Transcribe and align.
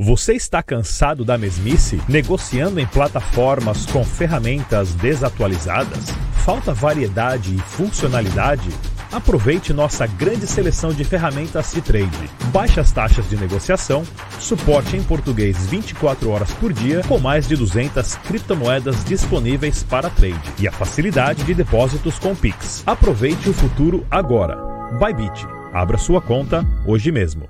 Você 0.00 0.34
está 0.34 0.62
cansado 0.62 1.24
da 1.24 1.36
mesmice? 1.36 2.00
Negociando 2.08 2.78
em 2.78 2.86
plataformas 2.86 3.84
com 3.84 4.04
ferramentas 4.04 4.94
desatualizadas? 4.94 6.14
Falta 6.44 6.72
variedade 6.72 7.52
e 7.52 7.58
funcionalidade? 7.58 8.68
Aproveite 9.10 9.72
nossa 9.72 10.06
grande 10.06 10.46
seleção 10.46 10.92
de 10.92 11.02
ferramentas 11.02 11.72
de 11.72 11.82
trade. 11.82 12.30
Baixas 12.52 12.92
taxas 12.92 13.28
de 13.28 13.36
negociação, 13.36 14.04
suporte 14.38 14.96
em 14.96 15.02
português 15.02 15.66
24 15.66 16.30
horas 16.30 16.52
por 16.52 16.72
dia, 16.72 17.02
com 17.08 17.18
mais 17.18 17.48
de 17.48 17.56
200 17.56 18.14
criptomoedas 18.18 19.04
disponíveis 19.04 19.82
para 19.82 20.08
trade 20.08 20.52
e 20.60 20.68
a 20.68 20.72
facilidade 20.72 21.42
de 21.42 21.54
depósitos 21.54 22.20
com 22.20 22.36
Pix. 22.36 22.84
Aproveite 22.86 23.48
o 23.48 23.52
futuro 23.52 24.06
agora. 24.08 24.56
Bybit. 24.96 25.44
Abra 25.72 25.98
sua 25.98 26.22
conta 26.22 26.64
hoje 26.86 27.10
mesmo. 27.10 27.48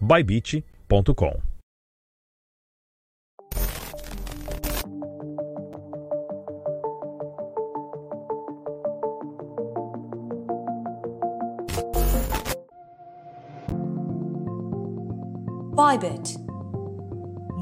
bybit.com 0.00 1.47
Bybit. 15.78 16.36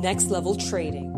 Next 0.00 0.30
level 0.30 0.56
trading. 0.56 1.12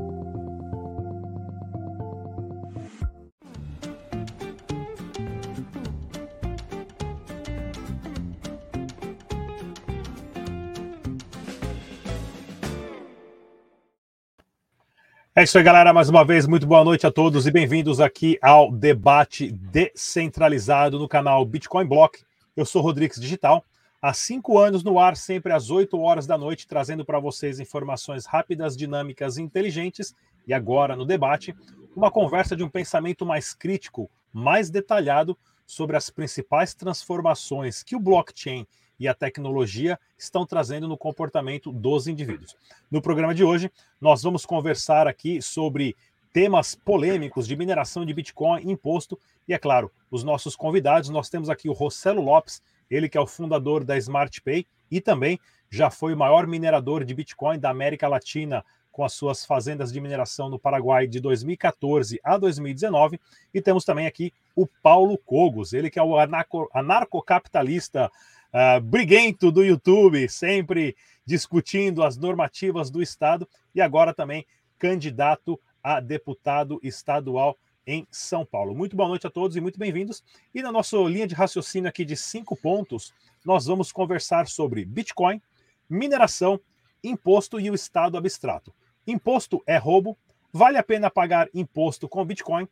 É 15.36 15.44
isso 15.44 15.56
aí, 15.56 15.62
galera. 15.62 15.92
Mais 15.92 16.08
uma 16.08 16.24
vez, 16.24 16.48
muito 16.48 16.66
boa 16.66 16.82
noite 16.82 17.06
a 17.06 17.12
todos 17.12 17.46
e 17.46 17.52
bem-vindos 17.52 18.00
aqui 18.00 18.36
ao 18.42 18.72
debate 18.72 19.52
descentralizado 19.52 20.98
no 20.98 21.06
canal 21.06 21.44
Bitcoin 21.44 21.86
Block. 21.86 22.18
Eu 22.56 22.66
sou 22.66 22.82
Rodrigues 22.82 23.20
Digital. 23.20 23.64
Há 24.00 24.12
cinco 24.12 24.58
anos 24.58 24.84
no 24.84 25.00
ar, 25.00 25.16
sempre 25.16 25.52
às 25.52 25.70
8 25.70 25.98
horas 25.98 26.24
da 26.24 26.38
noite, 26.38 26.68
trazendo 26.68 27.04
para 27.04 27.18
vocês 27.18 27.58
informações 27.58 28.26
rápidas, 28.26 28.76
dinâmicas 28.76 29.36
e 29.36 29.42
inteligentes. 29.42 30.14
E 30.46 30.54
agora, 30.54 30.94
no 30.94 31.04
debate, 31.04 31.52
uma 31.96 32.08
conversa 32.08 32.54
de 32.54 32.62
um 32.62 32.68
pensamento 32.68 33.26
mais 33.26 33.52
crítico, 33.52 34.08
mais 34.32 34.70
detalhado 34.70 35.36
sobre 35.66 35.96
as 35.96 36.10
principais 36.10 36.74
transformações 36.74 37.82
que 37.82 37.96
o 37.96 38.00
blockchain 38.00 38.64
e 39.00 39.08
a 39.08 39.14
tecnologia 39.14 39.98
estão 40.16 40.46
trazendo 40.46 40.86
no 40.86 40.96
comportamento 40.96 41.72
dos 41.72 42.06
indivíduos. 42.06 42.54
No 42.88 43.02
programa 43.02 43.34
de 43.34 43.42
hoje, 43.42 43.68
nós 44.00 44.22
vamos 44.22 44.46
conversar 44.46 45.08
aqui 45.08 45.42
sobre 45.42 45.96
temas 46.32 46.76
polêmicos 46.76 47.48
de 47.48 47.56
mineração 47.56 48.06
de 48.06 48.14
Bitcoin, 48.14 48.70
imposto 48.70 49.18
e, 49.48 49.52
é 49.52 49.58
claro, 49.58 49.90
os 50.08 50.22
nossos 50.22 50.54
convidados. 50.54 51.10
Nós 51.10 51.28
temos 51.28 51.50
aqui 51.50 51.68
o 51.68 51.72
Rossello 51.72 52.22
Lopes, 52.22 52.62
ele 52.90 53.08
que 53.08 53.18
é 53.18 53.20
o 53.20 53.26
fundador 53.26 53.84
da 53.84 53.96
SmartPay 53.96 54.66
e 54.90 55.00
também 55.00 55.38
já 55.70 55.90
foi 55.90 56.14
o 56.14 56.16
maior 56.16 56.46
minerador 56.46 57.04
de 57.04 57.14
Bitcoin 57.14 57.58
da 57.58 57.70
América 57.70 58.08
Latina 58.08 58.64
com 58.90 59.04
as 59.04 59.12
suas 59.12 59.44
fazendas 59.44 59.92
de 59.92 60.00
mineração 60.00 60.48
no 60.48 60.58
Paraguai 60.58 61.06
de 61.06 61.20
2014 61.20 62.18
a 62.24 62.36
2019. 62.36 63.20
E 63.54 63.60
temos 63.60 63.84
também 63.84 64.06
aqui 64.06 64.32
o 64.56 64.66
Paulo 64.66 65.16
Cogos, 65.18 65.72
ele 65.72 65.88
que 65.88 66.00
é 66.00 66.02
o 66.02 66.18
anarco, 66.18 66.68
anarcocapitalista 66.74 68.10
uh, 68.52 68.80
briguento 68.80 69.52
do 69.52 69.62
YouTube, 69.62 70.28
sempre 70.28 70.96
discutindo 71.24 72.02
as 72.02 72.16
normativas 72.16 72.90
do 72.90 73.00
Estado 73.00 73.48
e 73.72 73.80
agora 73.80 74.12
também 74.12 74.44
candidato 74.78 75.60
a 75.82 76.00
deputado 76.00 76.80
estadual 76.82 77.56
em 77.88 78.06
São 78.10 78.44
Paulo. 78.44 78.74
Muito 78.74 78.94
boa 78.94 79.08
noite 79.08 79.26
a 79.26 79.30
todos 79.30 79.56
e 79.56 79.60
muito 79.60 79.78
bem-vindos. 79.78 80.22
E 80.54 80.62
na 80.62 80.70
nossa 80.70 80.96
linha 80.98 81.26
de 81.26 81.34
raciocínio 81.34 81.88
aqui 81.88 82.04
de 82.04 82.14
cinco 82.16 82.54
pontos, 82.54 83.12
nós 83.44 83.66
vamos 83.66 83.90
conversar 83.90 84.46
sobre 84.46 84.84
Bitcoin, 84.84 85.42
mineração, 85.88 86.60
imposto 87.02 87.58
e 87.58 87.70
o 87.70 87.74
Estado 87.74 88.16
abstrato. 88.16 88.72
Imposto 89.06 89.62
é 89.66 89.78
roubo, 89.78 90.16
vale 90.52 90.76
a 90.76 90.82
pena 90.82 91.10
pagar 91.10 91.48
imposto 91.54 92.08
com 92.08 92.24
Bitcoin, 92.24 92.68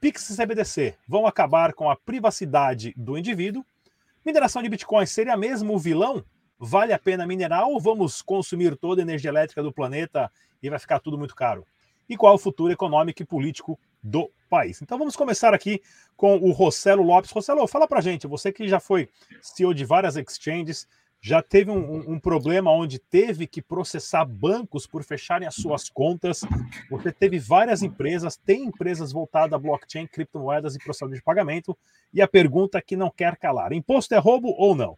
Pix 0.00 0.28
e 0.28 0.36
CBDC 0.36 0.96
vão 1.08 1.26
acabar 1.26 1.72
com 1.72 1.88
a 1.88 1.96
privacidade 1.96 2.92
do 2.96 3.16
indivíduo 3.16 3.64
Mineração 4.26 4.60
de 4.60 4.68
Bitcoin 4.68 5.06
seria 5.06 5.36
mesmo 5.36 5.72
o 5.72 5.78
vilão? 5.78 6.24
Vale 6.58 6.92
a 6.92 6.98
pena 6.98 7.24
minerar 7.24 7.68
ou 7.68 7.80
vamos 7.80 8.20
consumir 8.20 8.76
toda 8.76 9.00
a 9.00 9.04
energia 9.04 9.30
elétrica 9.30 9.62
do 9.62 9.72
planeta 9.72 10.28
e 10.60 10.68
vai 10.68 10.80
ficar 10.80 10.98
tudo 10.98 11.16
muito 11.16 11.32
caro? 11.32 11.64
E 12.08 12.16
qual 12.16 12.32
é 12.32 12.34
o 12.34 12.38
futuro 12.38 12.72
econômico 12.72 13.22
e 13.22 13.24
político 13.24 13.78
do 14.06 14.30
país? 14.48 14.80
Então 14.80 14.98
vamos 14.98 15.16
começar 15.16 15.52
aqui 15.52 15.80
com 16.16 16.36
o 16.38 16.52
Rossello 16.52 17.02
Lopes. 17.02 17.30
Rossello, 17.30 17.66
fala 17.66 17.88
pra 17.88 18.00
gente, 18.00 18.26
você 18.26 18.52
que 18.52 18.68
já 18.68 18.80
foi 18.80 19.08
CEO 19.42 19.74
de 19.74 19.84
várias 19.84 20.16
exchanges, 20.16 20.86
já 21.20 21.42
teve 21.42 21.70
um, 21.70 22.12
um, 22.12 22.20
problema 22.20 22.70
onde 22.70 23.00
teve 23.00 23.46
que 23.46 23.60
processar 23.60 24.24
bancos 24.24 24.86
por 24.86 25.02
fecharem 25.02 25.48
as 25.48 25.56
suas 25.56 25.88
contas. 25.88 26.42
Você 26.88 27.10
teve 27.10 27.38
várias 27.38 27.82
empresas, 27.82 28.36
tem 28.36 28.66
empresas 28.66 29.12
voltadas 29.12 29.52
a 29.54 29.58
blockchain, 29.58 30.06
criptomoedas 30.06 30.76
e 30.76 30.78
processamento 30.78 31.16
de 31.16 31.24
pagamento. 31.24 31.76
E 32.14 32.22
a 32.22 32.28
pergunta 32.28 32.80
que 32.80 32.96
não 32.96 33.10
quer 33.10 33.36
calar: 33.36 33.72
imposto 33.72 34.14
é 34.14 34.18
roubo 34.18 34.54
ou 34.56 34.74
não? 34.76 34.96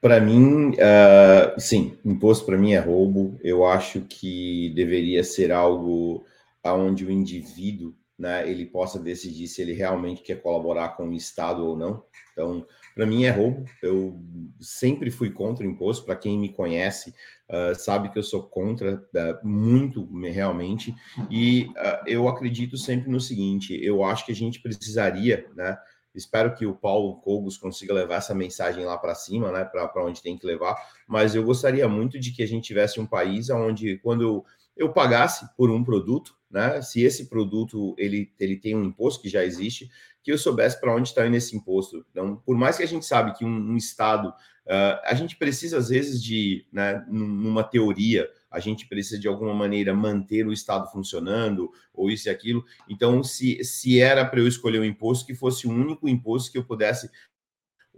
Para 0.00 0.20
mim, 0.20 0.70
uh, 0.70 1.60
sim, 1.60 1.98
imposto 2.04 2.46
para 2.46 2.56
mim 2.56 2.72
é 2.72 2.78
roubo. 2.78 3.38
Eu 3.42 3.66
acho 3.66 4.00
que 4.02 4.72
deveria 4.74 5.24
ser 5.24 5.52
algo 5.52 6.24
onde 6.64 7.04
o 7.04 7.10
indivíduo 7.10 7.94
né, 8.18 8.50
ele 8.50 8.66
possa 8.66 8.98
decidir 8.98 9.46
se 9.46 9.62
ele 9.62 9.72
realmente 9.72 10.22
quer 10.22 10.42
colaborar 10.42 10.90
com 10.90 11.08
o 11.08 11.14
Estado 11.14 11.64
ou 11.64 11.76
não. 11.76 12.02
Então, 12.32 12.66
para 12.94 13.06
mim 13.06 13.24
é 13.24 13.30
roubo. 13.30 13.64
Eu 13.80 14.20
sempre 14.60 15.08
fui 15.08 15.30
contra 15.30 15.64
o 15.64 15.70
imposto. 15.70 16.04
Para 16.04 16.16
quem 16.16 16.36
me 16.36 16.48
conhece, 16.48 17.14
uh, 17.48 17.74
sabe 17.76 18.08
que 18.08 18.18
eu 18.18 18.22
sou 18.24 18.42
contra 18.42 18.96
uh, 18.96 19.46
muito, 19.46 20.04
realmente. 20.20 20.92
E 21.30 21.66
uh, 21.76 22.08
eu 22.08 22.26
acredito 22.26 22.76
sempre 22.76 23.08
no 23.08 23.20
seguinte: 23.20 23.78
eu 23.80 24.02
acho 24.02 24.26
que 24.26 24.32
a 24.32 24.36
gente 24.36 24.60
precisaria, 24.60 25.48
né? 25.54 25.78
Espero 26.12 26.52
que 26.56 26.66
o 26.66 26.74
Paulo 26.74 27.20
Cogos 27.20 27.56
consiga 27.56 27.94
levar 27.94 28.16
essa 28.16 28.34
mensagem 28.34 28.84
lá 28.84 28.98
para 28.98 29.14
cima, 29.14 29.52
né? 29.52 29.64
Para 29.64 30.04
onde 30.04 30.20
tem 30.20 30.36
que 30.36 30.46
levar. 30.46 30.76
Mas 31.06 31.36
eu 31.36 31.44
gostaria 31.44 31.88
muito 31.88 32.18
de 32.18 32.32
que 32.32 32.42
a 32.42 32.48
gente 32.48 32.66
tivesse 32.66 32.98
um 32.98 33.06
país 33.06 33.48
onde, 33.50 33.98
quando 33.98 34.44
eu 34.76 34.92
pagasse 34.92 35.48
por 35.56 35.70
um 35.70 35.84
produto, 35.84 36.37
né? 36.50 36.80
Se 36.82 37.02
esse 37.02 37.28
produto 37.28 37.94
ele, 37.98 38.32
ele 38.38 38.56
tem 38.56 38.74
um 38.74 38.84
imposto 38.84 39.22
que 39.22 39.28
já 39.28 39.44
existe, 39.44 39.90
que 40.22 40.32
eu 40.32 40.38
soubesse 40.38 40.80
para 40.80 40.94
onde 40.94 41.08
está 41.08 41.26
indo 41.26 41.36
esse 41.36 41.56
imposto. 41.56 42.04
Então, 42.10 42.36
por 42.44 42.56
mais 42.56 42.76
que 42.76 42.82
a 42.82 42.86
gente 42.86 43.06
sabe 43.06 43.36
que 43.36 43.44
um, 43.44 43.72
um 43.72 43.76
estado, 43.76 44.28
uh, 44.28 45.00
a 45.04 45.14
gente 45.14 45.36
precisa 45.36 45.78
às 45.78 45.88
vezes 45.88 46.22
de, 46.22 46.66
né, 46.72 47.04
numa 47.08 47.62
teoria, 47.62 48.28
a 48.50 48.60
gente 48.60 48.86
precisa 48.88 49.18
de 49.18 49.28
alguma 49.28 49.54
maneira 49.54 49.94
manter 49.94 50.46
o 50.46 50.52
estado 50.52 50.90
funcionando 50.90 51.70
ou 51.92 52.10
isso 52.10 52.28
e 52.28 52.30
aquilo. 52.30 52.64
Então, 52.88 53.22
se, 53.22 53.62
se 53.62 54.00
era 54.00 54.24
para 54.24 54.40
eu 54.40 54.48
escolher 54.48 54.80
um 54.80 54.84
imposto 54.84 55.26
que 55.26 55.34
fosse 55.34 55.66
o 55.66 55.70
único 55.70 56.08
imposto 56.08 56.50
que 56.50 56.58
eu 56.58 56.64
pudesse 56.64 57.10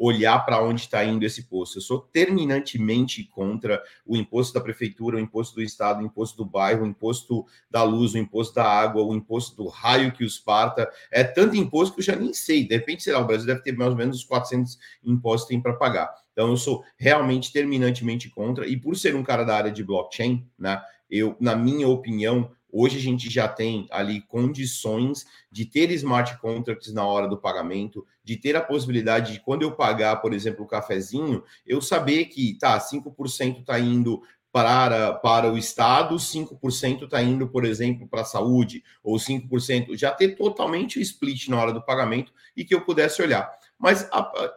olhar 0.01 0.39
para 0.47 0.63
onde 0.65 0.81
está 0.81 1.05
indo 1.05 1.27
esse 1.27 1.43
imposto. 1.43 1.77
Eu 1.77 1.83
sou 1.83 2.01
terminantemente 2.01 3.23
contra 3.25 3.83
o 4.07 4.17
imposto 4.17 4.55
da 4.55 4.61
prefeitura, 4.61 5.19
o 5.19 5.21
imposto 5.21 5.57
do 5.57 5.63
estado, 5.63 6.01
o 6.01 6.07
imposto 6.07 6.39
do 6.39 6.45
bairro, 6.49 6.85
o 6.85 6.87
imposto 6.87 7.45
da 7.71 7.83
luz, 7.83 8.15
o 8.15 8.19
imposto 8.19 8.55
da 8.55 8.65
água, 8.65 9.03
o 9.03 9.15
imposto 9.15 9.55
do 9.55 9.69
raio 9.69 10.11
que 10.11 10.25
os 10.25 10.39
parta. 10.39 10.91
É 11.13 11.23
tanto 11.23 11.55
imposto 11.55 11.95
que 11.95 12.01
eu 12.01 12.05
já 12.05 12.17
nem 12.17 12.33
sei. 12.33 12.67
De 12.67 12.75
repente, 12.75 13.03
sei 13.03 13.13
lá, 13.13 13.21
o 13.21 13.27
Brasil 13.27 13.47
deve 13.47 13.61
ter 13.61 13.77
mais 13.77 13.91
ou 13.91 13.97
menos 13.97 14.17
os 14.17 14.25
400 14.25 14.79
impostos 15.05 15.47
que 15.47 15.55
tem 15.55 15.61
para 15.61 15.75
pagar. 15.75 16.11
Então, 16.33 16.49
eu 16.49 16.57
sou 16.57 16.83
realmente 16.97 17.53
terminantemente 17.53 18.31
contra. 18.31 18.67
E 18.67 18.79
por 18.79 18.97
ser 18.97 19.15
um 19.15 19.23
cara 19.23 19.45
da 19.45 19.55
área 19.55 19.71
de 19.71 19.85
blockchain, 19.85 20.49
né, 20.59 20.81
eu, 21.11 21.37
na 21.39 21.55
minha 21.55 21.87
opinião, 21.87 22.51
Hoje 22.73 22.99
a 22.99 23.01
gente 23.01 23.31
já 23.31 23.49
tem 23.49 23.87
ali 23.91 24.21
condições 24.23 25.27
de 25.51 25.65
ter 25.65 25.91
smart 25.93 26.39
contracts 26.39 26.93
na 26.93 27.05
hora 27.05 27.27
do 27.27 27.39
pagamento, 27.39 28.07
de 28.23 28.37
ter 28.37 28.57
a 28.57 28.61
possibilidade 28.61 29.33
de, 29.33 29.41
quando 29.41 29.63
eu 29.63 29.73
pagar, 29.73 30.17
por 30.17 30.33
exemplo, 30.33 30.65
o 30.65 30.69
cafezinho, 30.69 31.43
eu 31.67 31.81
saber 31.81 32.27
que, 32.27 32.57
tá, 32.59 32.79
5% 32.79 33.61
está 33.61 33.79
indo 33.79 34.23
para, 34.53 35.13
para 35.15 35.53
o 35.53 35.57
Estado, 35.57 36.17
5% 36.17 37.05
está 37.05 37.23
indo, 37.23 37.49
por 37.49 37.65
exemplo, 37.65 38.09
para 38.09 38.23
a 38.23 38.25
saúde, 38.25 38.83
ou 39.03 39.17
5%, 39.17 39.97
já 39.97 40.11
ter 40.11 40.37
totalmente 40.37 40.99
o 40.99 41.03
split 41.03 41.49
na 41.49 41.61
hora 41.61 41.73
do 41.73 41.85
pagamento 41.85 42.33
e 42.57 42.65
que 42.65 42.75
eu 42.75 42.81
pudesse 42.81 43.23
olhar. 43.23 43.51
Mas, 43.79 44.09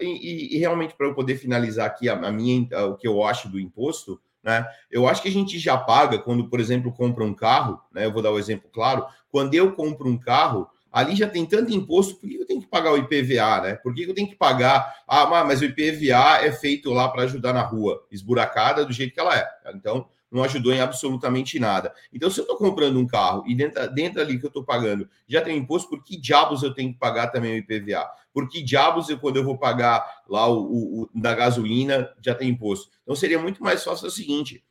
e, 0.01 0.55
e, 0.55 0.59
realmente, 0.59 0.95
para 0.95 1.07
eu 1.07 1.13
poder 1.13 1.37
finalizar 1.37 1.85
aqui 1.85 2.09
a, 2.09 2.13
a 2.13 2.31
minha, 2.31 2.67
o 2.87 2.95
que 2.95 3.07
eu 3.07 3.23
acho 3.23 3.47
do 3.47 3.59
imposto, 3.59 4.19
né? 4.43 4.65
Eu 4.91 5.07
acho 5.07 5.21
que 5.21 5.29
a 5.29 5.31
gente 5.31 5.57
já 5.57 5.77
paga 5.77 6.19
quando, 6.19 6.49
por 6.49 6.59
exemplo, 6.59 6.91
compra 6.91 7.23
um 7.23 7.33
carro, 7.33 7.79
né? 7.93 8.05
Eu 8.05 8.11
vou 8.11 8.21
dar 8.21 8.31
um 8.31 8.37
exemplo 8.37 8.69
claro. 8.71 9.05
Quando 9.31 9.53
eu 9.53 9.71
compro 9.71 10.09
um 10.09 10.17
carro, 10.17 10.69
ali 10.91 11.15
já 11.15 11.27
tem 11.27 11.45
tanto 11.45 11.73
imposto, 11.73 12.15
por 12.15 12.29
que 12.29 12.35
eu 12.35 12.45
tenho 12.45 12.61
que 12.61 12.67
pagar 12.67 12.91
o 12.91 12.97
IPVA, 12.97 13.61
né? 13.61 13.75
Por 13.75 13.95
que 13.95 14.03
eu 14.03 14.13
tenho 14.13 14.27
que 14.27 14.35
pagar? 14.35 14.93
Ah, 15.07 15.43
mas 15.43 15.61
o 15.61 15.65
IPVA 15.65 16.43
é 16.43 16.51
feito 16.51 16.91
lá 16.91 17.09
para 17.09 17.23
ajudar 17.23 17.53
na 17.53 17.61
rua, 17.61 18.05
esburacada 18.11 18.85
do 18.85 18.93
jeito 18.93 19.13
que 19.13 19.19
ela 19.19 19.35
é. 19.35 19.47
Então, 19.73 20.07
não 20.33 20.43
ajudou 20.43 20.73
em 20.73 20.81
absolutamente 20.81 21.59
nada. 21.59 21.93
Então, 22.11 22.29
se 22.29 22.39
eu 22.39 22.43
estou 22.43 22.57
comprando 22.57 22.97
um 22.97 23.05
carro 23.05 23.43
e 23.47 23.55
dentro, 23.55 23.87
dentro 23.93 24.21
ali 24.21 24.39
que 24.39 24.45
eu 24.45 24.49
estou 24.49 24.63
pagando 24.63 25.07
já 25.27 25.41
tem 25.41 25.57
imposto, 25.57 25.89
por 25.89 26.03
que 26.03 26.17
diabos 26.17 26.63
eu 26.63 26.73
tenho 26.73 26.91
que 26.91 26.99
pagar 26.99 27.27
também 27.27 27.53
o 27.53 27.57
IPVA? 27.57 28.09
Por 28.33 28.49
que 28.49 28.61
diabos 28.61 29.09
eu, 29.09 29.19
quando 29.19 29.37
eu 29.37 29.43
vou 29.43 29.57
pagar 29.57 30.03
lá 30.27 30.47
o, 30.47 30.63
o, 30.63 31.01
o 31.03 31.09
da 31.13 31.35
gasolina, 31.35 32.09
já 32.21 32.33
tem 32.33 32.49
imposto? 32.49 32.89
Então, 33.03 33.15
seria 33.15 33.39
muito 33.39 33.63
mais 33.63 33.83
fácil 33.83 34.07
o 34.07 34.11
seguinte: 34.11 34.63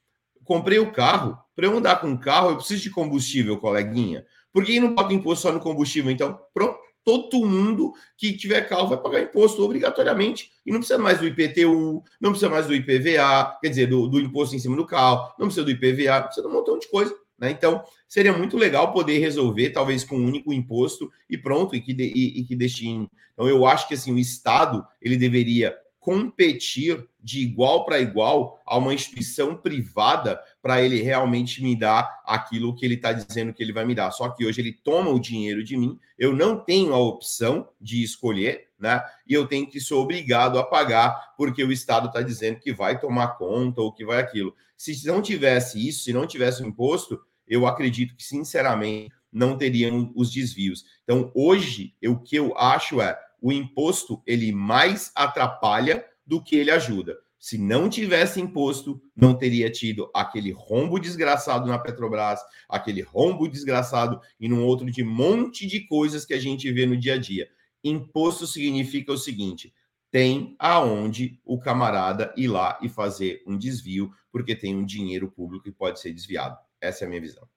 comprei 0.45 0.79
o 0.79 0.93
carro, 0.93 1.39
para 1.55 1.67
eu 1.67 1.77
andar 1.77 2.01
com 2.01 2.13
o 2.13 2.19
carro, 2.19 2.51
eu 2.51 2.57
preciso 2.57 2.83
de 2.83 2.91
combustível, 2.91 3.59
coleguinha. 3.59 4.27
Por 4.53 4.65
que 4.65 4.79
não 4.81 4.95
bota 4.95 5.15
imposto 5.15 5.43
só 5.43 5.53
no 5.53 5.61
combustível? 5.61 6.11
Então, 6.11 6.39
pronto 6.53 6.79
todo 7.05 7.45
mundo 7.45 7.93
que 8.17 8.37
tiver 8.37 8.69
carro 8.69 8.89
vai 8.89 8.99
pagar 8.99 9.23
imposto 9.23 9.63
obrigatoriamente. 9.63 10.51
E 10.65 10.71
não 10.71 10.79
precisa 10.79 10.99
mais 10.99 11.19
do 11.19 11.27
IPTU, 11.27 12.03
não 12.21 12.31
precisa 12.31 12.51
mais 12.51 12.67
do 12.67 12.75
IPVA, 12.75 13.59
quer 13.61 13.69
dizer, 13.69 13.87
do, 13.87 14.07
do 14.09 14.21
imposto 14.21 14.55
em 14.55 14.59
cima 14.59 14.77
do 14.77 14.87
carro, 14.87 15.33
não 15.39 15.47
precisa 15.47 15.65
do 15.65 15.71
IPVA, 15.71 16.23
precisa 16.23 16.47
de 16.47 16.53
um 16.53 16.57
montão 16.57 16.79
de 16.79 16.89
coisa. 16.89 17.15
Né? 17.39 17.51
Então, 17.51 17.83
seria 18.09 18.33
muito 18.33 18.57
legal 18.57 18.93
poder 18.93 19.19
resolver, 19.19 19.71
talvez 19.71 20.05
com 20.05 20.17
um 20.17 20.27
único 20.27 20.53
imposto 20.53 21.11
e 21.29 21.37
pronto, 21.37 21.75
e 21.75 21.81
que, 21.81 21.93
de, 21.93 22.05
e, 22.05 22.41
e 22.41 22.45
que 22.45 22.55
destine. 22.55 23.11
Então, 23.33 23.49
eu 23.49 23.67
acho 23.67 23.89
que 23.89 23.95
assim, 23.95 24.13
o 24.13 24.19
Estado 24.19 24.87
ele 25.01 25.17
deveria 25.17 25.77
competir 26.03 27.09
de 27.23 27.41
igual 27.41 27.85
para 27.85 28.01
igual 28.01 28.61
a 28.67 28.77
uma 28.77 28.93
instituição 28.93 29.57
privada 29.57 30.39
para 30.61 30.83
ele 30.83 31.01
realmente 31.01 31.63
me 31.63 31.77
dar 31.77 32.21
aquilo 32.27 32.75
que 32.75 32.85
ele 32.85 32.97
está 32.97 33.13
dizendo 33.13 33.55
que 33.55 33.63
ele 33.63 33.73
vai 33.73 33.85
me 33.85 33.95
dar. 33.95 34.11
Só 34.11 34.29
que 34.29 34.45
hoje 34.45 34.61
ele 34.61 34.73
toma 34.73 35.11
o 35.11 35.21
dinheiro 35.21 35.63
de 35.63 35.77
mim, 35.77 35.97
eu 36.19 36.35
não 36.35 36.59
tenho 36.59 36.93
a 36.93 36.99
opção 36.99 37.69
de 37.81 38.03
escolher, 38.03 38.67
né? 38.77 39.01
E 39.29 39.33
eu 39.33 39.47
tenho 39.47 39.65
que 39.65 39.81
ser 39.81 39.95
obrigado 39.95 40.59
a 40.59 40.65
pagar 40.65 41.35
porque 41.37 41.63
o 41.63 41.71
Estado 41.71 42.09
está 42.09 42.21
dizendo 42.21 42.59
que 42.59 42.73
vai 42.73 42.99
tomar 42.99 43.39
conta 43.39 43.81
ou 43.81 43.93
que 43.93 44.05
vai 44.05 44.21
aquilo. 44.21 44.53
Se 44.77 45.07
não 45.07 45.23
tivesse 45.23 45.89
isso, 45.89 46.03
se 46.03 46.13
não 46.13 46.27
tivesse 46.27 46.65
o 46.65 46.67
imposto, 46.67 47.21
eu 47.47 47.65
acredito 47.65 48.17
que, 48.17 48.25
sinceramente, 48.25 49.13
não 49.33 49.57
teriam 49.57 50.13
os 50.17 50.33
desvios. 50.33 50.85
Então, 51.05 51.31
hoje, 51.33 51.95
o 52.05 52.19
que 52.19 52.35
eu 52.35 52.59
acho 52.59 53.01
é 53.01 53.17
o 53.43 53.53
imposto 53.53 54.23
ele 54.25 54.53
mais 54.53 55.11
atrapalha 55.15 56.07
do 56.25 56.43
que 56.43 56.55
ele 56.57 56.71
ajuda. 56.71 57.19
Se 57.39 57.59
não 57.59 57.91
tivesse 57.91 58.41
imposto, 58.41 59.03
não 59.17 59.37
teria 59.37 59.69
tido 59.69 60.09
aquele 60.15 60.53
rombo 60.53 61.01
desgraçado 61.01 61.67
na 61.67 61.77
Petrobras, 61.77 62.41
aquele 62.69 63.03
rombo 63.03 63.49
desgraçado 63.49 64.21
e 64.39 64.49
num 64.49 64.65
outro 64.65 64.89
de 64.89 65.03
monte 65.03 65.67
de 65.67 65.85
coisas 65.89 66.25
que 66.25 66.35
a 66.35 66.39
gente 66.39 66.71
vê 66.71 66.87
no 66.87 66.97
dia 66.97 67.15
a 67.15 67.19
dia. 67.19 67.49
Imposto 67.83 68.47
significa 68.47 69.13
o 69.13 69.19
seguinte: 69.19 69.75
tem 70.09 70.55
aonde 70.57 71.41
o 71.45 71.59
camarada 71.59 72.33
ir 72.37 72.47
lá 72.47 72.79
e 72.81 72.89
fazer 72.89 73.43
um 73.45 73.59
desvio, 73.59 74.13
porque 74.31 74.55
tem 74.55 74.77
um 74.77 74.87
dinheiro 74.87 75.29
público 75.29 75.65
que 75.65 75.73
pode 75.73 75.99
ser 75.99 76.13
desviado. 76.13 76.57
Essa 76.81 77.05
é 77.05 77.07
a 77.07 77.09
minha 77.09 77.21
visão. 77.21 77.49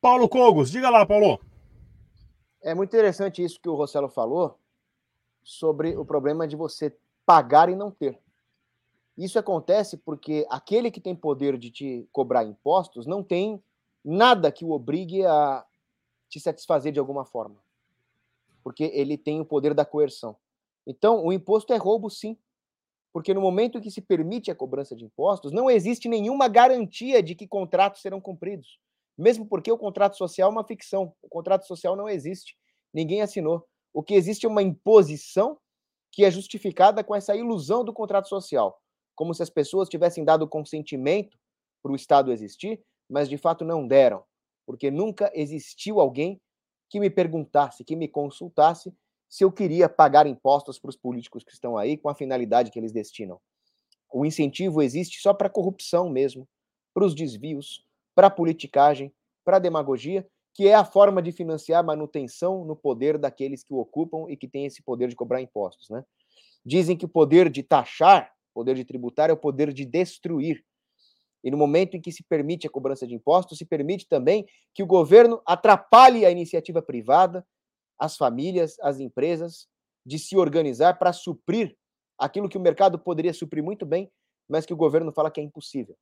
Paulo 0.00 0.28
Cogos, 0.28 0.70
diga 0.70 0.90
lá, 0.90 1.04
Paulo. 1.04 1.40
É 2.62 2.72
muito 2.72 2.90
interessante 2.90 3.42
isso 3.42 3.60
que 3.60 3.68
o 3.68 3.74
Rossello 3.74 4.08
falou, 4.08 4.60
sobre 5.46 5.96
o 5.96 6.04
problema 6.04 6.46
de 6.46 6.56
você 6.56 6.92
pagar 7.24 7.68
e 7.68 7.76
não 7.76 7.88
ter. 7.88 8.18
Isso 9.16 9.38
acontece 9.38 9.96
porque 9.96 10.44
aquele 10.50 10.90
que 10.90 11.00
tem 11.00 11.14
poder 11.14 11.56
de 11.56 11.70
te 11.70 12.08
cobrar 12.10 12.44
impostos 12.44 13.06
não 13.06 13.22
tem 13.22 13.62
nada 14.04 14.50
que 14.50 14.64
o 14.64 14.72
obrigue 14.72 15.24
a 15.24 15.64
te 16.28 16.40
satisfazer 16.40 16.92
de 16.92 16.98
alguma 16.98 17.24
forma. 17.24 17.54
Porque 18.64 18.90
ele 18.92 19.16
tem 19.16 19.40
o 19.40 19.44
poder 19.44 19.72
da 19.72 19.84
coerção. 19.84 20.36
Então, 20.84 21.24
o 21.24 21.32
imposto 21.32 21.72
é 21.72 21.76
roubo, 21.76 22.10
sim. 22.10 22.36
Porque 23.12 23.32
no 23.32 23.40
momento 23.40 23.78
em 23.78 23.80
que 23.80 23.90
se 23.90 24.00
permite 24.00 24.50
a 24.50 24.54
cobrança 24.54 24.96
de 24.96 25.04
impostos, 25.04 25.52
não 25.52 25.70
existe 25.70 26.08
nenhuma 26.08 26.48
garantia 26.48 27.22
de 27.22 27.36
que 27.36 27.46
contratos 27.46 28.02
serão 28.02 28.20
cumpridos. 28.20 28.80
Mesmo 29.16 29.46
porque 29.46 29.70
o 29.70 29.78
contrato 29.78 30.16
social 30.16 30.50
é 30.50 30.52
uma 30.52 30.64
ficção. 30.64 31.14
O 31.22 31.28
contrato 31.28 31.66
social 31.66 31.94
não 31.94 32.08
existe. 32.08 32.58
Ninguém 32.92 33.22
assinou. 33.22 33.64
O 33.96 34.02
que 34.02 34.12
existe 34.12 34.44
é 34.44 34.48
uma 34.48 34.62
imposição 34.62 35.58
que 36.12 36.22
é 36.22 36.30
justificada 36.30 37.02
com 37.02 37.14
essa 37.14 37.34
ilusão 37.34 37.82
do 37.82 37.94
contrato 37.94 38.28
social, 38.28 38.78
como 39.14 39.32
se 39.32 39.42
as 39.42 39.48
pessoas 39.48 39.88
tivessem 39.88 40.22
dado 40.22 40.46
consentimento 40.46 41.38
para 41.82 41.90
o 41.90 41.96
Estado 41.96 42.30
existir, 42.30 42.84
mas 43.08 43.26
de 43.26 43.38
fato 43.38 43.64
não 43.64 43.88
deram, 43.88 44.22
porque 44.66 44.90
nunca 44.90 45.32
existiu 45.34 45.98
alguém 45.98 46.38
que 46.90 47.00
me 47.00 47.08
perguntasse, 47.08 47.84
que 47.84 47.96
me 47.96 48.06
consultasse 48.06 48.94
se 49.30 49.42
eu 49.42 49.50
queria 49.50 49.88
pagar 49.88 50.26
impostos 50.26 50.78
para 50.78 50.90
os 50.90 50.96
políticos 50.96 51.42
que 51.42 51.54
estão 51.54 51.78
aí 51.78 51.96
com 51.96 52.10
a 52.10 52.14
finalidade 52.14 52.70
que 52.70 52.78
eles 52.78 52.92
destinam. 52.92 53.40
O 54.12 54.26
incentivo 54.26 54.82
existe 54.82 55.22
só 55.22 55.32
para 55.32 55.48
corrupção 55.48 56.10
mesmo, 56.10 56.46
para 56.92 57.06
os 57.06 57.14
desvios, 57.14 57.82
para 58.14 58.26
a 58.26 58.30
politicagem, 58.30 59.10
para 59.42 59.56
a 59.56 59.60
demagogia 59.60 60.28
que 60.56 60.66
é 60.66 60.74
a 60.74 60.86
forma 60.86 61.20
de 61.20 61.32
financiar 61.32 61.84
manutenção 61.84 62.64
no 62.64 62.74
poder 62.74 63.18
daqueles 63.18 63.62
que 63.62 63.74
o 63.74 63.76
ocupam 63.76 64.24
e 64.30 64.38
que 64.38 64.48
têm 64.48 64.64
esse 64.64 64.82
poder 64.82 65.06
de 65.06 65.14
cobrar 65.14 65.42
impostos. 65.42 65.90
Né? 65.90 66.02
Dizem 66.64 66.96
que 66.96 67.04
o 67.04 67.08
poder 67.08 67.50
de 67.50 67.62
taxar, 67.62 68.32
poder 68.54 68.74
de 68.74 68.82
tributar, 68.82 69.28
é 69.28 69.34
o 69.34 69.36
poder 69.36 69.70
de 69.70 69.84
destruir. 69.84 70.64
E 71.44 71.50
no 71.50 71.58
momento 71.58 71.98
em 71.98 72.00
que 72.00 72.10
se 72.10 72.22
permite 72.22 72.66
a 72.66 72.70
cobrança 72.70 73.06
de 73.06 73.14
impostos, 73.14 73.58
se 73.58 73.66
permite 73.66 74.08
também 74.08 74.46
que 74.74 74.82
o 74.82 74.86
governo 74.86 75.42
atrapalhe 75.44 76.24
a 76.24 76.30
iniciativa 76.30 76.80
privada, 76.80 77.46
as 77.98 78.16
famílias, 78.16 78.78
as 78.80 78.98
empresas, 78.98 79.68
de 80.06 80.18
se 80.18 80.38
organizar 80.38 80.98
para 80.98 81.12
suprir 81.12 81.76
aquilo 82.18 82.48
que 82.48 82.56
o 82.56 82.62
mercado 82.62 82.98
poderia 82.98 83.34
suprir 83.34 83.62
muito 83.62 83.84
bem, 83.84 84.10
mas 84.48 84.64
que 84.64 84.72
o 84.72 84.76
governo 84.76 85.12
fala 85.12 85.30
que 85.30 85.38
é 85.38 85.44
impossível. 85.44 85.94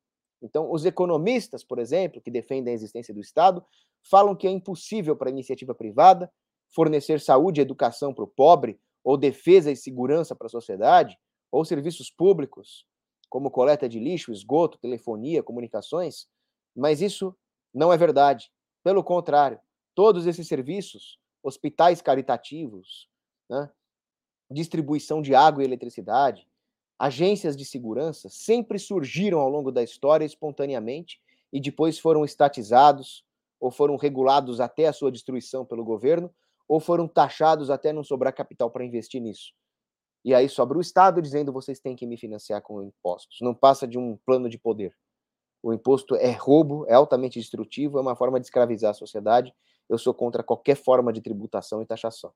Então, 0.45 0.71
os 0.71 0.85
economistas, 0.85 1.63
por 1.63 1.79
exemplo, 1.79 2.21
que 2.21 2.29
defendem 2.29 2.71
a 2.71 2.75
existência 2.75 3.11
do 3.11 3.19
Estado, 3.19 3.65
falam 4.03 4.35
que 4.35 4.47
é 4.47 4.51
impossível 4.51 5.15
para 5.15 5.27
a 5.27 5.31
iniciativa 5.31 5.73
privada 5.73 6.31
fornecer 6.69 7.19
saúde 7.19 7.59
e 7.59 7.63
educação 7.63 8.13
para 8.13 8.23
o 8.23 8.27
pobre, 8.27 8.79
ou 9.03 9.17
defesa 9.17 9.71
e 9.71 9.75
segurança 9.75 10.35
para 10.35 10.45
a 10.45 10.49
sociedade, 10.49 11.17
ou 11.51 11.65
serviços 11.65 12.11
públicos, 12.11 12.85
como 13.27 13.49
coleta 13.49 13.89
de 13.89 13.99
lixo, 13.99 14.31
esgoto, 14.31 14.77
telefonia, 14.77 15.41
comunicações, 15.41 16.27
mas 16.75 17.01
isso 17.01 17.35
não 17.73 17.91
é 17.91 17.97
verdade. 17.97 18.51
Pelo 18.83 19.03
contrário, 19.03 19.59
todos 19.95 20.27
esses 20.27 20.47
serviços, 20.47 21.19
hospitais 21.41 22.01
caritativos, 22.01 23.09
né, 23.49 23.69
distribuição 24.51 25.21
de 25.21 25.33
água 25.33 25.63
e 25.63 25.65
eletricidade, 25.65 26.47
agências 26.97 27.55
de 27.55 27.65
segurança 27.65 28.29
sempre 28.29 28.79
surgiram 28.79 29.39
ao 29.39 29.49
longo 29.49 29.71
da 29.71 29.83
história 29.83 30.25
espontaneamente 30.25 31.19
e 31.51 31.59
depois 31.59 31.99
foram 31.99 32.23
estatizados 32.23 33.23
ou 33.59 33.71
foram 33.71 33.95
regulados 33.95 34.59
até 34.59 34.87
a 34.87 34.93
sua 34.93 35.11
destruição 35.11 35.65
pelo 35.65 35.83
governo 35.83 36.33
ou 36.67 36.79
foram 36.79 37.07
taxados 37.07 37.69
até 37.69 37.93
não 37.93 38.03
sobrar 38.03 38.33
capital 38.33 38.71
para 38.71 38.85
investir 38.85 39.21
nisso. 39.21 39.53
E 40.23 40.33
aí 40.33 40.49
sobra 40.49 40.77
o 40.77 40.81
Estado 40.81 41.21
dizendo 41.21 41.53
vocês 41.53 41.79
têm 41.79 41.95
que 41.95 42.07
me 42.07 42.17
financiar 42.17 42.61
com 42.61 42.81
impostos. 42.81 43.37
Não 43.41 43.53
passa 43.53 43.87
de 43.87 43.97
um 43.97 44.17
plano 44.25 44.49
de 44.49 44.57
poder. 44.57 44.95
O 45.61 45.73
imposto 45.73 46.15
é 46.15 46.31
roubo, 46.31 46.85
é 46.87 46.93
altamente 46.93 47.39
destrutivo, 47.39 47.97
é 47.97 48.01
uma 48.01 48.15
forma 48.15 48.39
de 48.39 48.47
escravizar 48.47 48.91
a 48.91 48.93
sociedade. 48.95 49.53
Eu 49.87 49.97
sou 49.97 50.13
contra 50.13 50.43
qualquer 50.43 50.75
forma 50.75 51.13
de 51.13 51.21
tributação 51.21 51.81
e 51.81 51.85
taxação. 51.85 52.31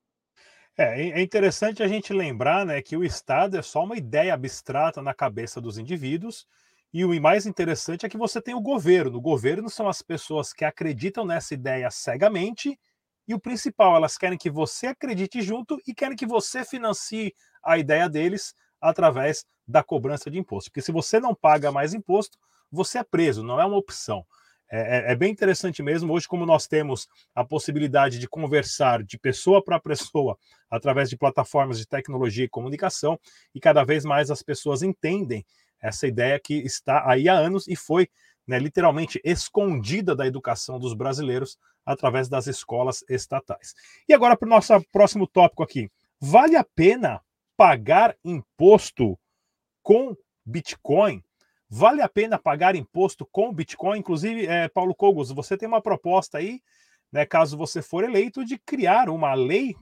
É, 0.82 1.10
é 1.10 1.22
interessante 1.22 1.84
a 1.84 1.90
gente 1.90 2.14
lembrar 2.14 2.66
né, 2.66 2.82
que 2.82 2.96
o 2.96 3.04
Estado 3.04 3.58
é 3.58 3.62
só 3.62 3.84
uma 3.84 3.98
ideia 3.98 4.34
abstrata 4.34 5.02
na 5.02 5.14
cabeça 5.14 5.60
dos 5.60 5.78
indivíduos, 5.78 6.48
e 6.94 7.04
o 7.04 7.22
mais 7.22 7.46
interessante 7.46 8.06
é 8.06 8.10
que 8.10 8.18
você 8.18 8.42
tem 8.42 8.56
o 8.56 8.62
governo. 8.62 9.18
O 9.18 9.22
governo 9.22 9.70
são 9.70 9.90
as 9.90 10.02
pessoas 10.02 10.54
que 10.54 10.64
acreditam 10.64 11.26
nessa 11.26 11.54
ideia 11.54 11.92
cegamente, 11.92 12.80
e 13.28 13.34
o 13.34 13.40
principal, 13.40 13.94
elas 13.94 14.18
querem 14.18 14.38
que 14.38 14.50
você 14.50 14.88
acredite 14.88 15.42
junto 15.42 15.78
e 15.86 15.94
querem 15.94 16.16
que 16.16 16.26
você 16.26 16.64
financie 16.64 17.34
a 17.62 17.78
ideia 17.78 18.08
deles 18.10 18.56
através 18.80 19.44
da 19.68 19.84
cobrança 19.84 20.32
de 20.32 20.40
imposto. 20.40 20.72
Porque 20.72 20.82
se 20.82 20.94
você 20.94 21.20
não 21.20 21.36
paga 21.36 21.74
mais 21.74 21.94
imposto, 21.94 22.38
você 22.72 23.00
é 23.00 23.04
preso, 23.04 23.44
não 23.44 23.60
é 23.60 23.66
uma 23.66 23.78
opção. 23.78 24.26
É, 24.72 25.10
é, 25.10 25.12
é, 25.12 25.16
bem 25.16 25.32
interessante 25.32 25.82
mesmo. 25.82 26.14
Hoje, 26.14 26.28
como 26.28 26.46
nós 26.46 26.68
temos 26.68 27.08
a 27.34 27.44
possibilidade 27.44 28.20
de 28.20 28.28
conversar 28.28 29.04
de 29.04 29.18
pessoa 29.18 29.64
para 29.64 29.80
pessoa 29.80 30.38
através 30.70 31.10
de 31.10 31.18
plataformas 31.18 31.80
de 31.80 31.88
tecnologia 31.88 32.46
e 32.46 32.50
comunicação, 32.50 33.20
e 33.54 33.60
cada 33.60 33.84
vez 33.84 34.06
mais 34.06 34.30
as 34.30 34.44
pessoas 34.44 34.84
entendem 34.84 35.44
essa 35.82 36.06
ideia 36.06 36.40
que 36.40 36.56
está 36.56 37.10
aí 37.10 37.28
há 37.28 37.34
anos 37.34 37.68
e 37.68 37.76
foi 37.76 38.10
né, 38.46 38.60
literalmente 38.60 39.20
escondida 39.24 40.16
da 40.16 40.28
educação 40.28 40.80
dos 40.80 40.94
brasileiros 40.94 41.58
através 41.86 42.28
das 42.28 42.46
escolas 42.48 43.04
estatais. 43.10 43.74
E 44.08 44.14
agora 44.14 44.38
para 44.38 44.46
o 44.46 44.50
nosso 44.50 44.74
próximo 44.92 45.26
tópico 45.26 45.64
aqui. 45.64 45.90
Vale 46.20 46.56
a 46.56 46.64
pena 46.64 47.22
pagar 47.56 48.16
imposto 48.24 49.18
com 49.82 50.16
Bitcoin? 50.46 51.24
Vale 51.70 52.02
a 52.02 52.10
pena 52.10 52.40
pagar 52.40 52.76
imposto 52.76 53.28
com 53.32 53.54
Bitcoin? 53.54 54.00
Inclusive, 54.00 54.48
é, 54.48 54.68
Paulo 54.68 54.96
Cogos, 54.96 55.32
você 55.32 55.56
tem 55.56 55.68
uma 55.68 55.82
proposta 55.82 56.40
aí, 56.40 56.62
né, 57.12 57.26
caso 57.26 57.56
você 57.56 57.82
for 57.82 58.04
eleito, 58.04 58.44
de 58.44 58.58
criar 58.58 59.08
uma 59.08 59.36
lei 59.36 59.76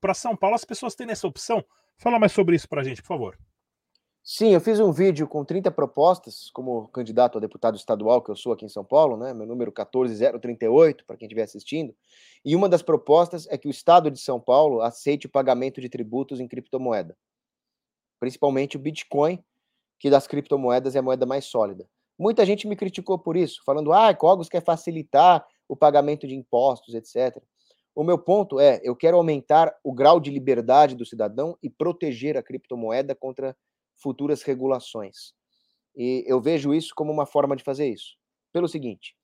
para 0.00 0.14
São 0.14 0.36
Paulo, 0.36 0.56
as 0.56 0.64
pessoas 0.64 0.94
terem 0.94 1.12
essa 1.12 1.26
opção. 1.26 1.64
Fala 1.98 2.18
mais 2.18 2.32
sobre 2.32 2.56
isso 2.56 2.68
para 2.68 2.80
a 2.80 2.84
gente, 2.84 3.00
por 3.00 3.08
favor. 3.08 3.38
Sim, 4.26 4.54
eu 4.54 4.60
fiz 4.60 4.80
um 4.80 4.90
vídeo 4.90 5.28
com 5.28 5.44
30 5.44 5.70
propostas 5.70 6.50
como 6.50 6.88
candidato 6.88 7.36
a 7.36 7.40
deputado 7.40 7.76
estadual 7.76 8.22
que 8.22 8.30
eu 8.30 8.36
sou 8.36 8.52
aqui 8.52 8.64
em 8.64 8.70
São 8.70 8.82
Paulo, 8.82 9.18
né? 9.18 9.34
Meu 9.34 9.46
número 9.46 9.70
14038 9.70 11.04
para 11.04 11.16
quem 11.16 11.26
estiver 11.26 11.42
assistindo. 11.42 11.94
E 12.42 12.56
uma 12.56 12.66
das 12.66 12.82
propostas 12.82 13.46
é 13.50 13.58
que 13.58 13.68
o 13.68 13.70
estado 13.70 14.10
de 14.10 14.18
São 14.18 14.40
Paulo 14.40 14.80
aceite 14.80 15.26
o 15.26 15.30
pagamento 15.30 15.78
de 15.78 15.90
tributos 15.90 16.40
em 16.40 16.48
criptomoeda, 16.48 17.14
principalmente 18.18 18.78
o 18.78 18.80
Bitcoin, 18.80 19.44
que 19.98 20.10
das 20.10 20.26
criptomoedas 20.26 20.96
é 20.96 20.98
a 20.98 21.02
moeda 21.02 21.26
mais 21.26 21.46
sólida. 21.46 21.88
Muita 22.18 22.44
gente 22.46 22.66
me 22.66 22.76
criticou 22.76 23.18
por 23.18 23.36
isso, 23.36 23.62
falando: 23.64 23.92
"Ah, 23.92 24.14
Cogos 24.14 24.48
quer 24.48 24.62
facilitar 24.62 25.44
o 25.68 25.76
pagamento 25.76 26.26
de 26.26 26.34
impostos, 26.34 26.94
etc". 26.94 27.42
O 27.94 28.02
meu 28.02 28.18
ponto 28.18 28.58
é, 28.58 28.80
eu 28.82 28.96
quero 28.96 29.16
aumentar 29.16 29.72
o 29.84 29.92
grau 29.92 30.18
de 30.18 30.30
liberdade 30.30 30.96
do 30.96 31.06
cidadão 31.06 31.56
e 31.62 31.70
proteger 31.70 32.36
a 32.36 32.42
criptomoeda 32.42 33.14
contra 33.14 33.56
futuras 33.96 34.42
regulações. 34.42 35.32
E 35.96 36.24
eu 36.26 36.40
vejo 36.40 36.74
isso 36.74 36.92
como 36.94 37.12
uma 37.12 37.24
forma 37.24 37.54
de 37.54 37.62
fazer 37.62 37.88
isso. 37.88 38.16
Pelo 38.52 38.68
seguinte: 38.68 39.16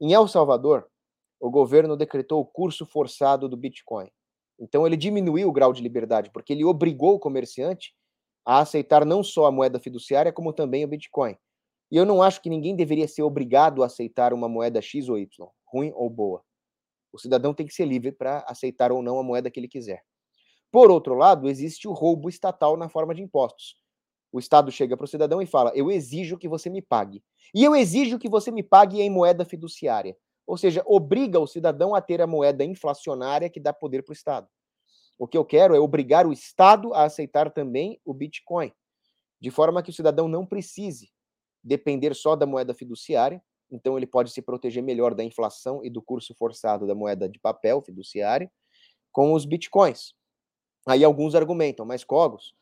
em 0.00 0.12
El 0.12 0.26
Salvador, 0.26 0.88
o 1.38 1.50
governo 1.50 1.96
decretou 1.96 2.40
o 2.40 2.46
curso 2.46 2.84
forçado 2.84 3.48
do 3.48 3.56
Bitcoin. 3.56 4.10
Então, 4.58 4.86
ele 4.86 4.96
diminuiu 4.96 5.48
o 5.48 5.52
grau 5.52 5.72
de 5.72 5.82
liberdade, 5.82 6.30
porque 6.32 6.52
ele 6.52 6.64
obrigou 6.64 7.14
o 7.14 7.18
comerciante 7.18 7.94
a 8.50 8.60
aceitar 8.60 9.04
não 9.04 9.22
só 9.22 9.46
a 9.46 9.52
moeda 9.52 9.78
fiduciária, 9.78 10.32
como 10.32 10.52
também 10.52 10.84
o 10.84 10.88
Bitcoin. 10.88 11.36
E 11.90 11.96
eu 11.96 12.06
não 12.06 12.22
acho 12.22 12.40
que 12.40 12.50
ninguém 12.50 12.74
deveria 12.74 13.06
ser 13.06 13.22
obrigado 13.22 13.82
a 13.82 13.86
aceitar 13.86 14.32
uma 14.32 14.48
moeda 14.48 14.80
X 14.80 15.08
ou 15.08 15.18
Y, 15.18 15.48
ruim 15.64 15.92
ou 15.94 16.08
boa. 16.08 16.42
O 17.12 17.18
cidadão 17.18 17.52
tem 17.52 17.66
que 17.66 17.74
ser 17.74 17.84
livre 17.84 18.12
para 18.12 18.44
aceitar 18.48 18.90
ou 18.92 19.02
não 19.02 19.18
a 19.18 19.22
moeda 19.22 19.50
que 19.50 19.60
ele 19.60 19.68
quiser. 19.68 20.02
Por 20.70 20.90
outro 20.90 21.14
lado, 21.14 21.48
existe 21.48 21.86
o 21.86 21.92
roubo 21.92 22.28
estatal 22.28 22.76
na 22.76 22.88
forma 22.88 23.14
de 23.14 23.22
impostos 23.22 23.80
o 24.32 24.38
Estado 24.38 24.70
chega 24.70 24.96
para 24.96 25.04
o 25.04 25.08
cidadão 25.08 25.42
e 25.42 25.46
fala: 25.46 25.72
eu 25.74 25.90
exijo 25.90 26.38
que 26.38 26.48
você 26.48 26.70
me 26.70 26.80
pague. 26.80 27.22
E 27.54 27.64
eu 27.64 27.74
exijo 27.74 28.18
que 28.18 28.28
você 28.28 28.50
me 28.50 28.62
pague 28.62 29.00
em 29.00 29.10
moeda 29.10 29.44
fiduciária. 29.44 30.16
Ou 30.46 30.56
seja, 30.56 30.82
obriga 30.86 31.38
o 31.38 31.46
cidadão 31.46 31.94
a 31.94 32.00
ter 32.00 32.20
a 32.20 32.26
moeda 32.26 32.64
inflacionária 32.64 33.50
que 33.50 33.60
dá 33.60 33.72
poder 33.72 34.02
para 34.02 34.12
o 34.12 34.14
Estado. 34.14 34.48
O 35.20 35.28
que 35.28 35.36
eu 35.36 35.44
quero 35.44 35.74
é 35.74 35.78
obrigar 35.78 36.26
o 36.26 36.32
Estado 36.32 36.94
a 36.94 37.04
aceitar 37.04 37.50
também 37.52 38.00
o 38.06 38.14
Bitcoin, 38.14 38.72
de 39.38 39.50
forma 39.50 39.82
que 39.82 39.90
o 39.90 39.92
cidadão 39.92 40.26
não 40.26 40.46
precise 40.46 41.12
depender 41.62 42.14
só 42.14 42.34
da 42.34 42.46
moeda 42.46 42.72
fiduciária, 42.72 43.42
então 43.70 43.98
ele 43.98 44.06
pode 44.06 44.30
se 44.30 44.40
proteger 44.40 44.82
melhor 44.82 45.14
da 45.14 45.22
inflação 45.22 45.84
e 45.84 45.90
do 45.90 46.00
curso 46.00 46.34
forçado 46.34 46.86
da 46.86 46.94
moeda 46.94 47.28
de 47.28 47.38
papel 47.38 47.82
fiduciária 47.82 48.50
com 49.12 49.34
os 49.34 49.44
bitcoins. 49.44 50.14
Aí 50.88 51.04
alguns 51.04 51.34
argumentam, 51.34 51.84
mas 51.84 52.02
Cogos, 52.02 52.54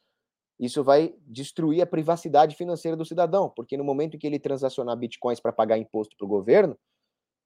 isso 0.58 0.82
vai 0.82 1.14
destruir 1.28 1.80
a 1.80 1.86
privacidade 1.86 2.56
financeira 2.56 2.96
do 2.96 3.04
cidadão, 3.04 3.48
porque 3.48 3.76
no 3.76 3.84
momento 3.84 4.16
em 4.16 4.18
que 4.18 4.26
ele 4.26 4.40
transacionar 4.40 4.96
bitcoins 4.96 5.38
para 5.38 5.52
pagar 5.52 5.78
imposto 5.78 6.16
para 6.16 6.24
o 6.24 6.28
governo, 6.28 6.76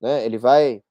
né, 0.00 0.24
ele 0.24 0.38
vai 0.38 0.82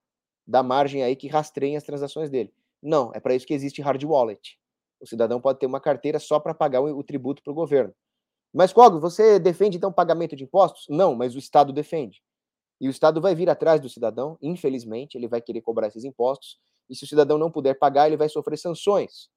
dar 0.45 0.61
margem 0.61 1.01
aí 1.01 1.15
que 1.15 1.27
rastreiem 1.27 1.75
as 1.75 1.83
transações 1.83 2.29
dele. 2.29 2.53
Não, 2.81 3.11
é 3.13 3.19
para 3.19 3.35
isso 3.35 3.45
que 3.45 3.53
existe 3.53 3.81
hard 3.81 4.03
wallet. 4.03 4.57
O 4.99 5.07
cidadão 5.07 5.41
pode 5.41 5.59
ter 5.59 5.65
uma 5.65 5.79
carteira 5.79 6.19
só 6.19 6.39
para 6.39 6.53
pagar 6.53 6.81
o, 6.81 6.97
o 6.97 7.03
tributo 7.03 7.41
para 7.43 7.51
o 7.51 7.55
governo. 7.55 7.93
Mas, 8.53 8.73
Cogos, 8.73 9.01
você 9.01 9.39
defende 9.39 9.77
então 9.77 9.91
pagamento 9.91 10.35
de 10.35 10.43
impostos? 10.43 10.85
Não, 10.89 11.15
mas 11.15 11.35
o 11.35 11.39
Estado 11.39 11.71
defende. 11.71 12.21
E 12.81 12.87
o 12.87 12.91
Estado 12.91 13.21
vai 13.21 13.33
vir 13.33 13.49
atrás 13.49 13.79
do 13.79 13.87
cidadão, 13.87 14.37
infelizmente, 14.41 15.15
ele 15.15 15.27
vai 15.27 15.41
querer 15.41 15.61
cobrar 15.61 15.87
esses 15.87 16.03
impostos, 16.03 16.57
e 16.89 16.95
se 16.95 17.03
o 17.03 17.07
cidadão 17.07 17.37
não 17.37 17.51
puder 17.51 17.75
pagar, 17.75 18.07
ele 18.07 18.17
vai 18.17 18.27
sofrer 18.27 18.57
sanções. 18.57 19.29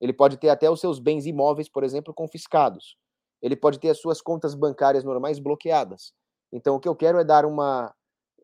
Ele 0.00 0.12
pode 0.12 0.36
ter 0.36 0.50
até 0.50 0.70
os 0.70 0.80
seus 0.80 0.98
bens 0.98 1.26
imóveis, 1.26 1.68
por 1.68 1.82
exemplo, 1.82 2.12
confiscados. 2.12 2.96
Ele 3.42 3.56
pode 3.56 3.78
ter 3.78 3.88
as 3.88 3.98
suas 3.98 4.20
contas 4.20 4.54
bancárias 4.54 5.02
normais 5.02 5.38
bloqueadas. 5.38 6.12
Então, 6.52 6.76
o 6.76 6.80
que 6.80 6.88
eu 6.88 6.94
quero 6.94 7.18
é 7.18 7.24
dar 7.24 7.44
uma, 7.44 7.92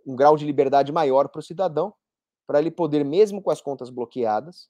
um 0.07 0.17
grau 0.17 0.37
de 0.37 0.45
liberdade 0.45 0.91
maior 0.91 1.29
para 1.29 1.39
o 1.39 1.43
cidadão, 1.43 1.95
para 2.51 2.59
ele 2.59 2.73
poder, 2.73 3.05
mesmo 3.05 3.41
com 3.41 3.49
as 3.53 3.61
contas 3.61 3.91
bloqueadas, 3.91 4.69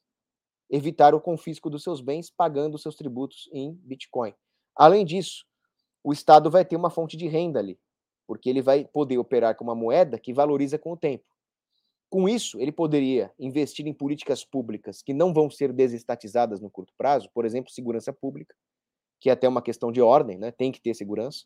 evitar 0.69 1.15
o 1.15 1.19
confisco 1.19 1.67
dos 1.67 1.81
seus 1.81 1.99
bens 1.99 2.29
pagando 2.29 2.77
seus 2.77 2.95
tributos 2.95 3.49
em 3.51 3.73
Bitcoin. 3.73 4.35
Além 4.75 5.03
disso, 5.03 5.47
o 6.03 6.13
Estado 6.13 6.51
vai 6.51 6.63
ter 6.63 6.75
uma 6.75 6.91
fonte 6.91 7.17
de 7.17 7.27
renda 7.27 7.57
ali, 7.57 7.79
porque 8.27 8.47
ele 8.51 8.61
vai 8.61 8.85
poder 8.85 9.17
operar 9.17 9.55
com 9.55 9.63
uma 9.63 9.73
moeda 9.73 10.19
que 10.19 10.31
valoriza 10.31 10.77
com 10.77 10.91
o 10.91 10.95
tempo. 10.95 11.25
Com 12.07 12.29
isso, 12.29 12.61
ele 12.61 12.71
poderia 12.71 13.33
investir 13.39 13.87
em 13.87 13.93
políticas 13.95 14.45
públicas 14.45 15.01
que 15.01 15.11
não 15.11 15.33
vão 15.33 15.49
ser 15.49 15.73
desestatizadas 15.73 16.61
no 16.61 16.69
curto 16.69 16.93
prazo, 16.95 17.31
por 17.33 17.45
exemplo, 17.45 17.71
segurança 17.71 18.13
pública, 18.13 18.55
que 19.19 19.27
é 19.27 19.33
até 19.33 19.49
uma 19.49 19.59
questão 19.59 19.91
de 19.91 20.03
ordem, 20.03 20.37
né? 20.37 20.51
tem 20.51 20.71
que 20.71 20.79
ter 20.79 20.93
segurança, 20.93 21.45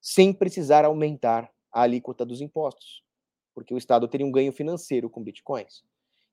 sem 0.00 0.32
precisar 0.32 0.84
aumentar 0.84 1.48
a 1.72 1.82
alíquota 1.82 2.26
dos 2.26 2.40
impostos, 2.40 3.04
porque 3.54 3.74
o 3.74 3.78
Estado 3.78 4.08
teria 4.08 4.26
um 4.26 4.32
ganho 4.32 4.52
financeiro 4.52 5.08
com 5.08 5.22
bitcoins. 5.22 5.82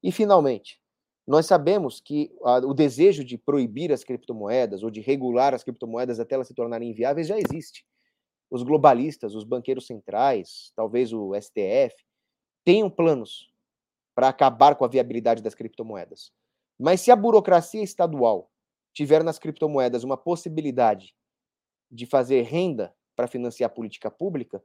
E, 0.04 0.12
finalmente, 0.12 0.80
nós 1.28 1.46
sabemos 1.46 2.00
que 2.00 2.32
a, 2.44 2.58
o 2.60 2.74
desejo 2.74 3.24
de 3.24 3.38
proibir 3.38 3.92
as 3.92 4.04
criptomoedas 4.04 4.84
ou 4.84 4.90
de 4.90 5.02
regular 5.02 5.54
as 5.54 5.64
criptomoedas 5.64 6.20
até 6.20 6.36
elas 6.36 6.48
se 6.48 6.54
tornarem 6.54 6.90
inviáveis 6.92 7.28
já 7.28 7.38
existe. 7.38 7.86
Os 8.50 8.64
globalistas, 8.64 9.36
os 9.36 9.44
banqueiros 9.44 9.86
centrais, 9.86 10.72
talvez 10.76 11.12
o 11.12 11.34
STF, 11.36 11.96
tenham 12.64 12.90
planos 12.90 13.52
para 14.16 14.30
acabar 14.30 14.76
com 14.76 14.86
a 14.86 14.88
viabilidade 14.88 15.44
das 15.44 15.54
criptomoedas. 15.54 16.32
Mas 16.80 17.02
se 17.02 17.12
a 17.12 17.16
burocracia 17.16 17.84
estadual 17.84 18.50
tiver 18.94 19.24
nas 19.24 19.38
criptomoedas 19.38 20.04
uma 20.04 20.18
possibilidade 20.18 21.14
de 21.92 22.06
fazer 22.06 22.44
renda 22.44 22.94
para 23.16 23.28
financiar 23.28 23.70
a 23.70 23.74
política 23.74 24.10
pública, 24.10 24.64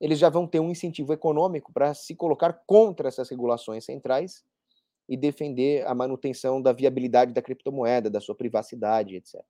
eles 0.00 0.18
já 0.18 0.28
vão 0.28 0.46
ter 0.46 0.60
um 0.60 0.70
incentivo 0.70 1.12
econômico 1.12 1.72
para 1.72 1.94
se 1.94 2.14
colocar 2.14 2.52
contra 2.66 3.08
essas 3.08 3.28
regulações 3.28 3.84
centrais 3.84 4.44
e 5.08 5.16
defender 5.16 5.86
a 5.86 5.94
manutenção 5.94 6.60
da 6.60 6.72
viabilidade 6.72 7.32
da 7.32 7.42
criptomoeda, 7.42 8.10
da 8.10 8.20
sua 8.20 8.34
privacidade, 8.34 9.16
etc. 9.16 9.42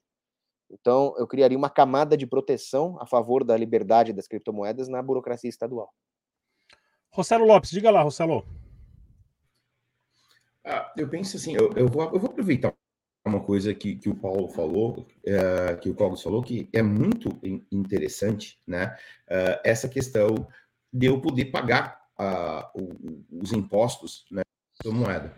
Então, 0.71 1.15
eu 1.19 1.27
criaria 1.27 1.57
uma 1.57 1.71
camada 1.71 2.17
de 2.17 2.27
proteção 2.27 2.97
a 3.01 3.07
favor 3.07 3.45
da 3.45 3.57
liberdade 3.57 4.13
das 4.13 4.27
criptomoedas 4.27 4.89
na 4.89 5.03
burocracia 5.03 5.49
estadual. 5.49 5.95
Rossello 7.11 7.47
Lopes, 7.47 7.71
diga 7.71 7.91
lá, 7.91 8.03
Rossello. 8.03 8.45
Ah, 10.65 10.93
eu 10.97 11.09
penso 11.09 11.37
assim, 11.37 11.55
eu, 11.55 11.73
eu, 11.75 11.87
vou, 11.87 12.03
eu 12.05 12.19
vou 12.19 12.31
aproveitar 12.31 12.75
uma 13.25 13.41
coisa 13.41 13.73
que, 13.73 13.97
que 13.97 14.09
o 14.09 14.15
Paulo 14.15 14.49
falou, 14.49 15.07
é, 15.25 15.77
que 15.77 15.89
o 15.89 15.95
Paulo 15.95 16.17
falou, 16.17 16.43
que 16.43 16.69
é 16.73 16.83
muito 16.83 17.39
interessante, 17.73 18.59
né? 18.67 18.97
É, 19.27 19.61
essa 19.65 19.89
questão 19.89 20.47
de 20.93 21.07
eu 21.07 21.21
poder 21.21 21.47
pagar 21.47 22.01
uh, 22.21 23.19
os 23.33 23.53
impostos 23.53 24.25
né, 24.31 24.43
da 24.85 24.91
moeda. 24.93 25.35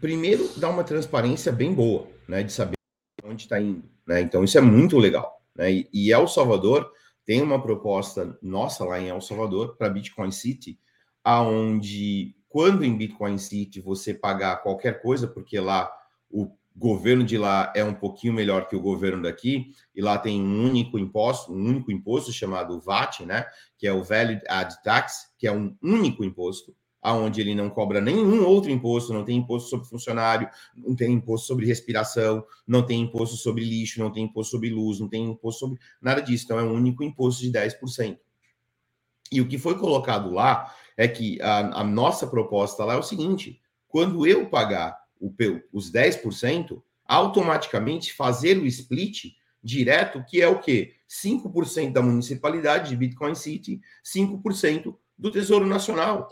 Primeiro, 0.00 0.48
dá 0.56 0.68
uma 0.68 0.84
transparência 0.84 1.50
bem 1.50 1.74
boa, 1.74 2.08
né? 2.28 2.42
De 2.42 2.52
saber 2.52 2.76
onde 3.24 3.42
está 3.42 3.60
indo, 3.60 3.82
né? 4.06 4.20
Então, 4.20 4.44
isso 4.44 4.56
é 4.56 4.60
muito 4.60 4.98
legal, 4.98 5.42
né? 5.56 5.72
E, 5.72 5.88
e 5.92 6.12
El 6.12 6.28
Salvador 6.28 6.92
tem 7.24 7.40
uma 7.42 7.60
proposta 7.60 8.38
nossa 8.42 8.84
lá 8.84 9.00
em 9.00 9.08
El 9.08 9.20
Salvador 9.20 9.76
para 9.76 9.88
Bitcoin 9.88 10.30
City, 10.30 10.78
aonde 11.24 12.34
quando 12.48 12.84
em 12.84 12.96
Bitcoin 12.96 13.38
City 13.38 13.80
você 13.80 14.12
pagar 14.12 14.62
qualquer 14.62 15.00
coisa, 15.00 15.26
porque 15.26 15.58
lá 15.58 15.90
o 16.32 16.50
governo 16.74 17.22
de 17.22 17.36
lá 17.36 17.72
é 17.76 17.84
um 17.84 17.94
pouquinho 17.94 18.32
melhor 18.32 18.66
que 18.66 18.74
o 18.74 18.80
governo 18.80 19.22
daqui, 19.22 19.72
e 19.94 20.00
lá 20.00 20.16
tem 20.18 20.42
um 20.42 20.64
único 20.64 20.98
imposto, 20.98 21.52
um 21.52 21.64
único 21.64 21.92
imposto 21.92 22.32
chamado 22.32 22.80
VAT, 22.80 23.20
né, 23.26 23.44
que 23.76 23.86
é 23.86 23.92
o 23.92 24.02
Valid 24.02 24.40
Add 24.48 24.82
Tax, 24.82 25.32
que 25.38 25.46
é 25.46 25.52
um 25.52 25.76
único 25.82 26.24
imposto 26.24 26.74
aonde 27.02 27.40
ele 27.40 27.54
não 27.54 27.68
cobra 27.68 28.00
nenhum 28.00 28.46
outro 28.46 28.70
imposto, 28.70 29.12
não 29.12 29.24
tem 29.24 29.36
imposto 29.36 29.68
sobre 29.68 29.88
funcionário, 29.88 30.48
não 30.76 30.94
tem 30.94 31.12
imposto 31.12 31.48
sobre 31.48 31.66
respiração, 31.66 32.46
não 32.64 32.86
tem 32.86 33.00
imposto 33.00 33.36
sobre 33.36 33.64
lixo, 33.64 33.98
não 33.98 34.12
tem 34.12 34.24
imposto 34.24 34.52
sobre 34.52 34.70
luz, 34.70 35.00
não 35.00 35.08
tem 35.08 35.24
imposto 35.24 35.66
sobre 35.66 35.80
nada 36.00 36.22
disso. 36.22 36.44
Então 36.44 36.60
é 36.60 36.62
um 36.62 36.72
único 36.72 37.02
imposto 37.02 37.42
de 37.42 37.50
10%. 37.50 38.16
E 39.32 39.40
o 39.40 39.48
que 39.48 39.58
foi 39.58 39.76
colocado 39.76 40.30
lá 40.30 40.72
é 40.96 41.08
que 41.08 41.42
a, 41.42 41.80
a 41.80 41.84
nossa 41.84 42.26
proposta 42.26 42.84
lá 42.84 42.94
é 42.94 42.98
o 42.98 43.02
seguinte: 43.02 43.60
quando 43.88 44.24
eu 44.24 44.48
pagar 44.48 45.01
o, 45.22 45.32
os 45.72 45.92
10%, 45.92 46.82
automaticamente 47.06 48.12
fazer 48.12 48.58
o 48.58 48.66
split 48.66 49.34
direto, 49.62 50.24
que 50.28 50.40
é 50.42 50.48
o 50.48 50.58
quê? 50.58 50.94
5% 51.08 51.92
da 51.92 52.02
municipalidade 52.02 52.90
de 52.90 52.96
Bitcoin 52.96 53.34
City, 53.34 53.80
5% 54.04 54.96
do 55.16 55.30
Tesouro 55.30 55.66
Nacional 55.66 56.28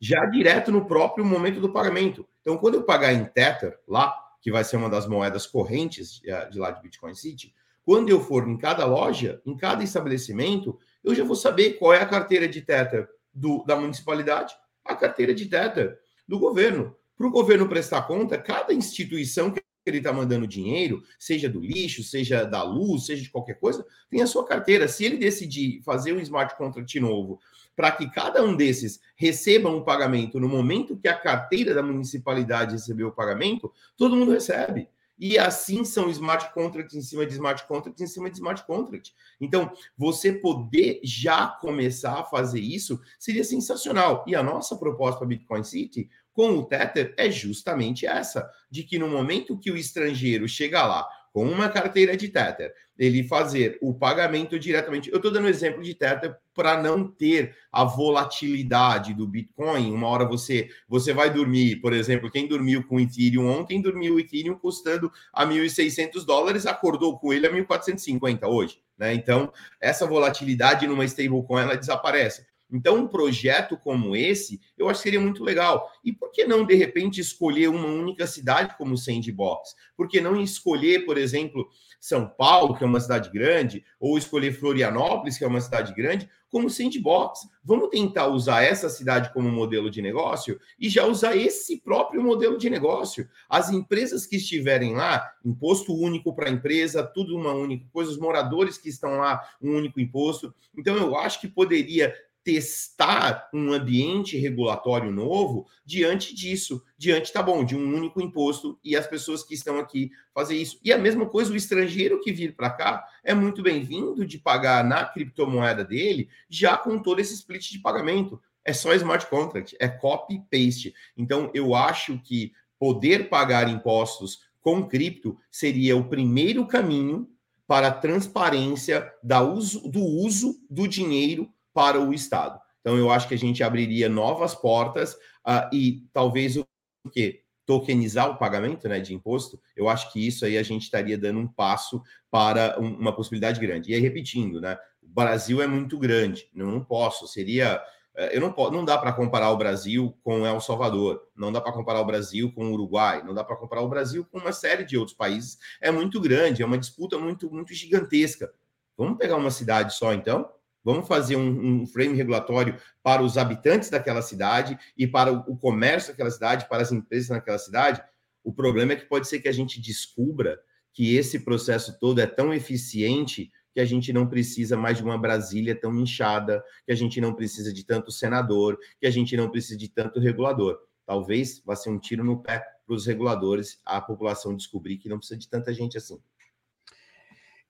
já 0.00 0.24
direto 0.26 0.70
no 0.70 0.86
próprio 0.86 1.24
momento 1.24 1.60
do 1.60 1.72
pagamento. 1.72 2.26
Então, 2.40 2.56
quando 2.56 2.74
eu 2.74 2.84
pagar 2.84 3.12
em 3.12 3.24
Tether 3.24 3.78
lá, 3.86 4.14
que 4.40 4.52
vai 4.52 4.62
ser 4.62 4.76
uma 4.76 4.88
das 4.88 5.08
moedas 5.08 5.46
correntes 5.46 6.20
eh, 6.24 6.48
de 6.50 6.58
lá 6.58 6.70
de 6.70 6.80
Bitcoin 6.80 7.14
City, 7.14 7.52
quando 7.84 8.08
eu 8.10 8.20
for 8.20 8.46
em 8.46 8.56
cada 8.56 8.84
loja, 8.84 9.42
em 9.44 9.56
cada 9.56 9.82
estabelecimento, 9.82 10.78
eu 11.02 11.14
já 11.14 11.24
vou 11.24 11.34
saber 11.34 11.74
qual 11.74 11.92
é 11.92 12.00
a 12.00 12.06
carteira 12.06 12.46
de 12.46 12.60
Tether 12.60 13.08
do, 13.34 13.64
da 13.64 13.74
municipalidade, 13.74 14.54
a 14.84 14.94
carteira 14.94 15.34
de 15.34 15.46
Tether 15.46 15.98
do 16.26 16.38
governo. 16.38 16.94
Para 17.18 17.26
o 17.26 17.32
governo 17.32 17.68
prestar 17.68 18.02
conta, 18.02 18.38
cada 18.38 18.72
instituição 18.72 19.50
que 19.50 19.60
ele 19.84 19.98
está 19.98 20.12
mandando 20.12 20.46
dinheiro, 20.46 21.02
seja 21.18 21.48
do 21.48 21.60
lixo, 21.60 22.04
seja 22.04 22.44
da 22.44 22.62
luz, 22.62 23.06
seja 23.06 23.22
de 23.22 23.30
qualquer 23.30 23.58
coisa, 23.58 23.84
tem 24.08 24.22
a 24.22 24.26
sua 24.26 24.46
carteira. 24.46 24.86
Se 24.86 25.04
ele 25.04 25.16
decidir 25.16 25.82
fazer 25.82 26.12
um 26.12 26.20
smart 26.20 26.56
contract 26.56 27.00
novo 27.00 27.40
para 27.74 27.90
que 27.90 28.08
cada 28.08 28.40
um 28.42 28.54
desses 28.54 29.00
receba 29.16 29.68
um 29.68 29.82
pagamento 29.82 30.38
no 30.38 30.48
momento 30.48 30.96
que 30.96 31.08
a 31.08 31.18
carteira 31.18 31.74
da 31.74 31.82
municipalidade 31.82 32.72
recebeu 32.72 33.08
o 33.08 33.12
pagamento, 33.12 33.72
todo 33.96 34.14
mundo 34.14 34.30
recebe. 34.30 34.88
E 35.18 35.36
assim 35.36 35.84
são 35.84 36.08
smart 36.10 36.54
contracts 36.54 36.94
em 36.94 37.02
cima 37.02 37.26
de 37.26 37.32
smart 37.32 37.66
contracts 37.66 38.00
em 38.00 38.06
cima 38.06 38.30
de 38.30 38.36
smart 38.36 38.64
contract. 38.64 39.12
Então, 39.40 39.72
você 39.96 40.32
poder 40.32 41.00
já 41.02 41.48
começar 41.48 42.20
a 42.20 42.24
fazer 42.24 42.60
isso 42.60 43.00
seria 43.18 43.42
sensacional. 43.42 44.24
E 44.28 44.36
a 44.36 44.42
nossa 44.44 44.76
proposta 44.76 45.18
para 45.18 45.26
Bitcoin 45.26 45.64
City 45.64 46.08
com 46.38 46.50
o 46.50 46.62
Tether 46.62 47.12
é 47.16 47.28
justamente 47.32 48.06
essa, 48.06 48.48
de 48.70 48.84
que 48.84 48.96
no 48.96 49.08
momento 49.08 49.58
que 49.58 49.72
o 49.72 49.76
estrangeiro 49.76 50.46
chega 50.46 50.86
lá 50.86 51.04
com 51.32 51.44
uma 51.44 51.68
carteira 51.68 52.16
de 52.16 52.28
Tether, 52.28 52.72
ele 52.96 53.24
fazer 53.24 53.76
o 53.82 53.92
pagamento 53.92 54.56
diretamente. 54.56 55.10
Eu 55.10 55.16
estou 55.16 55.32
dando 55.32 55.48
exemplo 55.48 55.82
de 55.82 55.94
Tether 55.94 56.36
para 56.54 56.80
não 56.80 57.08
ter 57.08 57.56
a 57.72 57.82
volatilidade 57.82 59.14
do 59.14 59.26
Bitcoin. 59.26 59.90
Uma 59.90 60.06
hora 60.06 60.24
você 60.24 60.68
você 60.88 61.12
vai 61.12 61.28
dormir, 61.28 61.80
por 61.80 61.92
exemplo, 61.92 62.30
quem 62.30 62.46
dormiu 62.46 62.86
com 62.86 63.00
Ethereum 63.00 63.50
ontem 63.50 63.82
dormiu 63.82 64.14
o 64.14 64.20
Ethereum 64.20 64.54
custando 64.54 65.10
a 65.32 65.44
1.600 65.44 66.24
dólares, 66.24 66.66
acordou 66.66 67.18
com 67.18 67.32
ele 67.32 67.48
a 67.48 67.50
1.450 67.50 68.46
hoje. 68.46 68.78
Né? 68.96 69.12
Então, 69.12 69.52
essa 69.80 70.06
volatilidade 70.06 70.86
numa 70.86 71.04
stablecoin 71.04 71.62
ela 71.62 71.76
desaparece. 71.76 72.46
Então, 72.70 72.96
um 72.96 73.08
projeto 73.08 73.76
como 73.76 74.14
esse, 74.14 74.60
eu 74.76 74.88
acho 74.88 75.00
que 75.00 75.04
seria 75.04 75.20
muito 75.20 75.42
legal. 75.42 75.90
E 76.04 76.12
por 76.12 76.30
que 76.30 76.44
não, 76.44 76.64
de 76.64 76.74
repente, 76.74 77.20
escolher 77.20 77.68
uma 77.68 77.86
única 77.86 78.26
cidade 78.26 78.76
como 78.76 78.96
sandbox? 78.96 79.74
Por 79.96 80.06
que 80.06 80.20
não 80.20 80.40
escolher, 80.40 81.06
por 81.06 81.16
exemplo, 81.16 81.68
São 81.98 82.28
Paulo, 82.28 82.76
que 82.76 82.84
é 82.84 82.86
uma 82.86 83.00
cidade 83.00 83.30
grande, 83.30 83.84
ou 83.98 84.18
escolher 84.18 84.52
Florianópolis, 84.52 85.38
que 85.38 85.44
é 85.44 85.48
uma 85.48 85.60
cidade 85.60 85.94
grande, 85.94 86.28
como 86.50 86.70
sandbox? 86.70 87.40
Vamos 87.64 87.88
tentar 87.88 88.28
usar 88.28 88.62
essa 88.62 88.88
cidade 88.88 89.32
como 89.32 89.50
modelo 89.50 89.90
de 89.90 90.00
negócio 90.02 90.60
e 90.78 90.88
já 90.88 91.06
usar 91.06 91.36
esse 91.36 91.78
próprio 91.80 92.22
modelo 92.22 92.58
de 92.58 92.68
negócio. 92.68 93.28
As 93.48 93.70
empresas 93.70 94.26
que 94.26 94.36
estiverem 94.36 94.94
lá, 94.94 95.30
imposto 95.44 95.94
único 95.94 96.34
para 96.34 96.48
a 96.48 96.52
empresa, 96.52 97.02
tudo 97.02 97.36
uma 97.36 97.52
única 97.52 97.86
coisa, 97.92 98.10
os 98.10 98.18
moradores 98.18 98.78
que 98.78 98.88
estão 98.88 99.16
lá, 99.16 99.42
um 99.60 99.74
único 99.74 100.00
imposto. 100.00 100.54
Então, 100.76 100.96
eu 100.96 101.16
acho 101.16 101.40
que 101.40 101.48
poderia 101.48 102.14
testar 102.48 103.50
um 103.52 103.74
ambiente 103.74 104.38
regulatório 104.38 105.12
novo 105.12 105.66
diante 105.84 106.34
disso, 106.34 106.82
diante, 106.96 107.30
tá 107.30 107.42
bom, 107.42 107.62
de 107.62 107.76
um 107.76 107.94
único 107.94 108.22
imposto 108.22 108.80
e 108.82 108.96
as 108.96 109.06
pessoas 109.06 109.42
que 109.42 109.52
estão 109.52 109.78
aqui 109.78 110.10
fazer 110.32 110.56
isso. 110.56 110.80
E 110.82 110.90
a 110.90 110.96
mesma 110.96 111.26
coisa, 111.28 111.52
o 111.52 111.56
estrangeiro 111.56 112.22
que 112.22 112.32
vir 112.32 112.56
para 112.56 112.70
cá 112.70 113.04
é 113.22 113.34
muito 113.34 113.62
bem-vindo 113.62 114.24
de 114.24 114.38
pagar 114.38 114.82
na 114.82 115.04
criptomoeda 115.04 115.84
dele, 115.84 116.30
já 116.48 116.74
com 116.74 116.98
todo 116.98 117.20
esse 117.20 117.34
split 117.34 117.70
de 117.70 117.80
pagamento. 117.80 118.40
É 118.64 118.72
só 118.72 118.94
smart 118.94 119.26
contract, 119.26 119.76
é 119.78 119.86
copy 119.86 120.40
paste. 120.50 120.94
Então, 121.18 121.50
eu 121.52 121.74
acho 121.74 122.18
que 122.18 122.54
poder 122.78 123.28
pagar 123.28 123.68
impostos 123.68 124.40
com 124.62 124.88
cripto 124.88 125.36
seria 125.50 125.98
o 125.98 126.08
primeiro 126.08 126.66
caminho 126.66 127.28
para 127.66 127.88
a 127.88 127.92
transparência 127.92 129.12
da 129.22 129.42
uso, 129.42 129.86
do 129.90 130.02
uso 130.02 130.58
do 130.70 130.88
dinheiro 130.88 131.52
para 131.78 132.00
o 132.00 132.12
Estado. 132.12 132.60
Então, 132.80 132.98
eu 132.98 133.08
acho 133.08 133.28
que 133.28 133.34
a 133.34 133.38
gente 133.38 133.62
abriria 133.62 134.08
novas 134.08 134.52
portas 134.52 135.14
uh, 135.46 135.72
e 135.72 136.08
talvez 136.12 136.56
o 136.56 136.66
quê? 137.12 137.44
Tokenizar 137.64 138.28
o 138.28 138.36
pagamento 138.36 138.88
né, 138.88 138.98
de 138.98 139.14
imposto, 139.14 139.60
eu 139.76 139.88
acho 139.88 140.12
que 140.12 140.26
isso 140.26 140.44
aí 140.44 140.58
a 140.58 140.62
gente 140.64 140.82
estaria 140.82 141.16
dando 141.16 141.38
um 141.38 141.46
passo 141.46 142.02
para 142.32 142.76
um, 142.80 142.96
uma 142.96 143.14
possibilidade 143.14 143.60
grande. 143.60 143.92
E 143.92 143.94
aí, 143.94 144.00
repetindo, 144.00 144.60
né? 144.60 144.76
O 145.00 145.06
Brasil 145.06 145.62
é 145.62 145.68
muito 145.68 145.96
grande, 145.96 146.50
não, 146.52 146.66
não 146.66 146.84
posso, 146.84 147.28
seria. 147.28 147.80
Eh, 148.16 148.36
eu 148.36 148.40
não, 148.40 148.52
posso, 148.52 148.72
não 148.72 148.84
dá 148.84 148.98
para 148.98 149.12
comparar 149.12 149.52
o 149.52 149.56
Brasil 149.56 150.18
com 150.24 150.44
El 150.44 150.60
Salvador, 150.60 151.22
não 151.36 151.52
dá 151.52 151.60
para 151.60 151.72
comparar 151.72 152.00
o 152.00 152.04
Brasil 152.04 152.50
com 152.52 152.70
o 152.70 152.72
Uruguai, 152.72 153.22
não 153.22 153.32
dá 153.32 153.44
para 153.44 153.54
comparar 153.54 153.82
o 153.82 153.88
Brasil 153.88 154.26
com 154.32 154.38
uma 154.38 154.52
série 154.52 154.84
de 154.84 154.98
outros 154.98 155.16
países. 155.16 155.58
É 155.80 155.92
muito 155.92 156.20
grande, 156.20 156.60
é 156.60 156.66
uma 156.66 156.76
disputa 156.76 157.16
muito, 157.18 157.48
muito 157.48 157.72
gigantesca. 157.72 158.52
Vamos 158.96 159.16
pegar 159.16 159.36
uma 159.36 159.52
cidade 159.52 159.94
só, 159.94 160.12
então? 160.12 160.57
Vamos 160.88 161.06
fazer 161.06 161.36
um, 161.36 161.82
um, 161.82 161.86
frame 161.86 162.16
regulatório 162.16 162.74
para 163.02 163.22
os 163.22 163.36
habitantes 163.36 163.90
daquela 163.90 164.22
cidade 164.22 164.78
e 164.96 165.06
para 165.06 165.30
o, 165.30 165.54
comércio 165.54 166.12
daquela 166.12 166.30
cidade, 166.30 166.66
para 166.66 166.80
as 166.80 166.90
empresas 166.90 167.28
naquela 167.28 167.58
cidade. 167.58 168.02
O 168.42 168.54
problema 168.54 168.94
é 168.94 168.96
que 168.96 169.04
pode 169.04 169.28
ser 169.28 169.38
que 169.40 169.48
a 169.48 169.52
gente 169.52 169.82
descubra 169.82 170.58
que 170.90 171.14
esse 171.14 171.40
processo 171.40 171.98
todo 172.00 172.22
é 172.22 172.26
tão 172.26 172.54
eficiente 172.54 173.52
que 173.74 173.80
a 173.80 173.84
gente 173.84 174.14
não 174.14 174.26
precisa 174.26 174.78
mais 174.78 174.96
de 174.96 175.02
uma 175.04 175.18
Brasília 175.18 175.78
tão 175.78 175.94
inchada, 175.94 176.64
que 176.86 176.92
a 176.92 176.96
gente 176.96 177.20
não 177.20 177.34
precisa 177.34 177.70
de 177.70 177.84
tanto 177.84 178.10
senador, 178.10 178.78
que 178.98 179.06
a 179.06 179.10
gente 179.10 179.36
não 179.36 179.50
precisa 179.50 179.76
de 179.76 179.90
tanto 179.90 180.18
regulador. 180.18 180.78
Talvez 181.04 181.60
vá 181.66 181.76
ser 181.76 181.90
um 181.90 181.98
tiro 181.98 182.24
no 182.24 182.42
pé 182.42 182.64
para 182.86 182.94
os 182.94 183.04
reguladores, 183.04 183.78
a 183.84 184.00
população 184.00 184.56
descobrir 184.56 184.96
que 184.96 185.10
não 185.10 185.18
precisa 185.18 185.38
de 185.38 185.50
tanta 185.50 185.70
gente 185.74 185.98
assim. 185.98 186.18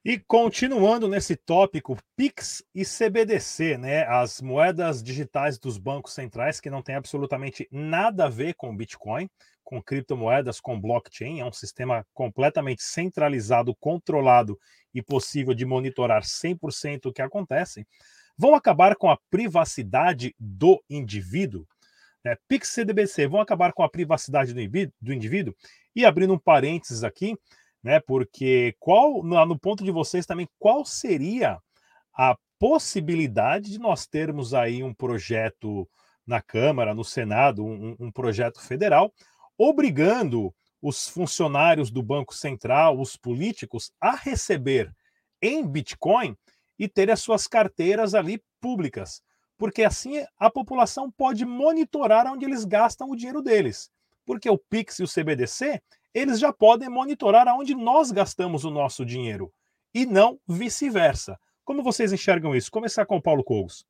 E 0.05 0.19
continuando 0.19 1.09
nesse 1.09 1.35
tópico, 1.35 1.99
Pix 2.17 2.63
e 2.73 2.85
CBDC, 2.85 3.77
né? 3.77 4.07
As 4.07 4.41
moedas 4.41 5.03
digitais 5.03 5.59
dos 5.59 5.77
bancos 5.77 6.13
centrais 6.15 6.61
que 6.61 6.71
não 6.71 6.83
tem 6.83 6.95
absolutamente 6.95 7.69
nada 7.71 8.27
a 8.27 8.29
ver 8.29 8.55
com 8.55 8.77
Bitcoin, 8.77 9.29
com 9.65 9.83
criptomoedas, 9.83 10.61
com 10.61 10.81
blockchain, 10.81 11.41
é 11.41 11.45
um 11.45 11.53
sistema 11.53 12.07
completamente 12.15 12.83
centralizado, 12.83 13.75
controlado 13.79 14.59
e 14.95 15.03
possível 15.03 15.53
de 15.53 15.67
monitorar 15.67 16.23
100% 16.23 17.07
o 17.07 17.13
que 17.13 17.21
acontece, 17.21 17.87
vão 18.39 18.55
acabar 18.55 18.95
com 18.97 19.11
a 19.11 19.19
privacidade 19.29 20.35
do 20.39 20.83
indivíduo. 20.89 21.67
Né? 22.25 22.37
Pix 22.47 22.71
e 22.71 22.83
CBDC 22.83 23.27
vão 23.27 23.41
acabar 23.41 23.73
com 23.73 23.83
a 23.83 23.91
privacidade 23.91 24.55
do 24.55 25.13
indivíduo. 25.13 25.55
E 25.95 26.05
abrindo 26.05 26.33
um 26.33 26.39
parênteses 26.39 27.05
aqui, 27.05 27.37
né? 27.83 28.01
Porque 28.01 28.75
qual, 28.79 29.23
no 29.23 29.59
ponto 29.59 29.85
de 29.85 29.91
vocês 29.91 30.27
também, 30.27 30.49
qual 30.59 30.85
seria 30.85 31.59
a 32.15 32.37
possibilidade 32.59 33.71
de 33.71 33.79
nós 33.79 34.07
termos 34.07 34.53
aí 34.53 34.83
um 34.83 34.93
projeto 34.93 35.89
na 36.27 36.43
Câmara, 36.43 36.95
no 36.95 37.05
Senado, 37.05 37.65
um, 37.65 37.97
um 37.99 38.13
projeto 38.13 38.61
federal, 38.61 39.13
obrigando 39.57 40.55
os 40.81 41.09
funcionários 41.09 41.91
do 41.91 42.03
Banco 42.03 42.35
Central, 42.35 43.01
os 43.01 43.17
políticos, 43.17 43.91
a 44.01 44.15
receber 44.15 44.93
em 45.41 45.67
Bitcoin 45.67 46.37
e 46.79 46.89
ter 46.89 47.11
as 47.11 47.21
suas 47.21 47.47
carteiras 47.47 48.15
ali 48.15 48.43
públicas. 48.61 49.23
Porque 49.57 49.83
assim 49.83 50.25
a 50.39 50.51
população 50.51 51.11
pode 51.11 51.45
monitorar 51.45 52.27
onde 52.27 52.45
eles 52.45 52.65
gastam 52.65 53.11
o 53.11 53.17
dinheiro 53.17 53.43
deles. 53.43 53.91
Porque 54.25 54.49
o 54.49 54.59
Pix 54.59 54.99
e 54.99 55.03
o 55.03 55.09
CBDC, 55.09 55.83
eles 56.15 56.39
já 56.39 56.53
podem 56.53 56.89
monitorar 56.89 57.47
aonde 57.49 57.75
nós 57.75 58.11
gastamos 58.11 58.65
o 58.65 58.71
nosso 58.71 59.05
dinheiro 59.05 59.53
e 59.95 60.07
não 60.07 60.39
vice-versa. 60.47 61.39
Como 61.65 61.83
vocês 61.83 62.13
enxergam 62.13 62.55
isso? 62.55 62.71
Começar 62.71 63.05
com 63.07 63.17
o 63.17 63.23
Paulo 63.23 63.45
Cogos. 63.45 63.87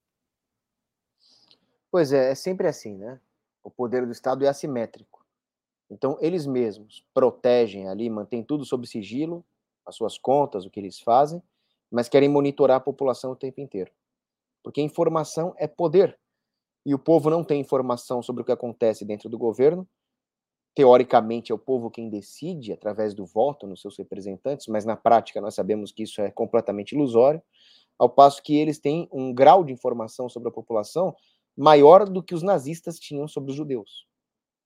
Pois 1.91 2.13
é, 2.13 2.31
é 2.31 2.35
sempre 2.35 2.67
assim, 2.67 2.97
né? 2.97 3.21
O 3.63 3.71
poder 3.71 4.05
do 4.05 4.13
Estado 4.13 4.45
é 4.45 4.49
assimétrico. 4.49 5.25
Então, 5.91 6.19
eles 6.21 6.47
mesmos 6.47 7.05
protegem 7.15 7.89
ali, 7.89 8.11
mantêm 8.11 8.43
tudo 8.43 8.65
sob 8.65 8.87
sigilo, 8.87 9.45
as 9.87 9.97
suas 9.97 10.19
contas, 10.19 10.67
o 10.67 10.71
que 10.71 10.79
eles 10.79 11.01
fazem, 11.01 11.43
mas 11.91 12.09
querem 12.09 12.29
monitorar 12.29 12.77
a 12.77 12.81
população 12.81 13.33
o 13.33 13.37
tempo 13.37 13.61
inteiro. 13.61 13.91
Porque 14.63 14.83
informação 14.83 15.55
é 15.57 15.67
poder. 15.67 16.19
E 16.85 16.95
o 16.95 16.99
povo 16.99 17.31
não 17.31 17.43
tem 17.43 17.61
informação 17.61 18.23
sobre 18.23 18.43
o 18.43 18.45
que 18.45 18.53
acontece 18.53 19.05
dentro 19.05 19.29
do 19.29 19.39
governo, 19.39 19.89
teoricamente 20.75 21.51
é 21.51 21.55
o 21.55 21.59
povo 21.59 21.91
quem 21.91 22.09
decide 22.09 22.73
através 22.73 23.15
do 23.15 23.27
voto 23.27 23.67
nos 23.67 23.81
seus 23.81 23.99
representantes, 23.99 24.67
mas 24.69 24.85
na 24.85 24.97
prática 24.97 25.41
nós 25.41 25.55
sabemos 25.55 25.91
que 25.93 26.05
isso 26.05 26.21
é 26.21 26.31
completamente 26.31 26.93
ilusório, 26.93 27.43
ao 27.99 28.09
passo 28.09 28.43
que 28.43 28.57
eles 28.57 28.79
têm 28.79 29.09
um 29.13 29.33
grau 29.35 29.65
de 29.65 29.73
informação 29.73 30.29
sobre 30.29 30.49
a 30.49 30.53
população 30.53 31.15
maior 31.57 32.09
do 32.09 32.23
que 32.23 32.35
os 32.35 32.43
nazistas 32.43 32.99
tinham 32.99 33.27
sobre 33.27 33.51
os 33.51 33.57
judeus, 33.57 34.07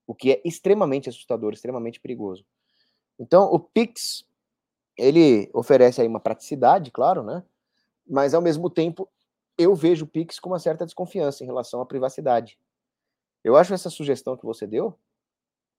o 0.07 0.15
que 0.15 0.33
é 0.33 0.43
extremamente 0.45 1.09
assustador, 1.09 1.55
extremamente 1.55 1.99
perigoso. 1.99 2.45
Então, 3.19 3.45
o 3.45 3.59
Pix 3.59 4.25
ele 4.99 5.51
oferece 5.55 6.03
aí 6.03 6.07
uma 6.07 6.21
praticidade, 6.21 6.91
claro, 6.91 7.23
né? 7.23 7.43
Mas 8.07 8.35
ao 8.35 8.43
mesmo 8.43 8.69
tempo, 8.69 9.09
eu 9.57 9.75
vejo 9.75 10.05
o 10.05 10.09
Pix 10.09 10.39
com 10.39 10.51
uma 10.51 10.59
certa 10.59 10.85
desconfiança 10.85 11.43
em 11.43 11.47
relação 11.47 11.81
à 11.81 11.87
privacidade. 11.87 12.59
Eu 13.43 13.57
acho 13.57 13.73
essa 13.73 13.89
sugestão 13.89 14.37
que 14.37 14.45
você 14.45 14.67
deu 14.67 14.95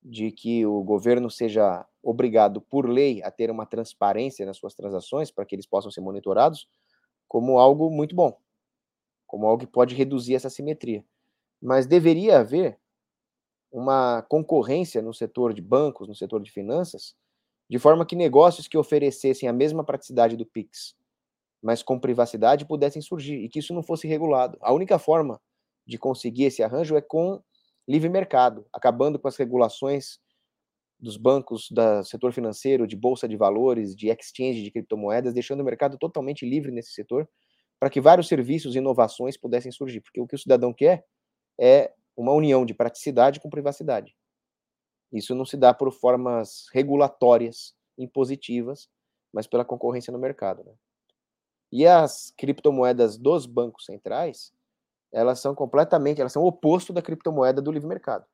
de 0.04 0.32
que 0.32 0.66
o 0.66 0.84
governo 0.84 1.30
seja 1.32 1.86
obrigado 2.02 2.60
por 2.60 2.90
lei 2.90 3.24
a 3.24 3.32
ter 3.32 3.50
uma 3.50 3.66
transparência 3.66 4.46
nas 4.46 4.58
suas 4.58 4.76
transações 4.76 5.32
para 5.32 5.46
que 5.46 5.56
eles 5.56 5.66
possam 5.66 5.90
ser 5.90 6.02
monitorados 6.02 6.68
como 7.28 7.58
algo 7.58 7.90
muito 7.90 8.16
bom, 8.16 8.38
como 9.26 9.48
algo 9.48 9.66
que 9.66 9.72
pode 9.72 9.96
reduzir 9.96 10.36
essa 10.36 10.50
simetria. 10.50 11.04
Mas 11.62 11.88
deveria 11.88 12.40
haver 12.40 12.78
uma 13.72 14.22
concorrência 14.24 15.02
no 15.02 15.14
setor 15.14 15.54
de 15.54 15.62
bancos, 15.62 16.08
no 16.08 16.14
setor 16.14 16.44
de 16.44 16.52
finanças, 16.52 17.16
de 17.68 17.80
forma 17.80 18.06
que 18.06 18.16
negócios 18.16 18.68
que 18.68 18.78
oferecessem 18.78 19.50
a 19.50 19.54
mesma 19.54 19.84
praticidade 19.84 20.38
do 20.38 20.46
Pix, 20.46 20.96
mas 21.62 21.82
com 21.82 22.00
privacidade, 22.00 22.66
pudessem 22.66 23.02
surgir 23.02 23.38
e 23.38 23.50
que 23.50 23.60
isso 23.60 23.74
não 23.74 23.82
fosse 23.82 24.08
regulado. 24.08 24.58
A 24.62 24.72
única 24.74 25.00
forma 25.00 25.42
de 25.88 25.98
conseguir 25.98 26.44
esse 26.44 26.62
arranjo 26.62 26.96
é 26.96 27.02
com 27.02 27.42
livre 27.88 28.10
mercado, 28.10 28.66
acabando 28.72 29.20
com 29.20 29.28
as 29.28 29.36
regulações 29.36 30.20
dos 31.00 31.18
bancos, 31.18 31.70
do 31.70 32.04
setor 32.04 32.32
financeiro, 32.32 32.88
de 32.88 32.96
bolsa 32.96 33.28
de 33.28 33.36
valores, 33.36 33.96
de 33.96 34.08
exchange 34.08 34.64
de 34.64 34.72
criptomoedas, 34.72 35.34
deixando 35.34 35.60
o 35.60 35.64
mercado 35.64 35.98
totalmente 35.98 36.46
livre 36.46 36.72
nesse 36.72 36.94
setor, 36.94 37.28
para 37.80 37.90
que 37.90 38.00
vários 38.00 38.28
serviços 38.28 38.76
e 38.76 38.78
inovações 38.78 39.36
pudessem 39.36 39.72
surgir. 39.72 40.00
Porque 40.00 40.22
o 40.22 40.28
que 40.28 40.36
o 40.36 40.40
cidadão 40.40 40.74
quer 40.74 41.06
é 41.60 41.94
uma 42.16 42.32
união 42.32 42.66
de 42.66 42.74
praticidade 42.74 43.40
com 43.40 43.50
privacidade. 43.50 44.16
Isso 45.12 45.36
não 45.36 45.46
se 45.46 45.58
dá 45.58 45.74
por 45.74 45.92
formas 45.92 46.68
regulatórias, 46.74 47.76
impositivas, 47.98 48.90
mas 49.32 49.46
pela 49.46 49.66
concorrência 49.66 50.12
no 50.14 50.20
mercado. 50.20 50.64
Né? 50.64 50.74
E 51.72 51.86
as 51.86 52.32
criptomoedas 52.38 53.18
dos 53.18 53.46
bancos 53.46 53.86
centrais, 53.86 54.54
elas 55.14 55.40
são 55.40 55.54
completamente, 55.54 56.20
elas 56.20 56.34
são 56.34 56.44
o 56.44 56.48
oposto 56.48 56.92
da 56.92 57.02
criptomoeda 57.02 57.62
do 57.62 57.72
livre 57.72 57.88
mercado. 57.88 58.26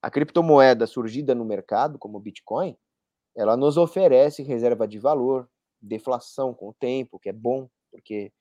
A 0.00 0.10
criptomoeda 0.10 0.86
surgida 0.86 1.34
no 1.34 1.44
mercado, 1.44 1.98
como 1.98 2.18
o 2.18 2.20
Bitcoin, 2.20 2.76
ela 3.36 3.56
nos 3.56 3.76
oferece 3.76 4.42
reserva 4.42 4.86
de 4.86 4.98
valor, 4.98 5.50
deflação 5.82 6.54
com 6.54 6.68
o 6.68 6.74
tempo, 6.74 7.18
que 7.18 7.28
é 7.28 7.32
bom, 7.32 7.68
porque 7.90 8.32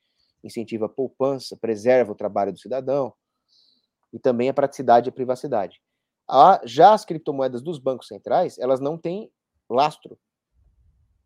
incentiva 0.43 0.85
a 0.85 0.89
poupança, 0.89 1.57
preserva 1.57 2.11
o 2.11 2.15
trabalho 2.15 2.53
do 2.53 2.59
cidadão, 2.59 3.13
e 4.11 4.19
também 4.19 4.49
a 4.49 4.53
praticidade 4.53 5.07
e 5.07 5.09
a 5.09 5.13
privacidade. 5.13 5.81
já 6.65 6.93
as 6.93 7.03
criptomoedas 7.03 7.61
dos 7.63 7.79
bancos 7.79 8.07
centrais, 8.07 8.59
elas 8.59 8.79
não 8.79 8.97
têm 8.97 9.31
lastro, 9.67 10.19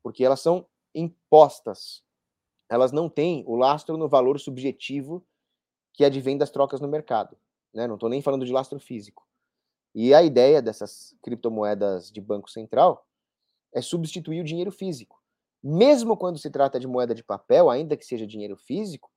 porque 0.01 0.23
elas 0.23 0.39
são 0.39 0.65
impostas. 0.95 2.03
Elas 2.69 2.91
não 2.91 3.09
têm 3.09 3.43
o 3.47 3.55
lastro 3.55 3.97
no 3.97 4.07
valor 4.07 4.39
subjetivo 4.39 5.25
que 5.97 6.05
advém 6.05 6.37
das 6.37 6.51
trocas 6.51 6.79
no 6.79 6.87
mercado. 6.87 7.35
Né? 7.73 7.87
Não 7.87 7.95
estou 7.95 8.07
nem 8.07 8.21
falando 8.21 8.45
de 8.45 8.53
lastro 8.53 8.79
físico. 8.79 9.27
E 9.95 10.13
a 10.13 10.21
ideia 10.21 10.61
dessas 10.61 11.17
criptomoedas 11.23 12.11
de 12.11 12.21
Banco 12.21 12.49
Central 12.51 13.03
é 13.73 13.81
substituir 13.81 14.39
o 14.39 14.43
dinheiro 14.43 14.71
físico. 14.71 15.19
Mesmo 15.61 16.15
quando 16.15 16.37
se 16.37 16.51
trata 16.51 16.79
de 16.79 16.87
moeda 16.87 17.15
de 17.15 17.23
papel, 17.23 17.67
ainda 17.67 17.97
que 17.97 18.05
seja 18.05 18.27
dinheiro 18.27 18.55
físico, 18.55 19.11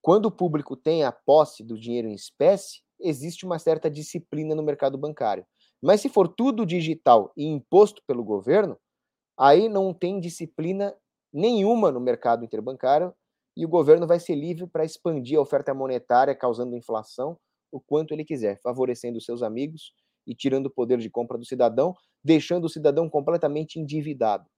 quando 0.00 0.26
o 0.26 0.30
público 0.30 0.74
tem 0.74 1.04
a 1.04 1.12
posse 1.12 1.62
do 1.62 1.78
dinheiro 1.78 2.08
em 2.08 2.14
espécie, 2.14 2.80
existe 2.98 3.44
uma 3.44 3.58
certa 3.58 3.90
disciplina 3.90 4.54
no 4.54 4.62
mercado 4.62 4.96
bancário. 4.96 5.46
Mas 5.80 6.00
se 6.00 6.08
for 6.08 6.26
tudo 6.26 6.64
digital 6.64 7.30
e 7.36 7.44
imposto 7.44 8.02
pelo 8.06 8.24
governo, 8.24 8.78
aí 9.36 9.68
não 9.68 9.92
tem 9.92 10.18
disciplina 10.18 10.96
nenhuma 11.30 11.92
no 11.92 12.00
mercado 12.00 12.44
interbancário 12.44 13.14
e 13.58 13.66
o 13.66 13.68
governo 13.68 14.06
vai 14.06 14.20
ser 14.20 14.36
livre 14.36 14.68
para 14.68 14.84
expandir 14.84 15.36
a 15.36 15.42
oferta 15.42 15.74
monetária, 15.74 16.32
causando 16.32 16.76
inflação, 16.76 17.36
o 17.72 17.80
quanto 17.80 18.14
ele 18.14 18.24
quiser, 18.24 18.60
favorecendo 18.62 19.20
seus 19.20 19.42
amigos 19.42 19.92
e 20.24 20.32
tirando 20.32 20.66
o 20.66 20.70
poder 20.70 20.98
de 20.98 21.10
compra 21.10 21.36
do 21.36 21.44
cidadão, 21.44 21.92
deixando 22.22 22.66
o 22.66 22.68
cidadão 22.68 23.10
completamente 23.10 23.80
endividado. 23.80 24.48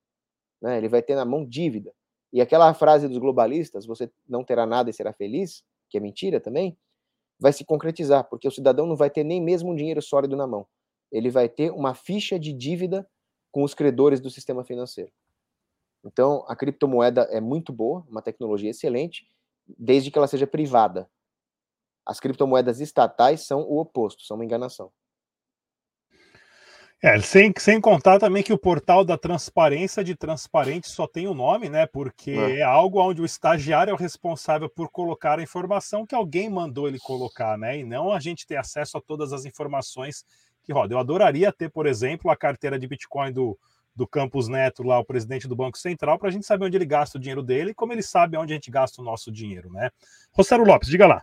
Né? 0.61 0.77
Ele 0.77 0.87
vai 0.87 1.01
ter 1.01 1.15
na 1.15 1.25
mão 1.25 1.47
dívida. 1.47 1.95
E 2.31 2.43
aquela 2.43 2.75
frase 2.75 3.09
dos 3.09 3.17
globalistas, 3.17 3.87
você 3.87 4.11
não 4.29 4.45
terá 4.45 4.67
nada 4.67 4.91
e 4.91 4.93
será 4.93 5.15
feliz, 5.15 5.65
que 5.89 5.97
é 5.97 6.01
mentira 6.01 6.39
também, 6.39 6.77
vai 7.41 7.55
se 7.55 7.65
concretizar, 7.65 8.29
porque 8.29 8.47
o 8.47 8.53
cidadão 8.53 8.87
não 8.87 8.97
vai 8.97 9.09
ter 9.09 9.25
nem 9.25 9.41
mesmo 9.41 9.73
um 9.73 9.75
dinheiro 9.75 10.03
sólido 10.03 10.37
na 10.37 10.47
mão. 10.47 10.67
Ele 11.11 11.31
vai 11.31 11.49
ter 11.49 11.73
uma 11.73 11.95
ficha 11.95 12.39
de 12.39 12.53
dívida 12.53 13.09
com 13.51 13.63
os 13.63 13.73
credores 13.73 14.21
do 14.21 14.29
sistema 14.29 14.63
financeiro. 14.63 15.11
Então, 16.05 16.45
a 16.49 16.57
criptomoeda 16.57 17.23
é 17.31 17.41
muito 17.41 17.73
boa, 17.73 18.05
uma 18.09 18.23
tecnologia 18.23 18.71
excelente, 18.71 19.27
desde 19.79 20.11
que 20.11 20.19
ela 20.19 20.27
seja 20.27 20.47
privada. 20.47 21.09
As 22.05 22.19
criptomoedas 22.19 22.81
estatais 22.81 23.47
são 23.47 23.61
o 23.61 23.79
oposto, 23.79 24.23
são 24.23 24.37
uma 24.37 24.45
enganação. 24.45 24.91
É, 27.03 27.19
sem, 27.19 27.51
sem 27.57 27.81
contar 27.81 28.19
também 28.19 28.43
que 28.43 28.53
o 28.53 28.59
portal 28.59 29.03
da 29.03 29.17
transparência 29.17 30.05
de 30.05 30.15
transparente 30.15 30.87
só 30.87 31.07
tem 31.07 31.27
o 31.27 31.33
nome, 31.33 31.71
né? 31.71 31.87
Porque 31.87 32.33
é. 32.33 32.59
é 32.59 32.63
algo 32.63 33.01
onde 33.01 33.23
o 33.23 33.25
estagiário 33.25 33.91
é 33.91 33.95
o 33.95 33.97
responsável 33.97 34.69
por 34.69 34.91
colocar 34.91 35.39
a 35.39 35.43
informação 35.43 36.05
que 36.05 36.15
alguém 36.15 36.51
mandou 36.51 36.87
ele 36.87 36.99
colocar, 36.99 37.57
né? 37.57 37.79
E 37.79 37.85
não 37.85 38.13
a 38.13 38.21
gente 38.21 38.47
ter 38.47 38.57
acesso 38.57 38.99
a 38.99 39.01
todas 39.01 39.33
as 39.33 39.47
informações 39.47 40.27
que 40.63 40.75
roda. 40.75 40.93
Eu 40.93 40.99
adoraria 40.99 41.51
ter, 41.51 41.71
por 41.71 41.87
exemplo, 41.87 42.31
a 42.31 42.37
carteira 42.37 42.79
de 42.79 42.87
Bitcoin 42.87 43.33
do, 43.33 43.59
do 43.95 44.07
Campos 44.07 44.49
Neto, 44.49 44.83
lá, 44.83 44.99
o 44.99 45.05
presidente 45.05 45.49
do 45.49 45.57
Banco 45.57 45.79
Central, 45.79 46.19
para 46.19 46.29
a 46.29 46.33
gente 46.33 46.47
saber 46.47 46.67
onde 46.67 46.77
ele 46.77 46.87
gasta 46.87 47.19
o 47.19 47.21
dinheiro 47.21 47.43
dele 47.43 47.71
e 47.71 47.75
como 47.75 47.93
ele 47.93 48.03
sabe 48.03 48.37
onde 48.37 48.53
a 48.53 48.57
gente 48.57 48.71
gasta 48.71 49.01
o 49.01 49.05
nosso 49.05 49.31
dinheiro, 49.31 49.71
né? 49.71 49.91
Rosero 50.33 50.65
Lopes, 50.65 50.89
diga 50.89 51.07
lá. 51.07 51.23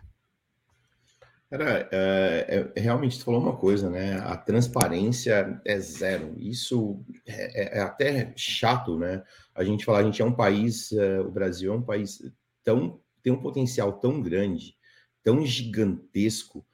Cara, 1.50 1.88
é, 1.90 2.70
é, 2.76 2.80
realmente 2.80 3.18
tu 3.18 3.24
falou 3.24 3.40
uma 3.40 3.56
coisa, 3.56 3.88
né? 3.88 4.18
A 4.18 4.36
transparência 4.36 5.60
é 5.64 5.78
zero. 5.78 6.34
Isso 6.36 7.02
é, 7.26 7.62
é, 7.62 7.78
é 7.78 7.80
até 7.80 8.32
chato, 8.36 8.98
né? 8.98 9.22
A 9.54 9.64
gente 9.64 9.84
falar, 9.84 10.00
a 10.00 10.02
gente 10.02 10.20
é 10.20 10.24
um 10.24 10.34
país, 10.34 10.90
uh, 10.92 11.22
o 11.26 11.30
Brasil 11.30 11.72
é 11.72 11.76
um 11.76 11.82
país 11.82 12.20
tão 12.62 13.00
tem 13.22 13.32
um 13.32 13.40
potencial 13.40 13.94
tão 13.94 14.22
grande, 14.22 14.74
tão 15.22 15.44
gigantesco, 15.44 16.64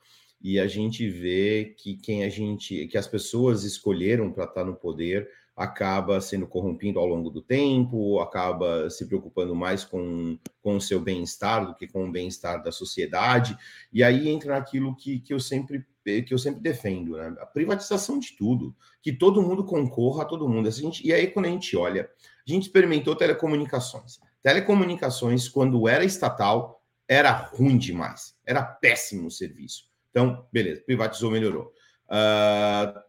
e 0.40 0.60
a 0.60 0.66
gente 0.66 1.08
vê 1.08 1.74
que 1.78 1.96
quem 1.96 2.22
a 2.22 2.28
gente, 2.28 2.86
que 2.86 2.98
as 2.98 3.06
pessoas 3.06 3.64
escolheram 3.64 4.30
para 4.30 4.44
estar 4.44 4.64
no 4.64 4.76
poder 4.76 5.28
acaba 5.56 6.20
sendo 6.20 6.46
corrompido 6.46 6.98
ao 6.98 7.06
longo 7.06 7.30
do 7.30 7.40
tempo, 7.40 8.18
acaba 8.20 8.90
se 8.90 9.06
preocupando 9.06 9.54
mais 9.54 9.84
com, 9.84 10.38
com 10.60 10.76
o 10.76 10.80
seu 10.80 11.00
bem-estar 11.00 11.66
do 11.66 11.74
que 11.74 11.86
com 11.86 12.08
o 12.08 12.10
bem-estar 12.10 12.62
da 12.62 12.72
sociedade, 12.72 13.56
e 13.92 14.02
aí 14.02 14.28
entra 14.28 14.54
naquilo 14.54 14.96
que, 14.96 15.20
que, 15.20 15.32
eu, 15.32 15.38
sempre, 15.38 15.86
que 16.04 16.34
eu 16.34 16.38
sempre 16.38 16.60
defendo, 16.60 17.16
né? 17.16 17.34
a 17.40 17.46
privatização 17.46 18.18
de 18.18 18.36
tudo, 18.36 18.74
que 19.00 19.12
todo 19.12 19.42
mundo 19.42 19.64
concorra 19.64 20.22
a 20.22 20.26
todo 20.26 20.48
mundo. 20.48 20.68
Gente, 20.70 21.06
e 21.06 21.12
aí, 21.12 21.28
quando 21.28 21.46
a 21.46 21.50
gente 21.50 21.76
olha, 21.76 22.10
a 22.46 22.50
gente 22.50 22.64
experimentou 22.64 23.14
telecomunicações. 23.14 24.18
Telecomunicações, 24.42 25.48
quando 25.48 25.88
era 25.88 26.04
estatal, 26.04 26.82
era 27.08 27.30
ruim 27.30 27.78
demais, 27.78 28.34
era 28.44 28.62
péssimo 28.62 29.28
o 29.28 29.30
serviço. 29.30 29.88
Então, 30.10 30.46
beleza, 30.52 30.82
privatizou, 30.84 31.30
melhorou. 31.30 31.72
Uh, 32.06 33.00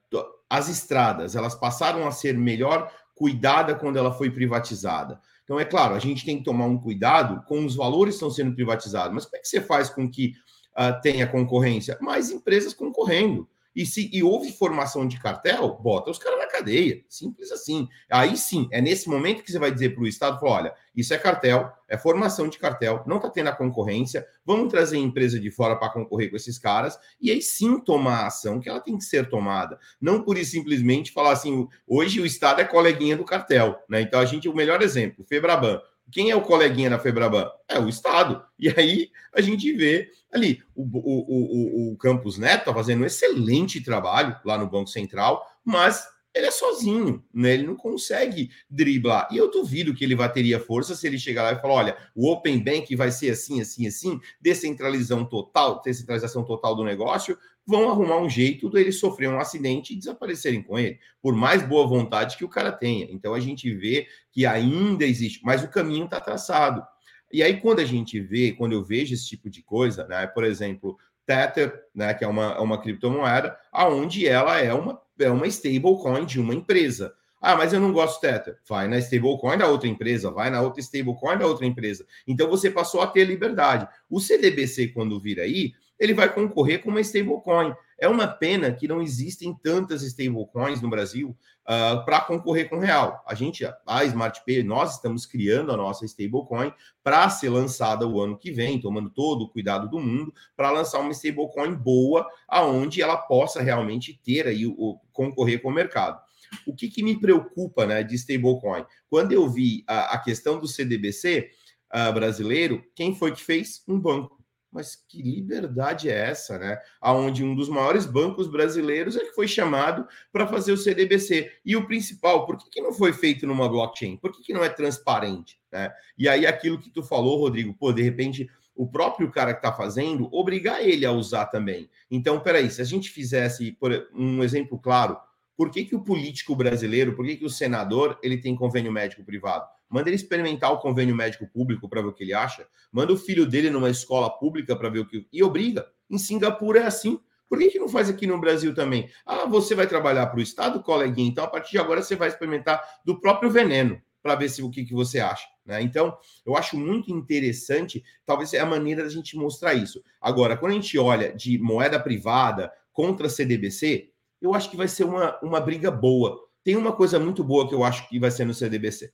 as 0.49 0.69
estradas, 0.69 1.36
elas 1.36 1.55
passaram 1.55 2.08
a 2.08 2.12
ser 2.12 2.38
melhor 2.38 2.91
cuidada 3.15 3.75
quando 3.75 3.97
ela 3.97 4.13
foi 4.13 4.29
privatizada. 4.29 5.19
Então, 5.43 5.60
é 5.60 5.65
claro, 5.65 5.95
a 5.95 5.99
gente 5.99 6.25
tem 6.25 6.38
que 6.38 6.43
tomar 6.43 6.65
um 6.65 6.77
cuidado 6.77 7.43
com 7.47 7.65
os 7.65 7.75
valores 7.75 8.15
que 8.15 8.17
estão 8.17 8.31
sendo 8.31 8.53
privatizados. 8.55 9.13
Mas 9.13 9.25
como 9.25 9.38
é 9.38 9.39
que 9.39 9.47
você 9.47 9.62
faz 9.62 9.89
com 9.89 10.10
que 10.10 10.34
uh, 10.77 10.99
tenha 11.01 11.27
concorrência? 11.27 11.97
Mais 12.01 12.31
empresas 12.31 12.73
concorrendo. 12.73 13.47
E 13.75 13.85
se 13.85 14.09
e 14.13 14.23
houve 14.23 14.51
formação 14.51 15.07
de 15.07 15.19
cartel, 15.19 15.77
bota 15.81 16.09
os 16.09 16.17
caras 16.17 16.39
na 16.39 16.47
cadeia. 16.47 17.03
Simples 17.09 17.51
assim. 17.51 17.89
Aí 18.09 18.38
sim, 18.38 18.69
é 18.71 18.81
nesse 18.81 19.09
momento 19.09 19.43
que 19.43 19.51
você 19.51 19.59
vai 19.59 19.71
dizer 19.71 19.93
para 19.93 20.03
o 20.03 20.07
Estado: 20.07 20.39
olha, 20.43 20.73
isso 20.95 21.13
é 21.13 21.17
cartel, 21.17 21.69
é 21.89 21.97
formação 21.97 22.47
de 22.47 22.57
cartel, 22.57 23.03
não 23.05 23.17
está 23.17 23.29
tendo 23.29 23.49
a 23.49 23.55
concorrência, 23.55 24.25
vamos 24.45 24.71
trazer 24.71 24.97
empresa 24.97 25.39
de 25.39 25.51
fora 25.51 25.75
para 25.75 25.89
concorrer 25.91 26.29
com 26.29 26.38
esses 26.38 26.57
caras, 26.57 26.97
e 27.19 27.29
aí 27.29 27.41
sim 27.41 27.79
tomar 27.79 28.21
a 28.21 28.27
ação 28.27 28.59
que 28.59 28.69
ela 28.69 28.79
tem 28.79 28.97
que 28.97 29.03
ser 29.03 29.29
tomada. 29.29 29.77
Não 29.99 30.23
por 30.23 30.38
simplesmente 30.38 31.11
falar 31.11 31.33
assim: 31.33 31.67
hoje 31.88 32.21
o 32.21 32.25
Estado 32.25 32.61
é 32.61 32.65
coleguinha 32.65 33.17
do 33.17 33.25
cartel. 33.25 33.77
Né? 33.89 34.01
Então 34.01 34.19
a 34.19 34.25
gente, 34.25 34.47
o 34.47 34.55
melhor 34.55 34.81
exemplo, 34.81 35.23
o 35.23 35.27
Febraban. 35.27 35.81
Quem 36.11 36.29
é 36.29 36.35
o 36.35 36.41
coleguinha 36.41 36.89
da 36.89 36.99
Febraban? 36.99 37.49
É 37.67 37.79
o 37.79 37.89
Estado. 37.89 38.43
E 38.59 38.69
aí 38.69 39.09
a 39.33 39.41
gente 39.41 39.71
vê 39.73 40.09
ali 40.31 40.61
o, 40.75 40.83
o, 40.83 41.89
o, 41.89 41.93
o 41.93 41.97
Campos 41.97 42.37
Neto 42.37 42.61
está 42.61 42.73
fazendo 42.73 43.01
um 43.01 43.05
excelente 43.05 43.81
trabalho 43.81 44.35
lá 44.45 44.57
no 44.57 44.69
Banco 44.69 44.89
Central, 44.89 45.45
mas 45.63 46.07
ele 46.35 46.47
é 46.47 46.51
sozinho, 46.51 47.23
né? 47.33 47.53
Ele 47.53 47.65
não 47.65 47.77
consegue 47.77 48.51
driblar. 48.69 49.29
E 49.31 49.37
eu 49.37 49.49
duvido 49.49 49.93
que 49.95 50.03
ele 50.03 50.15
vai 50.15 50.29
teria 50.31 50.59
força 50.59 50.93
se 50.93 51.07
ele 51.07 51.17
chegar 51.17 51.43
lá 51.43 51.53
e 51.53 51.61
falar: 51.61 51.73
olha, 51.73 51.97
o 52.13 52.29
Open 52.29 52.61
Bank 52.61 52.93
vai 52.93 53.09
ser 53.09 53.29
assim, 53.29 53.61
assim, 53.61 53.87
assim, 53.87 54.19
descentralização 54.41 55.23
total, 55.23 55.81
descentralização 55.81 56.43
total 56.43 56.75
do 56.75 56.83
negócio, 56.83 57.37
vão 57.65 57.89
arrumar 57.89 58.17
um 58.17 58.29
jeito 58.29 58.69
dele 58.69 58.91
sofrer 58.91 59.29
um 59.29 59.39
acidente 59.39 59.93
e 59.93 59.95
desaparecerem 59.95 60.61
com 60.61 60.77
ele, 60.77 60.99
por 61.21 61.33
mais 61.33 61.65
boa 61.65 61.87
vontade 61.87 62.35
que 62.35 62.43
o 62.43 62.49
cara 62.49 62.71
tenha. 62.71 63.07
Então 63.09 63.33
a 63.33 63.39
gente 63.39 63.73
vê 63.73 64.05
que 64.29 64.45
ainda 64.45 65.05
existe, 65.05 65.39
mas 65.41 65.63
o 65.63 65.69
caminho 65.69 66.03
está 66.05 66.19
traçado. 66.19 66.83
E 67.31 67.41
aí, 67.41 67.59
quando 67.59 67.79
a 67.79 67.85
gente 67.85 68.19
vê, 68.19 68.51
quando 68.51 68.73
eu 68.73 68.83
vejo 68.83 69.13
esse 69.13 69.27
tipo 69.27 69.49
de 69.49 69.63
coisa, 69.63 70.05
né? 70.05 70.27
Por 70.27 70.43
exemplo, 70.43 70.97
Tether, 71.25 71.83
né, 71.93 72.13
que 72.13 72.23
é 72.23 72.27
uma, 72.27 72.53
é 72.53 72.59
uma 72.59 72.81
criptomoeda, 72.81 73.57
aonde 73.71 74.27
ela 74.27 74.59
é 74.59 74.73
uma, 74.73 75.01
é 75.19 75.29
uma 75.29 75.47
stablecoin 75.47 76.25
de 76.25 76.39
uma 76.39 76.53
empresa. 76.53 77.13
Ah, 77.41 77.55
mas 77.55 77.73
eu 77.73 77.79
não 77.79 77.93
gosto 77.93 78.21
Tether. 78.21 78.57
Vai 78.67 78.88
na 78.88 78.97
stablecoin 78.97 79.57
da 79.57 79.67
outra 79.67 79.88
empresa, 79.88 80.31
vai 80.31 80.49
na 80.49 80.61
outra 80.61 80.81
stablecoin 80.81 81.38
da 81.38 81.45
outra 81.45 81.65
empresa. 81.65 82.05
Então 82.27 82.49
você 82.49 82.71
passou 82.71 83.01
a 83.01 83.07
ter 83.07 83.23
liberdade. 83.23 83.88
O 84.09 84.19
CDBC, 84.19 84.88
quando 84.89 85.19
vir 85.19 85.39
aí, 85.39 85.73
ele 85.99 86.13
vai 86.13 86.31
concorrer 86.33 86.81
com 86.81 86.89
uma 86.89 87.01
stablecoin. 87.01 87.73
É 87.97 88.08
uma 88.08 88.27
pena 88.27 88.71
que 88.71 88.88
não 88.88 89.01
existem 89.01 89.53
tantas 89.53 90.01
stablecoins 90.03 90.81
no 90.81 90.89
Brasil 90.89 91.29
uh, 91.29 91.36
ah, 91.65 92.03
para 92.05 92.21
concorrer 92.21 92.69
com 92.69 92.75
o 92.75 92.81
real. 92.81 93.23
A 93.25 93.34
gente, 93.34 93.65
a 93.65 94.03
SmartPay, 94.03 94.63
nós 94.63 94.95
estamos 94.95 95.25
criando 95.25 95.71
a 95.71 95.77
nossa 95.77 96.05
stablecoin 96.05 96.73
para 97.01 97.29
ser 97.29 97.49
lançada 97.49 98.05
o 98.05 98.21
ano 98.21 98.38
que 98.38 98.51
vem, 98.51 98.81
tomando 98.81 99.10
todo 99.10 99.43
o 99.43 99.49
cuidado 99.49 99.89
do 99.89 99.99
mundo 99.99 100.34
para 100.58 100.71
lançar 100.71 100.99
uma 100.99 101.12
stablecoin 101.12 101.73
boa, 101.73 102.27
aonde 102.47 103.01
ela 103.01 103.17
possa 103.17 103.62
realmente 103.62 104.19
ter 104.23 104.45
aí 104.45 104.65
o, 104.65 104.73
o 104.77 104.99
concorrer 105.13 105.62
com 105.62 105.69
o 105.69 105.73
mercado. 105.73 106.21
O 106.67 106.75
que, 106.75 106.89
que 106.89 107.01
me 107.01 107.19
preocupa, 107.19 107.86
né, 107.86 108.03
de 108.03 108.15
stablecoin? 108.15 108.86
Quando 109.10 109.31
eu 109.31 109.49
vi 109.49 109.84
a, 109.88 110.15
a 110.15 110.17
questão 110.17 110.60
do 110.60 110.67
CDBC 110.67 111.49
uh, 111.49 111.88
ah, 111.91 112.12
brasileiro, 112.12 112.84
quem 112.93 113.15
foi 113.15 113.31
que 113.31 113.41
fez? 113.41 113.81
Um 113.88 113.99
banco 113.99 114.44
mas 114.75 114.93
que 115.07 115.21
liberdade 115.21 116.09
é 116.09 116.29
essa, 116.29 116.59
né? 116.59 116.77
Aonde 116.99 117.45
um 117.45 117.55
dos 117.55 117.69
maiores 117.69 118.05
bancos 118.05 118.45
brasileiros 118.49 119.15
é 119.15 119.21
que 119.21 119.31
foi 119.31 119.47
chamado 119.47 120.05
para 120.33 120.45
fazer 120.45 120.73
o 120.73 120.77
CDBC. 120.77 121.49
E 121.65 121.77
o 121.77 121.88
principal, 121.88 122.45
por 122.45 122.57
que, 122.57 122.69
que 122.69 122.81
não 122.81 122.91
foi 122.91 123.13
feito 123.13 123.47
numa 123.47 123.69
blockchain? 123.69 124.17
Por 124.17 124.33
que, 124.33 124.43
que 124.43 124.53
não 124.53 124.65
é 124.65 124.67
transparente? 124.67 125.57
Né? 125.71 125.93
E 126.17 126.27
aí, 126.27 126.45
aquilo 126.45 126.77
que 126.77 126.89
tu 126.89 127.01
falou, 127.01 127.39
Rodrigo, 127.39 127.73
pô, 127.73 127.93
de 127.93 128.01
repente, 128.01 128.49
o 128.75 128.85
próprio 128.85 129.31
cara 129.31 129.53
que 129.53 129.59
está 129.59 129.71
fazendo, 129.71 130.27
obrigar 130.29 130.85
ele 130.85 131.05
a 131.05 131.11
usar 131.13 131.45
também. 131.45 131.89
Então, 132.11 132.41
peraí, 132.41 132.69
se 132.69 132.81
a 132.81 132.85
gente 132.85 133.09
fizesse, 133.09 133.71
por 133.71 134.09
um 134.13 134.43
exemplo 134.43 134.77
claro, 134.77 135.17
por 135.55 135.71
que, 135.71 135.85
que 135.85 135.95
o 135.95 136.03
político 136.03 136.53
brasileiro, 136.53 137.15
por 137.15 137.25
que, 137.25 137.38
que 137.38 137.45
o 137.45 137.49
senador, 137.49 138.19
ele 138.21 138.38
tem 138.38 138.53
convênio 138.57 138.91
médico 138.91 139.23
privado? 139.23 139.65
Manda 139.89 140.09
ele 140.09 140.15
experimentar 140.15 140.71
o 140.71 140.79
convênio 140.79 141.15
médico 141.15 141.47
público 141.47 141.87
para 141.87 142.01
ver 142.01 142.07
o 142.07 142.13
que 142.13 142.23
ele 142.23 142.33
acha. 142.33 142.67
Manda 142.91 143.13
o 143.13 143.17
filho 143.17 143.45
dele 143.45 143.69
numa 143.69 143.89
escola 143.89 144.29
pública 144.29 144.75
para 144.75 144.89
ver 144.89 144.99
o 144.99 145.07
que. 145.07 145.27
E 145.31 145.43
obriga. 145.43 145.87
Em 146.09 146.17
Singapura 146.17 146.79
é 146.79 146.85
assim. 146.85 147.19
Por 147.47 147.59
que, 147.59 147.69
que 147.69 147.79
não 147.79 147.87
faz 147.87 148.09
aqui 148.09 148.25
no 148.25 148.39
Brasil 148.39 148.73
também? 148.73 149.09
Ah, 149.25 149.45
você 149.45 149.75
vai 149.75 149.87
trabalhar 149.87 150.25
para 150.27 150.39
o 150.39 150.41
Estado, 150.41 150.81
coleguinha, 150.81 151.29
então 151.29 151.43
a 151.43 151.47
partir 151.47 151.71
de 151.71 151.77
agora 151.77 152.01
você 152.01 152.15
vai 152.15 152.27
experimentar 152.27 152.83
do 153.05 153.19
próprio 153.19 153.51
veneno 153.51 154.01
para 154.21 154.33
ver 154.33 154.49
se 154.49 154.63
o 154.63 154.71
que, 154.71 154.83
que 154.83 154.93
você 154.93 155.19
acha. 155.19 155.47
Né? 155.63 155.83
Então, 155.83 156.17
eu 156.43 156.57
acho 156.57 156.75
muito 156.75 157.13
interessante, 157.13 158.03
talvez 158.25 158.51
é 158.55 158.59
a 158.59 158.65
maneira 158.65 159.03
da 159.03 159.09
gente 159.09 159.37
mostrar 159.37 159.75
isso. 159.75 160.03
Agora, 160.19 160.57
quando 160.57 160.71
a 160.71 160.75
gente 160.75 160.97
olha 160.97 161.31
de 161.31 161.59
moeda 161.59 161.99
privada 161.99 162.71
contra 162.91 163.29
CDBC, 163.29 164.09
eu 164.41 164.55
acho 164.55 164.71
que 164.71 164.77
vai 164.77 164.87
ser 164.87 165.03
uma, 165.03 165.39
uma 165.43 165.61
briga 165.61 165.91
boa. 165.91 166.39
Tem 166.63 166.75
uma 166.75 166.91
coisa 166.91 167.19
muito 167.19 167.43
boa 167.43 167.69
que 167.69 167.75
eu 167.75 167.83
acho 167.83 168.09
que 168.09 168.19
vai 168.19 168.31
ser 168.31 168.45
no 168.45 168.53
CDBC 168.55 169.13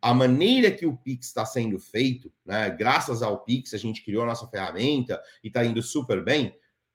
a 0.00 0.12
maneira 0.12 0.70
que 0.70 0.86
o 0.86 0.96
Pix 0.96 1.28
está 1.28 1.44
sendo 1.46 1.78
feito, 1.78 2.32
né, 2.44 2.70
graças 2.70 3.22
ao 3.22 3.44
Pix, 3.44 3.72
a 3.74 3.78
gente 3.78 4.04
criou 4.04 4.22
a 4.22 4.26
nossa 4.26 4.46
ferramenta 4.46 5.20
e 5.42 5.48
está 5.48 5.64
indo 5.64 5.82
super 5.82 6.22
bem. 6.22 6.48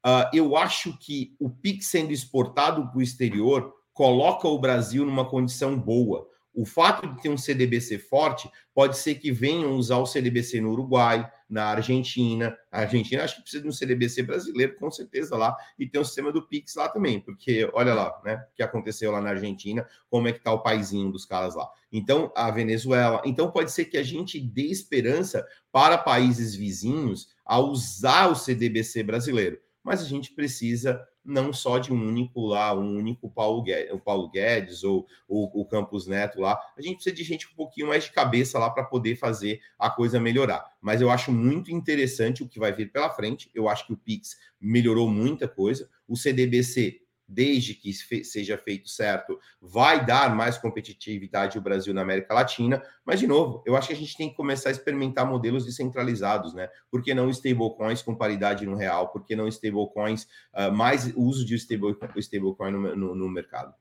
Uh, 0.06 0.30
eu 0.34 0.56
acho 0.56 0.98
que 1.00 1.36
o 1.40 1.50
Pix 1.50 1.88
sendo 1.88 2.12
exportado 2.12 2.88
para 2.90 3.00
o 3.00 3.02
exterior 3.02 3.74
coloca 3.92 4.48
o 4.48 4.60
Brasil 4.60 5.06
numa 5.06 5.28
condição 5.28 5.80
boa. 5.80 6.28
O 6.56 6.66
fato 6.66 7.06
de 7.08 7.22
ter 7.22 7.30
um 7.30 7.38
CDBC 7.38 8.00
forte 8.00 8.50
pode 8.74 8.98
ser 8.98 9.16
que 9.16 9.32
venham 9.32 9.76
usar 9.76 9.98
o 9.98 10.06
CDBC 10.06 10.62
no 10.62 10.72
Uruguai, 10.72 11.30
na 11.50 11.66
Argentina. 11.66 12.58
A 12.72 12.82
Argentina 12.82 13.24
acho 13.24 13.36
que 13.36 13.42
precisa 13.42 13.64
de 13.64 13.70
um 13.70 13.72
CDBC 13.72 14.24
brasileiro, 14.24 14.76
com 14.78 14.90
certeza, 14.90 15.36
lá, 15.38 15.56
e 15.78 15.88
tem 15.88 16.00
o 16.00 16.06
sistema 16.06 16.32
do 16.32 16.48
Pix 16.48 16.76
lá 16.76 16.90
também, 16.90 17.20
porque 17.20 17.70
olha 17.74 17.94
lá, 17.94 18.20
né, 18.24 18.36
o 18.52 18.56
que 18.56 18.64
aconteceu 18.64 19.12
lá 19.12 19.22
na 19.22 19.32
Argentina, 19.32 19.88
como 20.10 20.28
é 20.28 20.34
que 20.34 20.40
tá 20.40 20.52
o 20.52 20.62
paizinho 20.62 21.12
dos 21.12 21.26
caras 21.26 21.56
lá. 21.56 21.70
Então, 21.92 22.32
a 22.36 22.50
Venezuela. 22.52 23.22
Então, 23.26 23.52
pode 23.52 23.72
ser 23.72 23.86
que 23.86 23.98
a 23.98 24.04
gente 24.04 24.40
dê 24.40 24.64
esperança 24.64 25.46
para 25.72 25.98
países 25.98 26.56
vizinhos 26.56 27.30
a 27.46 27.60
usar 27.60 28.28
o 28.28 28.36
CDBC 28.36 29.04
brasileiro, 29.04 29.60
mas 29.86 30.02
a 30.02 30.06
gente 30.06 30.34
precisa 30.34 31.00
não 31.24 31.54
só 31.54 31.78
de 31.78 31.94
um 31.94 32.08
único 32.08 32.42
lá, 32.42 32.74
um 32.74 32.98
único 32.98 33.30
Paulo 33.30 33.62
Guedes, 33.62 33.94
o 33.94 34.00
Paulo 34.00 34.30
Guedes 34.30 34.84
ou, 34.84 35.08
o 35.28 35.64
Campos 35.66 36.08
Neto 36.08 36.42
lá. 36.42 36.60
A 36.76 36.82
gente 36.82 36.96
precisa 36.96 37.16
de 37.16 37.24
gente 37.24 37.48
com 37.48 37.54
um 37.54 37.56
pouquinho 37.56 37.88
mais 37.88 38.04
de 38.04 38.12
cabeça 38.12 38.58
lá 38.58 38.70
para 38.70 38.84
poder 38.84 39.16
fazer 39.16 39.62
a 39.78 39.90
coisa 39.90 40.20
melhorar. 40.20 40.66
Mas 40.82 41.02
eu 41.02 41.10
acho 41.12 41.32
muito 41.32 41.72
interessante 41.72 42.42
o 42.42 42.48
que 42.50 42.60
vai 42.60 42.74
vir 42.74 42.92
pela 42.92 43.12
frente. 43.12 43.50
Eu 43.54 43.70
acho 43.70 43.86
que 43.86 43.94
o 43.94 43.98
Pix 43.98 44.36
melhorou 44.60 45.08
muita 45.08 45.48
coisa. 45.48 45.88
O 46.08 46.16
CDBC 46.16 47.02
desde 47.28 47.74
que 47.74 47.92
seja 48.24 48.58
feito 48.58 48.90
certo, 48.90 49.40
vai 49.62 50.06
dar 50.06 50.36
mais 50.36 50.58
competitividade 50.58 51.58
ao 51.58 51.64
Brasil 51.64 51.94
na 51.94 52.02
América 52.02 52.34
Latina. 52.34 52.82
Mas, 53.04 53.20
de 53.20 53.28
novo, 53.28 53.64
eu 53.66 53.76
acho 53.76 53.88
que 53.88 53.94
a 53.94 53.98
gente 53.98 54.16
tem 54.16 54.30
que 54.30 54.36
começar 54.36 54.70
a 54.70 54.72
experimentar 54.72 55.26
modelos 55.26 55.66
descentralizados, 55.66 56.54
né? 56.54 56.70
Por 56.92 57.02
que 57.02 57.14
não 57.14 57.30
stablecoins 57.30 58.02
com 58.02 58.16
paridade 58.16 58.66
no 58.66 58.76
real? 58.76 59.10
Por 59.10 59.26
que 59.26 59.36
não 59.36 59.48
stablecoins, 59.48 60.24
uh, 60.54 60.72
mais 60.72 61.12
uso 61.16 61.46
de 61.46 61.56
stablecoin 61.56 62.10
stable 62.20 62.56
no, 62.72 62.96
no, 62.96 63.16
no 63.16 63.30
mercado? 63.30 63.74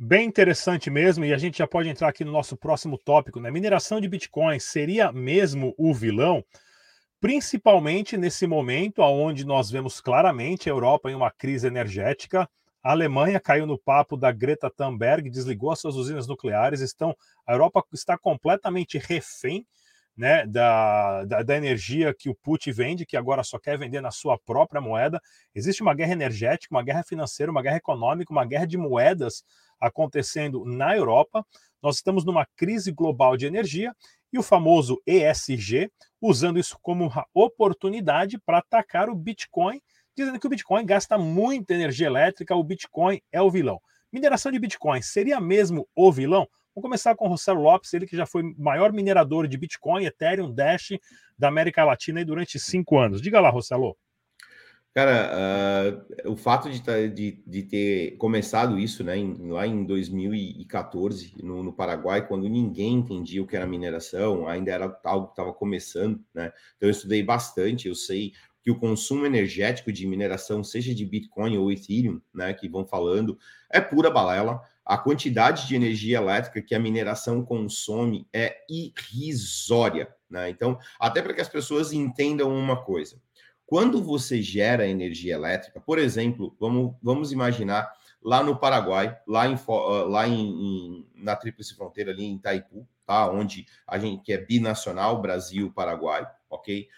Bem 0.00 0.28
interessante 0.28 0.88
mesmo, 0.90 1.24
e 1.24 1.34
a 1.34 1.38
gente 1.38 1.58
já 1.58 1.66
pode 1.66 1.88
entrar 1.88 2.08
aqui 2.08 2.24
no 2.24 2.30
nosso 2.30 2.56
próximo 2.56 2.96
tópico, 2.96 3.40
né? 3.40 3.50
Mineração 3.50 4.00
de 4.00 4.08
Bitcoin 4.08 4.60
seria 4.60 5.10
mesmo 5.10 5.74
o 5.76 5.92
vilão? 5.92 6.44
Principalmente 7.20 8.16
nesse 8.16 8.46
momento 8.46 9.02
onde 9.02 9.44
nós 9.44 9.70
vemos 9.70 10.00
claramente 10.00 10.68
a 10.68 10.72
Europa 10.72 11.10
em 11.10 11.14
uma 11.14 11.30
crise 11.30 11.66
energética. 11.66 12.48
A 12.82 12.92
Alemanha 12.92 13.40
caiu 13.40 13.66
no 13.66 13.78
papo 13.78 14.16
da 14.16 14.30
Greta 14.30 14.70
Thunberg, 14.70 15.28
desligou 15.28 15.72
as 15.72 15.80
suas 15.80 15.96
usinas 15.96 16.26
nucleares. 16.26 16.80
Estão, 16.80 17.14
a 17.46 17.52
Europa 17.52 17.84
está 17.92 18.16
completamente 18.16 18.98
refém 18.98 19.66
né, 20.16 20.44
da, 20.46 21.24
da, 21.24 21.42
da, 21.44 21.56
energia 21.56 22.12
que 22.12 22.28
o 22.28 22.34
Putin 22.34 22.72
vende, 22.72 23.06
que 23.06 23.16
agora 23.16 23.44
só 23.44 23.56
quer 23.56 23.78
vender 23.78 24.00
na 24.00 24.10
sua 24.10 24.36
própria 24.36 24.80
moeda. 24.80 25.20
Existe 25.54 25.80
uma 25.80 25.94
guerra 25.94 26.12
energética, 26.12 26.74
uma 26.74 26.82
guerra 26.82 27.04
financeira, 27.04 27.52
uma 27.52 27.62
guerra 27.62 27.76
econômica, 27.76 28.32
uma 28.32 28.44
guerra 28.44 28.66
de 28.66 28.76
moedas 28.76 29.44
acontecendo 29.80 30.64
na 30.64 30.96
Europa. 30.96 31.46
Nós 31.82 31.96
estamos 31.96 32.24
numa 32.24 32.46
crise 32.56 32.90
global 32.90 33.36
de 33.36 33.46
energia 33.46 33.94
e 34.32 34.38
o 34.38 34.42
famoso 34.42 35.00
ESG, 35.06 35.90
usando 36.20 36.58
isso 36.58 36.78
como 36.82 37.06
uma 37.06 37.26
oportunidade 37.32 38.38
para 38.38 38.58
atacar 38.58 39.08
o 39.08 39.14
Bitcoin, 39.14 39.80
dizendo 40.16 40.38
que 40.38 40.46
o 40.46 40.50
Bitcoin 40.50 40.84
gasta 40.84 41.16
muita 41.16 41.74
energia 41.74 42.06
elétrica, 42.06 42.56
o 42.56 42.64
Bitcoin 42.64 43.20
é 43.32 43.40
o 43.40 43.50
vilão. 43.50 43.80
Mineração 44.12 44.50
de 44.50 44.58
Bitcoin 44.58 45.00
seria 45.02 45.40
mesmo 45.40 45.88
o 45.94 46.10
vilão? 46.10 46.48
Vamos 46.74 46.82
começar 46.88 47.14
com 47.14 47.26
o 47.26 47.28
Rossello 47.28 47.60
Lopes, 47.60 47.92
ele 47.92 48.06
que 48.06 48.16
já 48.16 48.26
foi 48.26 48.42
maior 48.56 48.92
minerador 48.92 49.46
de 49.48 49.56
Bitcoin, 49.56 50.04
Ethereum, 50.04 50.52
Dash 50.52 50.90
da 51.36 51.48
América 51.48 51.84
Latina 51.84 52.24
durante 52.24 52.58
cinco 52.58 52.98
anos. 52.98 53.20
Diga 53.20 53.40
lá, 53.40 53.50
Rossello. 53.50 53.96
Cara, 54.98 56.02
uh, 56.26 56.32
o 56.32 56.36
fato 56.36 56.68
de, 56.68 56.82
tá, 56.82 57.06
de, 57.06 57.40
de, 57.46 57.62
ter 57.62 58.16
começado 58.16 58.76
isso 58.80 59.04
né, 59.04 59.16
em, 59.16 59.48
lá 59.48 59.64
em 59.64 59.84
2014, 59.84 61.36
no, 61.40 61.62
no, 61.62 61.72
Paraguai, 61.72 62.26
quando 62.26 62.48
ninguém 62.48 62.94
entendia 62.94 63.40
o 63.40 63.46
que 63.46 63.54
era 63.54 63.64
mineração, 63.64 64.48
ainda 64.48 64.72
era 64.72 65.00
algo 65.04 65.26
que 65.28 65.34
estava 65.34 65.52
começando, 65.52 66.20
né? 66.34 66.52
Então 66.76 66.88
eu 66.88 66.90
estudei 66.90 67.22
bastante, 67.22 67.86
eu 67.86 67.94
sei 67.94 68.32
que 68.60 68.72
o 68.72 68.78
consumo 68.80 69.24
energético 69.24 69.92
de 69.92 70.04
mineração, 70.04 70.64
seja 70.64 70.92
de 70.92 71.06
Bitcoin 71.06 71.56
ou 71.56 71.70
Ethereum, 71.70 72.20
né, 72.34 72.52
que 72.52 72.68
vão 72.68 72.84
falando, 72.84 73.38
é 73.70 73.80
pura 73.80 74.10
balela. 74.10 74.60
A 74.84 74.98
quantidade 74.98 75.68
de 75.68 75.76
energia 75.76 76.18
elétrica 76.18 76.60
que 76.60 76.74
a 76.74 76.80
mineração 76.80 77.44
consome 77.44 78.26
é 78.32 78.56
irrisória, 78.68 80.12
né? 80.28 80.50
Então, 80.50 80.76
até 80.98 81.22
para 81.22 81.34
que 81.34 81.40
as 81.40 81.48
pessoas 81.48 81.92
entendam 81.92 82.52
uma 82.52 82.82
coisa 82.82 83.22
quando 83.68 84.02
você 84.02 84.40
gera 84.40 84.88
energia 84.88 85.34
elétrica, 85.34 85.78
por 85.78 85.98
exemplo, 85.98 86.56
vamos, 86.58 86.94
vamos 87.02 87.32
imaginar 87.32 87.92
lá 88.22 88.42
no 88.42 88.56
Paraguai, 88.56 89.14
lá, 89.26 89.46
em, 89.46 89.54
ah, 89.54 90.04
lá 90.08 90.26
em, 90.26 90.40
em, 90.40 91.06
na 91.14 91.36
Tríplice 91.36 91.76
Fronteira, 91.76 92.10
ali 92.10 92.24
em 92.24 92.36
Itaipu, 92.36 92.88
tá? 93.06 93.30
onde 93.30 93.66
a 93.86 93.98
gente 93.98 94.22
que 94.22 94.32
é 94.32 94.38
binacional, 94.38 95.20
Brasil, 95.20 95.70
Paraguai, 95.70 96.26
ok? 96.48 96.88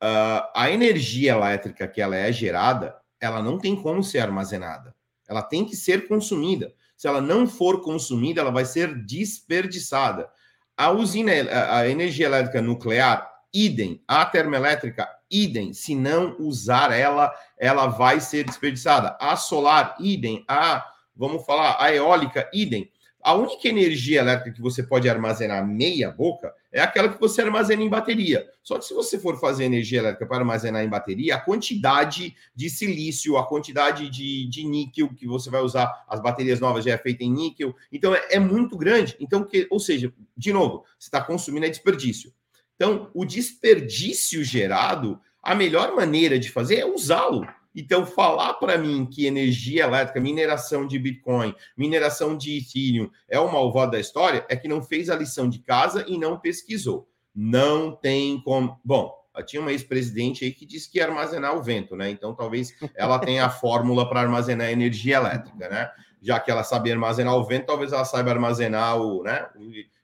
Uh, 0.00 0.46
a 0.54 0.70
energia 0.70 1.32
elétrica 1.32 1.88
que 1.88 2.00
ela 2.00 2.14
é 2.14 2.30
gerada, 2.32 2.96
ela 3.20 3.42
não 3.42 3.58
tem 3.58 3.74
como 3.74 4.02
ser 4.04 4.20
armazenada. 4.20 4.94
Ela 5.28 5.42
tem 5.42 5.64
que 5.64 5.74
ser 5.74 6.06
consumida. 6.06 6.72
Se 6.96 7.08
ela 7.08 7.20
não 7.20 7.44
for 7.44 7.80
consumida, 7.80 8.40
ela 8.40 8.52
vai 8.52 8.64
ser 8.64 8.94
desperdiçada. 9.04 10.30
A 10.76 10.92
usina, 10.92 11.32
a 11.70 11.88
energia 11.88 12.26
elétrica 12.26 12.62
nuclear, 12.62 13.29
idem. 13.52 14.02
A 14.06 14.24
termoelétrica, 14.24 15.08
idem. 15.30 15.72
Se 15.72 15.94
não 15.94 16.36
usar 16.38 16.92
ela, 16.92 17.32
ela 17.58 17.86
vai 17.86 18.20
ser 18.20 18.44
desperdiçada. 18.44 19.16
A 19.20 19.36
solar, 19.36 19.96
idem. 20.00 20.44
A, 20.48 20.86
vamos 21.14 21.44
falar, 21.44 21.76
a 21.80 21.94
eólica, 21.94 22.48
idem. 22.52 22.90
A 23.22 23.34
única 23.34 23.68
energia 23.68 24.20
elétrica 24.20 24.56
que 24.56 24.62
você 24.62 24.82
pode 24.82 25.08
armazenar 25.08 25.66
meia 25.66 26.10
boca 26.10 26.54
é 26.72 26.80
aquela 26.80 27.08
que 27.08 27.20
você 27.20 27.42
armazena 27.42 27.82
em 27.82 27.88
bateria. 27.88 28.48
Só 28.62 28.78
que 28.78 28.84
se 28.84 28.94
você 28.94 29.18
for 29.18 29.38
fazer 29.38 29.64
energia 29.64 29.98
elétrica 29.98 30.24
para 30.24 30.38
armazenar 30.38 30.82
em 30.82 30.88
bateria, 30.88 31.34
a 31.34 31.40
quantidade 31.40 32.34
de 32.54 32.70
silício, 32.70 33.36
a 33.36 33.46
quantidade 33.46 34.08
de, 34.08 34.48
de 34.48 34.64
níquel 34.64 35.08
que 35.14 35.26
você 35.26 35.50
vai 35.50 35.60
usar, 35.60 36.04
as 36.08 36.22
baterias 36.22 36.60
novas 36.60 36.84
já 36.84 36.92
é 36.92 36.98
feita 36.98 37.22
em 37.22 37.30
níquel, 37.30 37.74
então 37.92 38.14
é, 38.14 38.26
é 38.30 38.38
muito 38.38 38.76
grande. 38.78 39.16
Então, 39.20 39.44
que, 39.44 39.66
ou 39.70 39.78
seja, 39.78 40.10
de 40.34 40.52
novo, 40.52 40.84
você 40.98 41.08
está 41.08 41.20
consumindo 41.20 41.66
é 41.66 41.68
desperdício. 41.68 42.32
Então, 42.80 43.10
o 43.12 43.26
desperdício 43.26 44.42
gerado, 44.42 45.20
a 45.42 45.54
melhor 45.54 45.94
maneira 45.94 46.38
de 46.38 46.50
fazer 46.50 46.76
é 46.76 46.86
usá-lo. 46.86 47.46
Então, 47.76 48.06
falar 48.06 48.54
para 48.54 48.78
mim 48.78 49.04
que 49.04 49.26
energia 49.26 49.84
elétrica, 49.84 50.18
mineração 50.18 50.86
de 50.86 50.98
Bitcoin, 50.98 51.54
mineração 51.76 52.34
de 52.34 52.56
Ethereum 52.56 53.10
é 53.28 53.38
o 53.38 53.52
malvado 53.52 53.92
da 53.92 54.00
história, 54.00 54.46
é 54.48 54.56
que 54.56 54.66
não 54.66 54.82
fez 54.82 55.10
a 55.10 55.14
lição 55.14 55.46
de 55.46 55.58
casa 55.58 56.06
e 56.08 56.16
não 56.16 56.38
pesquisou. 56.38 57.06
Não 57.34 57.94
tem 57.94 58.40
como. 58.42 58.80
Bom, 58.82 59.14
tinha 59.44 59.60
uma 59.60 59.72
ex-presidente 59.72 60.46
aí 60.46 60.50
que 60.50 60.64
disse 60.64 60.90
que 60.90 60.96
ia 60.96 61.04
armazenar 61.04 61.54
o 61.54 61.62
vento, 61.62 61.94
né? 61.94 62.08
Então, 62.08 62.34
talvez 62.34 62.74
ela 62.94 63.18
tenha 63.18 63.44
a 63.44 63.50
fórmula 63.52 64.08
para 64.08 64.22
armazenar 64.22 64.70
energia 64.70 65.16
elétrica, 65.16 65.68
né? 65.68 65.90
Já 66.22 66.40
que 66.40 66.50
ela 66.50 66.64
sabe 66.64 66.90
armazenar 66.90 67.36
o 67.36 67.44
vento, 67.44 67.66
talvez 67.66 67.92
ela 67.92 68.06
saiba 68.06 68.30
armazenar 68.30 68.98
o, 68.98 69.22
né? 69.22 69.46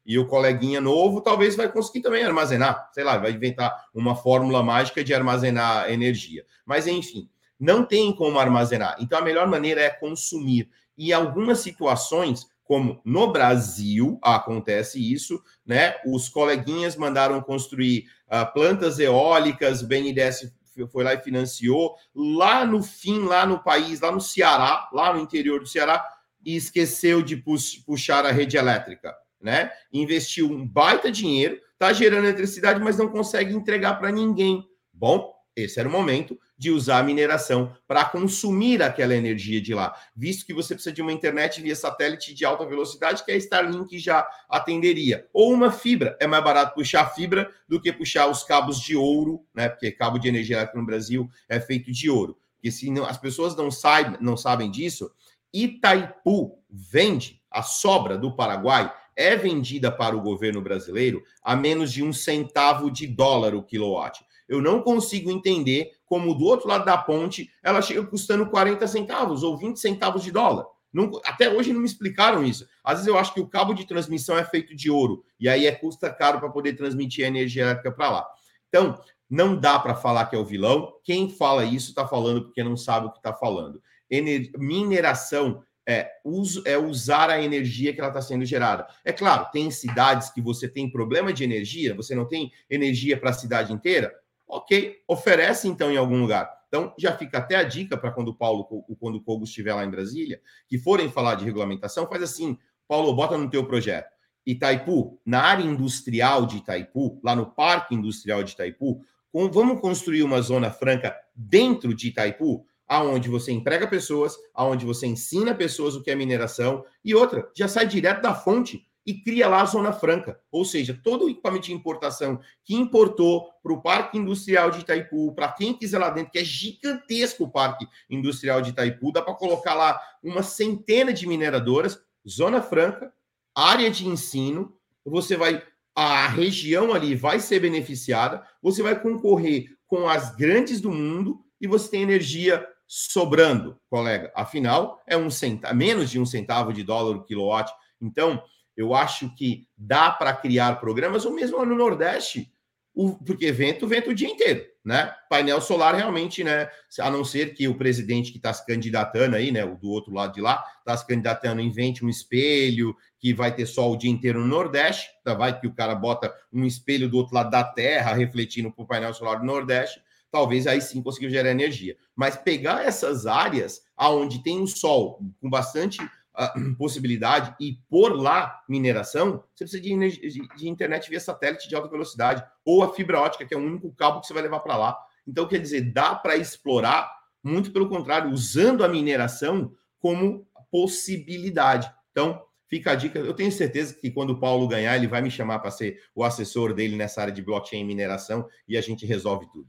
E 0.07 0.17
o 0.21 0.27
coleguinha 0.27 0.81
novo 0.81 1.21
talvez 1.21 1.57
vai 1.57 1.71
conseguir 1.71 2.01
também 2.01 2.23
armazenar, 2.23 2.89
sei 2.93 3.03
lá, 3.03 3.19
vai 3.19 3.33
inventar 3.33 3.89
uma 3.93 4.15
fórmula 4.15 4.63
mágica 4.63 5.03
de 5.03 5.13
armazenar 5.13 5.91
energia. 5.91 6.47
Mas 6.65 6.87
enfim, 6.87 7.29
não 7.59 7.85
tem 7.85 8.15
como 8.15 8.39
armazenar. 8.39 8.97
Então 9.01 9.19
a 9.19 9.23
melhor 9.23 9.49
maneira 9.49 9.81
é 9.81 9.91
consumir. 9.91 10.71
E 10.97 11.13
algumas 11.13 11.59
situações, 11.59 12.47
como 12.63 13.01
no 13.05 13.33
Brasil 13.33 14.17
acontece 14.23 15.13
isso, 15.13 15.43
né? 15.67 15.97
Os 16.07 16.29
coleguinhas 16.29 16.95
mandaram 16.95 17.41
construir 17.41 18.05
uh, 18.29 18.51
plantas 18.53 19.01
eólicas, 19.01 19.83
o 19.83 19.89
BNDES 19.89 20.53
foi 20.93 21.03
lá 21.03 21.15
e 21.15 21.19
financiou, 21.21 21.97
lá 22.15 22.65
no 22.65 22.83
fim, 22.83 23.21
lá 23.21 23.45
no 23.47 23.59
país, 23.59 24.01
lá 24.01 24.13
no 24.13 24.21
Ceará, 24.21 24.89
lá 24.93 25.13
no 25.13 25.21
interior 25.21 25.59
do 25.59 25.67
Ceará, 25.67 26.07
e 26.45 26.55
esqueceu 26.55 27.23
de 27.23 27.43
puxar 27.85 28.25
a 28.25 28.31
rede 28.31 28.57
elétrica 28.57 29.15
né? 29.41 29.71
Investiu 29.93 30.51
um 30.51 30.67
baita 30.67 31.11
dinheiro, 31.11 31.61
está 31.73 31.93
gerando 31.93 32.25
eletricidade, 32.25 32.81
mas 32.81 32.97
não 32.97 33.09
consegue 33.09 33.55
entregar 33.55 33.95
para 33.95 34.11
ninguém. 34.11 34.67
Bom, 34.93 35.37
esse 35.57 35.81
era 35.81 35.89
o 35.89 35.93
momento 35.93 36.39
de 36.59 36.71
usar 36.71 36.99
a 36.99 37.03
mineração 37.03 37.75
para 37.89 38.05
consumir 38.05 38.83
aquela 38.83 39.15
energia 39.15 39.61
de 39.61 39.75
lá, 39.75 39.95
visto 40.15 40.45
que 40.45 40.53
você 40.53 40.75
precisa 40.75 40.95
de 40.95 41.01
uma 41.01 41.13
internet 41.13 41.63
via 41.63 41.75
satélite 41.75 42.35
de 42.35 42.45
alta 42.45 42.67
velocidade, 42.67 43.25
que 43.25 43.33
a 43.33 43.37
Starlink 43.37 43.99
já 43.99 44.27
atenderia. 44.51 45.27
Ou 45.33 45.53
uma 45.53 45.73
fibra, 45.73 46.17
é 46.21 46.27
mais 46.27 46.45
barato 46.45 46.75
puxar 46.75 47.07
fibra 47.15 47.51
do 47.67 47.81
que 47.81 47.91
puxar 47.91 48.27
os 48.27 48.43
cabos 48.43 48.79
de 48.81 48.95
ouro, 48.95 49.47
né? 49.55 49.69
Porque 49.69 49.91
cabo 49.91 50.19
de 50.19 50.29
energia 50.29 50.57
elétrica 50.57 50.79
no 50.79 50.87
Brasil 50.87 51.29
é 51.49 51.59
feito 51.59 51.91
de 51.91 52.11
ouro. 52.11 52.39
Porque 52.55 52.71
se 52.71 52.91
não, 52.91 53.07
as 53.07 53.17
pessoas 53.17 53.57
não 53.57 53.71
sabem, 53.71 54.19
não 54.21 54.37
sabem 54.37 54.71
disso, 54.71 55.11
Itaipu 55.55 56.59
vende 56.69 57.41
a 57.51 57.63
sobra 57.63 58.19
do 58.19 58.37
Paraguai 58.37 58.93
é 59.17 59.35
vendida 59.35 59.91
para 59.91 60.17
o 60.17 60.21
governo 60.21 60.61
brasileiro 60.61 61.23
a 61.43 61.57
menos 61.57 61.93
de 61.93 62.03
um 62.03 62.13
centavo 62.13 62.91
de 62.91 63.07
dólar 63.07 63.55
o 63.55 63.63
quilowatt. 63.63 64.25
Eu 64.49 64.61
não 64.61 64.83
consigo 64.83 65.31
entender 65.31 65.93
como 66.05 66.35
do 66.35 66.45
outro 66.45 66.69
lado 66.69 66.85
da 66.85 66.97
ponte 66.97 67.51
ela 67.63 67.83
chega 67.83 68.05
custando 68.07 68.49
40 68.49 68.87
centavos 68.87 69.43
ou 69.43 69.57
20 69.57 69.81
centavos 69.81 70.23
de 70.23 70.31
dólar. 70.31 70.67
Não, 70.93 71.11
até 71.25 71.51
hoje 71.51 71.73
não 71.73 71.81
me 71.81 71.87
explicaram 71.87 72.45
isso. 72.45 72.67
Às 72.83 72.99
vezes 72.99 73.07
eu 73.07 73.19
acho 73.19 73.35
que 73.35 73.41
o 73.41 73.49
cabo 73.49 73.75
de 73.75 73.87
transmissão 73.87 74.39
é 74.39 74.45
feito 74.45 74.75
de 74.75 74.91
ouro 74.91 75.25
e 75.39 75.49
aí 75.49 75.67
é 75.67 75.73
custa 75.73 76.11
caro 76.11 76.39
para 76.39 76.49
poder 76.49 76.75
transmitir 76.75 77.25
a 77.25 77.29
energia 77.29 77.65
elétrica 77.65 77.91
para 77.93 78.11
lá. 78.11 78.27
Então, 78.69 78.99
não 79.29 79.59
dá 79.59 79.79
para 79.79 79.95
falar 79.95 80.27
que 80.27 80.37
é 80.37 80.39
o 80.39 80.45
vilão. 80.45 80.95
Quem 81.03 81.29
fala 81.29 81.65
isso 81.65 81.91
está 81.91 82.07
falando 82.07 82.45
porque 82.45 82.63
não 82.63 82.77
sabe 82.77 83.07
o 83.07 83.11
que 83.11 83.19
está 83.19 83.33
falando. 83.33 83.83
Ener 84.09 84.51
mineração 84.57 85.63
é, 85.87 86.11
uso, 86.25 86.63
é 86.67 86.77
usar 86.77 87.31
a 87.31 87.41
energia 87.41 87.93
que 87.93 88.01
ela 88.01 88.09
está 88.09 88.21
sendo 88.21 88.45
gerada. 88.45 88.87
É 89.05 89.13
claro, 89.13 89.49
tem 89.53 89.71
cidades 89.71 90.31
que 90.31 90.41
você 90.41 90.69
tem 90.69 90.91
problema 90.91 91.33
de 91.33 91.45
energia, 91.45 91.95
você 91.95 92.15
não 92.15 92.27
tem 92.27 92.53
energia 92.69 93.17
para 93.17 93.31
a 93.31 93.35
cidade 93.35 93.73
inteira. 93.73 94.13
Ok, 94.49 94.97
oferece 95.07 95.69
então 95.69 95.91
em 95.91 95.97
algum 95.97 96.21
lugar. 96.21 96.51
Então 96.69 96.93
já 96.99 97.17
fica 97.17 97.39
até 97.39 97.57
a 97.57 97.63
dica 97.63 97.97
para 97.97 98.11
quando 98.11 98.29
o 98.29 98.35
Paulo, 98.35 98.65
quando 98.99 99.17
o 99.17 99.23
Kogo 99.23 99.45
estiver 99.45 99.75
lá 99.75 99.85
em 99.85 99.91
Brasília, 99.91 100.41
que 100.69 100.79
forem 100.79 101.11
falar 101.11 101.37
de 101.37 101.45
regulamentação, 101.45 102.09
faz 102.09 102.23
assim, 102.23 102.59
Paulo, 102.89 103.15
bota 103.15 103.39
no 103.39 103.49
teu 103.49 103.65
projeto. 103.65 104.15
Itaipu, 104.45 105.21
na 105.27 105.43
área 105.43 105.65
industrial 105.65 106.47
de 106.47 106.59
Itaipu, 106.59 107.21
lá 107.23 107.35
no 107.35 107.47
Parque 107.47 107.95
Industrial 107.95 108.45
de 108.45 108.53
Itaipu, 108.53 109.01
vamos 109.33 109.81
construir 109.81 110.23
uma 110.23 110.41
zona 110.41 110.71
franca 110.71 111.17
dentro 111.35 111.93
de 111.95 112.09
Itaipu? 112.09 112.65
Aonde 112.89 113.29
você 113.29 113.53
emprega 113.53 113.87
pessoas, 113.87 114.37
aonde 114.55 114.85
você 114.85 115.07
ensina 115.07 115.55
pessoas 115.55 115.97
o 115.97 116.03
que 116.03 116.11
é 116.11 116.15
mineração, 116.15 116.85
e 117.05 117.15
outra, 117.15 117.51
já 117.55 117.67
sai 117.67 117.87
direto 117.87 118.23
da 118.23 118.35
fonte 118.35 118.87
e 119.07 119.15
cria 119.15 119.49
lá 119.49 119.63
a 119.63 119.67
Zona 119.67 119.93
Franca. 119.93 120.41
Ou 120.51 120.65
seja, 120.65 120.99
todo 121.03 121.25
o 121.25 121.31
equipamento 121.31 121.67
de 121.67 121.73
importação 121.73 122.41
que 122.65 122.75
importou 122.75 123.49
para 123.63 123.73
o 123.73 123.81
Parque 123.81 124.19
Industrial 124.19 124.71
de 124.71 124.81
Itaipu, 124.81 125.33
para 125.33 125.53
quem 125.53 125.73
quiser 125.73 125.99
lá 125.99 126.11
dentro, 126.11 126.33
que 126.33 126.39
é 126.41 126.45
gigantesco 126.45 127.45
o 127.45 127.51
Parque 127.51 127.87
Industrial 128.11 128.61
de 128.61 128.71
Itaipu, 128.71 129.13
dá 129.13 129.23
para 129.23 129.35
colocar 129.35 129.75
lá 129.75 130.01
uma 130.23 130.43
centena 130.43 131.13
de 131.13 131.27
mineradoras, 131.27 132.01
Zona 132.29 132.61
Franca, 132.61 133.13
área 133.55 133.91
de 133.91 134.07
ensino, 134.07 134.77
você 135.05 135.37
vai. 135.37 135.63
A 135.95 136.29
região 136.29 136.93
ali 136.93 137.15
vai 137.15 137.41
ser 137.41 137.61
beneficiada, 137.61 138.47
você 138.61 138.83
vai 138.83 139.01
concorrer 139.01 139.79
com 139.87 140.07
as 140.07 140.35
grandes 140.37 140.79
do 140.79 140.91
mundo 140.91 141.43
e 141.59 141.67
você 141.67 141.91
tem 141.91 142.03
energia 142.03 142.67
sobrando, 142.87 143.79
colega. 143.91 144.33
Afinal, 144.35 145.03
é 145.07 145.17
um 145.17 145.31
centavo, 145.31 145.75
menos 145.75 146.11
de 146.11 146.21
um 146.21 146.27
centavo 146.27 146.73
de 146.73 146.83
dólar 146.83 147.17
o 147.17 147.25
quilowatt. 147.25 147.71
Então, 148.01 148.43
eu 148.77 148.95
acho 148.95 149.35
que 149.35 149.67
dá 149.77 150.11
para 150.11 150.33
criar 150.35 150.81
programas, 150.81 151.25
ou 151.25 151.33
mesmo 151.33 151.65
no 151.65 151.75
Nordeste, 151.75 152.53
o, 152.95 153.13
porque 153.13 153.53
vento, 153.53 153.87
vento 153.87 154.11
o 154.11 154.15
dia 154.15 154.29
inteiro, 154.29 154.65
né? 154.83 155.15
Painel 155.29 155.61
solar 155.61 155.95
realmente, 155.95 156.43
né? 156.43 156.69
A 157.01 157.11
não 157.11 157.25
ser 157.25 157.53
que 157.53 157.69
o 157.69 157.77
presidente 157.77 158.31
que 158.31 158.39
está 158.39 158.53
se 158.55 158.65
candidatando 158.65 159.37
aí, 159.37 159.53
né? 159.53 159.65
O 159.65 159.77
do 159.77 159.91
outro 159.91 160.15
lado 160.15 160.33
de 160.33 160.41
lá, 160.41 160.65
está 160.79 160.97
se 160.97 161.07
candidatando, 161.07 161.61
invente 161.61 162.05
um 162.05 162.09
espelho 162.09 162.97
que 163.19 163.35
vai 163.35 163.55
ter 163.55 163.67
sol 163.67 163.93
o 163.93 163.97
dia 163.99 164.11
inteiro 164.11 164.41
no 164.41 164.47
Nordeste, 164.47 165.11
tá? 165.25 165.35
vai 165.35 165.59
que 165.59 165.67
o 165.67 165.75
cara 165.75 165.95
bota 165.95 166.33
um 166.51 166.65
espelho 166.65 167.09
do 167.09 167.19
outro 167.19 167.35
lado 167.35 167.51
da 167.51 167.65
Terra 167.65 168.15
refletindo 168.15 168.73
para 168.73 168.85
o 168.85 168.87
painel 168.87 169.13
solar 169.13 169.41
do 169.41 169.45
Nordeste 169.45 170.01
talvez 170.31 170.67
aí 170.67 170.81
sim 170.81 171.03
conseguir 171.03 171.31
gerar 171.31 171.51
energia. 171.51 171.97
Mas 172.15 172.37
pegar 172.37 172.85
essas 172.85 173.27
áreas 173.27 173.83
aonde 173.97 174.43
tem 174.43 174.61
um 174.61 174.67
sol 174.67 175.21
com 175.41 175.49
bastante 175.49 176.03
uh, 176.03 176.75
possibilidade 176.77 177.55
e 177.61 177.79
pôr 177.89 178.15
lá 178.15 178.63
mineração, 178.69 179.43
você 179.55 179.65
precisa 179.65 179.83
de, 179.83 179.93
energia, 179.93 180.31
de, 180.31 180.69
internet 180.69 181.09
via 181.09 181.21
satélite 181.21 181.69
de 181.69 181.75
alta 181.75 181.89
velocidade 181.89 182.45
ou 182.65 182.83
a 182.83 182.93
fibra 182.93 183.21
ótica, 183.21 183.45
que 183.47 183.55
é 183.55 183.57
o 183.57 183.65
único 183.65 183.93
cabo 183.93 184.21
que 184.21 184.27
você 184.27 184.35
vai 184.35 184.43
levar 184.43 184.61
para 184.61 184.77
lá. 184.77 184.99
Então, 185.27 185.49
quer 185.49 185.59
dizer, 185.59 185.93
dá 185.93 186.15
para 186.15 186.37
explorar, 186.37 187.11
muito 187.43 187.73
pelo 187.73 187.89
contrário, 187.89 188.31
usando 188.31 188.85
a 188.85 188.89
mineração 188.89 189.73
como 189.99 190.47
possibilidade. 190.71 191.91
Então, 192.13 192.41
fica 192.69 192.93
a 192.93 192.95
dica. 192.95 193.19
Eu 193.19 193.35
tenho 193.35 193.51
certeza 193.51 193.95
que 193.95 194.11
quando 194.11 194.31
o 194.31 194.41
Paulo 194.41 194.69
ganhar, 194.69 194.97
ele 194.97 195.07
vai 195.07 195.23
me 195.23 195.31
chamar 195.31 195.59
para 195.59 195.71
ser 195.71 196.01
o 196.15 196.23
assessor 196.23 196.75
dele 196.75 196.97
nessa 196.97 197.21
área 197.21 197.33
de 197.33 197.43
blockchain 197.43 197.81
e 197.81 197.85
mineração 197.85 198.49
e 198.69 198.77
a 198.77 198.81
gente 198.81 199.07
resolve 199.07 199.47
tudo. 199.53 199.69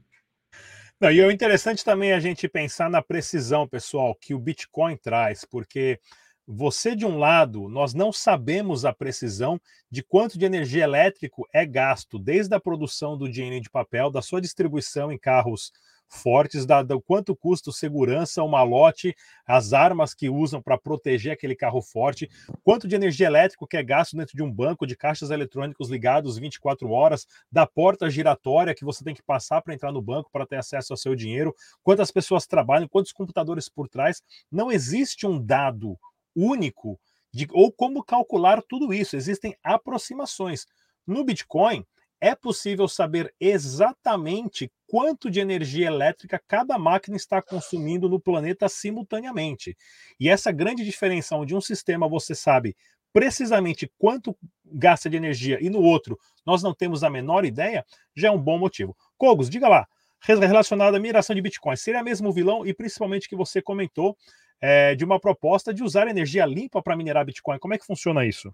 Não, 1.00 1.12
e 1.12 1.20
é 1.20 1.30
interessante 1.32 1.84
também 1.84 2.12
a 2.12 2.18
gente 2.18 2.48
pensar 2.48 2.90
na 2.90 3.00
precisão, 3.00 3.68
pessoal, 3.68 4.16
que 4.16 4.34
o 4.34 4.38
Bitcoin 4.38 4.96
traz, 4.96 5.44
porque 5.44 6.00
você, 6.44 6.96
de 6.96 7.06
um 7.06 7.18
lado, 7.18 7.68
nós 7.68 7.94
não 7.94 8.12
sabemos 8.12 8.84
a 8.84 8.92
precisão 8.92 9.60
de 9.88 10.02
quanto 10.02 10.36
de 10.36 10.44
energia 10.44 10.82
elétrica 10.82 11.36
é 11.52 11.64
gasto, 11.64 12.18
desde 12.18 12.52
a 12.54 12.58
produção 12.60 13.16
do 13.16 13.30
dinheiro 13.30 13.62
de 13.62 13.70
papel, 13.70 14.10
da 14.10 14.20
sua 14.20 14.40
distribuição 14.40 15.12
em 15.12 15.18
carros 15.18 15.70
fortes 16.08 16.64
da, 16.64 16.82
do 16.82 17.00
quanto 17.00 17.36
custa 17.36 17.70
segurança, 17.70 18.42
o 18.42 18.48
malote, 18.48 19.14
as 19.46 19.72
armas 19.72 20.14
que 20.14 20.28
usam 20.28 20.60
para 20.60 20.78
proteger 20.78 21.32
aquele 21.32 21.54
carro 21.54 21.82
forte, 21.82 22.28
quanto 22.62 22.88
de 22.88 22.94
energia 22.94 23.26
elétrica 23.26 23.66
que 23.68 23.76
é 23.76 23.82
gasto 23.82 24.16
dentro 24.16 24.36
de 24.36 24.42
um 24.42 24.50
banco 24.50 24.86
de 24.86 24.96
caixas 24.96 25.30
eletrônicos 25.30 25.90
ligados 25.90 26.38
24 26.38 26.90
horas, 26.90 27.26
da 27.50 27.66
porta 27.66 28.08
giratória 28.10 28.74
que 28.74 28.84
você 28.84 29.04
tem 29.04 29.14
que 29.14 29.22
passar 29.22 29.62
para 29.62 29.74
entrar 29.74 29.92
no 29.92 30.02
banco 30.02 30.30
para 30.32 30.46
ter 30.46 30.56
acesso 30.56 30.92
ao 30.92 30.96
seu 30.96 31.14
dinheiro, 31.14 31.54
quantas 31.82 32.10
pessoas 32.10 32.46
trabalham, 32.46 32.88
quantos 32.88 33.12
computadores 33.12 33.68
por 33.68 33.88
trás. 33.88 34.22
Não 34.50 34.72
existe 34.72 35.26
um 35.26 35.40
dado 35.40 35.98
único 36.34 36.98
de 37.32 37.46
ou 37.52 37.70
como 37.70 38.02
calcular 38.02 38.62
tudo 38.62 38.92
isso. 38.92 39.16
Existem 39.16 39.56
aproximações. 39.62 40.66
No 41.06 41.24
Bitcoin, 41.24 41.84
é 42.20 42.34
possível 42.34 42.88
saber 42.88 43.34
exatamente 43.40 44.70
quanto 44.86 45.30
de 45.30 45.40
energia 45.40 45.86
elétrica 45.86 46.40
cada 46.46 46.78
máquina 46.78 47.16
está 47.16 47.40
consumindo 47.40 48.08
no 48.08 48.18
planeta 48.18 48.68
simultaneamente. 48.68 49.76
E 50.18 50.28
essa 50.28 50.50
grande 50.50 50.84
diferença 50.84 51.36
onde 51.36 51.54
um 51.54 51.60
sistema 51.60 52.08
você 52.08 52.34
sabe 52.34 52.76
precisamente 53.12 53.90
quanto 53.98 54.36
gasta 54.64 55.08
de 55.08 55.16
energia 55.16 55.58
e 55.60 55.70
no 55.70 55.80
outro 55.80 56.18
nós 56.44 56.62
não 56.62 56.74
temos 56.74 57.02
a 57.02 57.10
menor 57.10 57.44
ideia, 57.44 57.84
já 58.14 58.28
é 58.28 58.30
um 58.30 58.38
bom 58.38 58.58
motivo. 58.58 58.96
Cogos, 59.16 59.50
diga 59.50 59.68
lá, 59.68 59.86
relacionado 60.20 60.94
à 60.94 60.98
mineração 60.98 61.34
de 61.34 61.42
Bitcoin, 61.42 61.76
seria 61.76 62.02
mesmo 62.02 62.28
o 62.28 62.32
vilão 62.32 62.66
e 62.66 62.74
principalmente 62.74 63.28
que 63.28 63.36
você 63.36 63.62
comentou 63.62 64.16
é, 64.60 64.94
de 64.94 65.04
uma 65.04 65.20
proposta 65.20 65.72
de 65.72 65.82
usar 65.82 66.08
energia 66.08 66.44
limpa 66.44 66.82
para 66.82 66.96
minerar 66.96 67.24
Bitcoin. 67.24 67.58
Como 67.58 67.74
é 67.74 67.78
que 67.78 67.86
funciona 67.86 68.24
isso? 68.26 68.52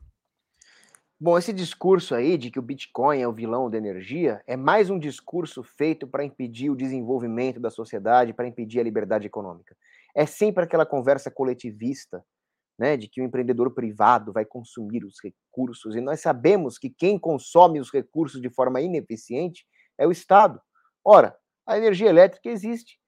Bom, 1.21 1.39
esse 1.39 1.53
discurso 1.53 2.15
aí 2.15 2.37
de 2.37 2.51
que 2.51 2.59
o 2.59 2.63
Bitcoin 2.63 3.21
é 3.21 3.29
o 3.29 3.33
vilão 3.33 3.71
da 3.71 3.79
energia 3.79 4.43
é 4.47 4.57
mais 4.57 4.91
um 4.91 4.99
discurso 4.99 5.63
feito 5.63 6.09
para 6.09 6.25
impedir 6.25 6.71
o 6.71 6.77
desenvolvimento 6.77 7.61
da 7.61 7.71
sociedade, 7.71 8.35
para 8.35 8.49
impedir 8.49 8.81
a 8.81 8.83
liberdade 8.83 9.27
econômica. 9.27 9.77
É 10.15 10.27
sempre 10.27 10.65
aquela 10.65 10.85
conversa 10.85 11.31
coletivista, 11.31 12.25
né, 12.77 12.97
de 12.97 13.07
que 13.09 13.21
o 13.21 13.25
empreendedor 13.25 13.73
privado 13.73 14.33
vai 14.33 14.45
consumir 14.45 15.05
os 15.05 15.17
recursos, 15.23 15.95
e 15.95 16.01
nós 16.01 16.21
sabemos 16.21 16.79
que 16.79 16.91
quem 16.91 17.17
consome 17.17 17.79
os 17.79 17.93
recursos 17.93 18.41
de 18.41 18.51
forma 18.51 18.81
ineficiente 18.81 19.65
é 19.97 20.07
o 20.07 20.11
Estado. 20.11 20.61
Ora, 21.05 21.37
a 21.65 21.79
energia 21.79 22.09
elétrica 22.09 22.51
existe. 22.51 22.99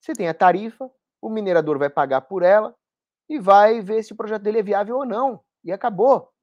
Você 0.00 0.12
tem 0.12 0.28
a 0.28 0.34
tarifa, 0.34 0.90
o 1.22 1.30
minerador 1.30 1.78
vai 1.78 1.88
pagar 1.88 2.22
por 2.22 2.42
ela 2.42 2.74
e 3.28 3.38
vai 3.38 3.80
ver 3.80 4.02
se 4.02 4.12
o 4.12 4.16
projeto 4.16 4.42
dele 4.42 4.58
é 4.58 4.62
viável 4.62 4.96
ou 4.96 5.06
não. 5.06 5.40
E 5.64 5.72
acabou. 5.72 6.33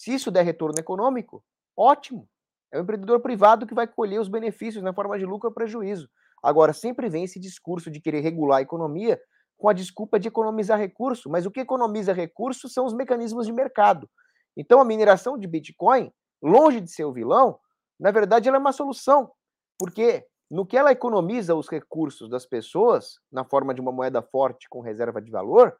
Se 0.00 0.14
isso 0.14 0.30
der 0.30 0.46
retorno 0.46 0.78
econômico, 0.78 1.44
ótimo. 1.76 2.26
É 2.72 2.78
o 2.78 2.82
empreendedor 2.82 3.20
privado 3.20 3.66
que 3.66 3.74
vai 3.74 3.86
colher 3.86 4.18
os 4.18 4.28
benefícios 4.28 4.82
na 4.82 4.94
forma 4.94 5.18
de 5.18 5.26
lucro 5.26 5.50
ou 5.50 5.54
prejuízo. 5.54 6.08
Agora, 6.42 6.72
sempre 6.72 7.10
vem 7.10 7.24
esse 7.24 7.38
discurso 7.38 7.90
de 7.90 8.00
querer 8.00 8.20
regular 8.20 8.60
a 8.60 8.62
economia 8.62 9.20
com 9.58 9.68
a 9.68 9.74
desculpa 9.74 10.18
de 10.18 10.26
economizar 10.26 10.78
recurso, 10.78 11.28
mas 11.28 11.44
o 11.44 11.50
que 11.50 11.60
economiza 11.60 12.14
recurso 12.14 12.66
são 12.66 12.86
os 12.86 12.94
mecanismos 12.94 13.44
de 13.44 13.52
mercado. 13.52 14.08
Então, 14.56 14.80
a 14.80 14.86
mineração 14.86 15.36
de 15.36 15.46
Bitcoin, 15.46 16.10
longe 16.42 16.80
de 16.80 16.90
ser 16.90 17.04
o 17.04 17.12
vilão, 17.12 17.60
na 17.98 18.10
verdade, 18.10 18.48
ela 18.48 18.56
é 18.56 18.58
uma 18.58 18.72
solução, 18.72 19.30
porque 19.78 20.26
no 20.50 20.64
que 20.64 20.78
ela 20.78 20.92
economiza 20.92 21.54
os 21.54 21.68
recursos 21.68 22.30
das 22.30 22.46
pessoas, 22.46 23.20
na 23.30 23.44
forma 23.44 23.74
de 23.74 23.82
uma 23.82 23.92
moeda 23.92 24.22
forte 24.22 24.66
com 24.66 24.80
reserva 24.80 25.20
de 25.20 25.30
valor, 25.30 25.76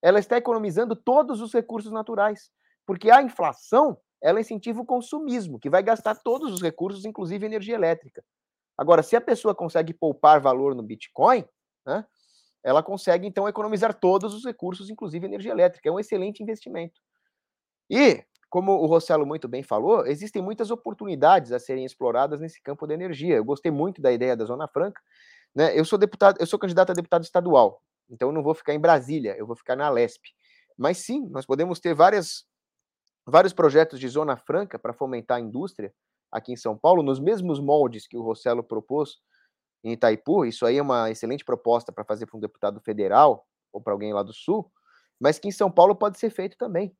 ela 0.00 0.20
está 0.20 0.36
economizando 0.36 0.94
todos 0.94 1.40
os 1.40 1.52
recursos 1.52 1.90
naturais, 1.90 2.48
porque 2.86 3.10
a 3.10 3.22
inflação 3.22 3.98
ela 4.22 4.40
incentiva 4.40 4.80
o 4.80 4.86
consumismo, 4.86 5.58
que 5.58 5.68
vai 5.68 5.82
gastar 5.82 6.14
todos 6.14 6.52
os 6.52 6.62
recursos, 6.62 7.04
inclusive 7.04 7.44
energia 7.44 7.74
elétrica. 7.74 8.24
Agora, 8.76 9.02
se 9.02 9.14
a 9.14 9.20
pessoa 9.20 9.54
consegue 9.54 9.92
poupar 9.92 10.40
valor 10.40 10.74
no 10.74 10.82
Bitcoin, 10.82 11.44
né, 11.84 12.04
ela 12.62 12.82
consegue 12.82 13.26
então 13.26 13.46
economizar 13.46 13.94
todos 13.94 14.34
os 14.34 14.44
recursos, 14.44 14.90
inclusive 14.90 15.24
energia 15.24 15.52
elétrica. 15.52 15.88
É 15.88 15.92
um 15.92 16.00
excelente 16.00 16.42
investimento. 16.42 17.00
E, 17.88 18.24
como 18.50 18.72
o 18.72 18.86
Rossello 18.86 19.24
muito 19.24 19.46
bem 19.46 19.62
falou, 19.62 20.06
existem 20.06 20.42
muitas 20.42 20.70
oportunidades 20.70 21.52
a 21.52 21.58
serem 21.58 21.84
exploradas 21.84 22.40
nesse 22.40 22.60
campo 22.60 22.86
da 22.86 22.94
energia. 22.94 23.36
Eu 23.36 23.44
gostei 23.44 23.70
muito 23.70 24.02
da 24.02 24.10
ideia 24.10 24.36
da 24.36 24.44
Zona 24.44 24.66
Franca. 24.66 25.00
Né? 25.54 25.78
Eu 25.78 25.84
sou 25.84 25.98
deputado, 25.98 26.38
eu 26.40 26.46
sou 26.46 26.58
candidato 26.58 26.90
a 26.90 26.94
deputado 26.94 27.24
estadual, 27.24 27.80
então 28.10 28.28
eu 28.28 28.32
não 28.32 28.42
vou 28.42 28.54
ficar 28.54 28.74
em 28.74 28.80
Brasília, 28.80 29.34
eu 29.38 29.46
vou 29.46 29.56
ficar 29.56 29.76
na 29.76 29.88
Lesp. 29.88 30.24
Mas 30.76 30.98
sim, 30.98 31.26
nós 31.28 31.46
podemos 31.46 31.80
ter 31.80 31.94
várias, 31.94 32.44
vários 33.26 33.52
projetos 33.52 33.98
de 33.98 34.08
Zona 34.08 34.36
Franca 34.36 34.78
para 34.78 34.92
fomentar 34.92 35.38
a 35.38 35.40
indústria 35.40 35.92
aqui 36.30 36.52
em 36.52 36.56
São 36.56 36.76
Paulo, 36.76 37.02
nos 37.02 37.18
mesmos 37.18 37.58
moldes 37.58 38.06
que 38.06 38.16
o 38.16 38.22
Rossello 38.22 38.62
propôs 38.62 39.18
em 39.82 39.92
Itaipu. 39.92 40.44
Isso 40.44 40.64
aí 40.64 40.78
é 40.78 40.82
uma 40.82 41.10
excelente 41.10 41.44
proposta 41.44 41.92
para 41.92 42.04
fazer 42.04 42.26
para 42.26 42.36
um 42.36 42.40
deputado 42.40 42.80
federal 42.80 43.46
ou 43.72 43.80
para 43.80 43.92
alguém 43.92 44.12
lá 44.12 44.22
do 44.22 44.32
Sul, 44.32 44.70
mas 45.20 45.38
que 45.38 45.48
em 45.48 45.52
São 45.52 45.70
Paulo 45.70 45.94
pode 45.94 46.18
ser 46.18 46.30
feito 46.30 46.56
também, 46.56 46.96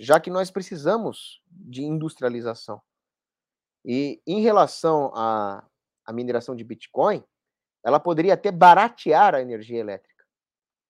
já 0.00 0.18
que 0.18 0.30
nós 0.30 0.50
precisamos 0.50 1.42
de 1.46 1.82
industrialização. 1.82 2.80
E 3.84 4.20
em 4.26 4.40
relação 4.40 5.12
à, 5.14 5.66
à 6.04 6.12
mineração 6.12 6.54
de 6.54 6.64
Bitcoin, 6.64 7.24
ela 7.84 7.98
poderia 7.98 8.34
até 8.34 8.50
baratear 8.50 9.34
a 9.34 9.40
energia 9.40 9.78
elétrica. 9.78 10.24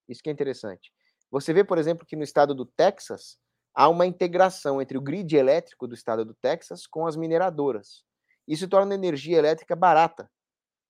Isso 0.09 0.23
que 0.23 0.29
é 0.29 0.33
interessante. 0.33 0.93
Você 1.31 1.53
vê, 1.53 1.63
por 1.63 1.79
exemplo, 1.79 2.05
que 2.05 2.17
no 2.17 2.25
estado 2.25 2.53
do 2.53 2.67
Texas 2.67 3.39
há 3.75 3.89
uma 3.89 4.07
integração 4.07 4.81
entre 4.81 4.99
o 4.99 5.01
grid 5.01 5.37
elétrico 5.37 5.87
do 5.87 5.95
estado 5.95 6.25
do 6.25 6.35
Texas 6.35 6.87
com 6.87 7.07
as 7.07 7.17
mineradoras. 7.17 8.03
Isso 8.47 8.69
torna 8.69 8.95
a 8.95 8.99
energia 8.99 9.39
elétrica 9.39 9.77
barata 9.77 10.29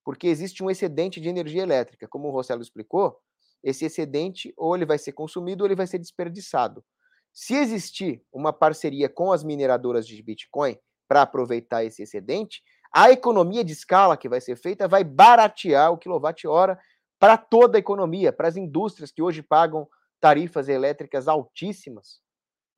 porque 0.05 0.26
existe 0.26 0.62
um 0.62 0.70
excedente 0.70 1.20
de 1.20 1.28
energia 1.28 1.62
elétrica. 1.62 2.09
Como 2.09 2.28
o 2.28 2.31
Rossello 2.31 2.62
explicou, 2.62 3.18
esse 3.62 3.85
excedente 3.85 4.53
ou 4.57 4.74
ele 4.74 4.87
vai 4.87 4.99
ser 4.99 5.12
consumido 5.12 5.62
ou 5.62 5.68
ele 5.68 5.76
vai 5.76 5.87
ser 5.87 5.99
desperdiçado. 5.99 6.85
Se 7.33 7.55
existir 7.55 8.22
uma 8.33 8.53
parceria 8.53 9.09
com 9.09 9.33
as 9.33 9.45
mineradoras 9.45 10.07
de 10.07 10.20
Bitcoin 10.22 10.76
para 11.07 11.22
aproveitar 11.22 11.85
esse 11.85 12.03
excedente, 12.03 12.62
a 12.93 13.11
economia 13.11 13.62
de 13.62 13.72
escala 13.72 14.16
que 14.16 14.28
vai 14.28 14.41
ser 14.41 14.57
feita 14.57 14.89
vai 14.89 15.05
baratear 15.05 15.93
o 15.93 15.99
quilowatt-hora 15.99 16.78
para 17.18 17.37
toda 17.37 17.78
a 17.78 17.81
economia, 17.81 18.33
para 18.33 18.49
as 18.49 18.57
indústrias 18.57 19.12
que 19.12 19.22
hoje 19.22 19.43
pagam 19.43 19.87
tarifas 20.18 20.68
elétricas 20.68 21.28
altíssimas. 21.28 22.20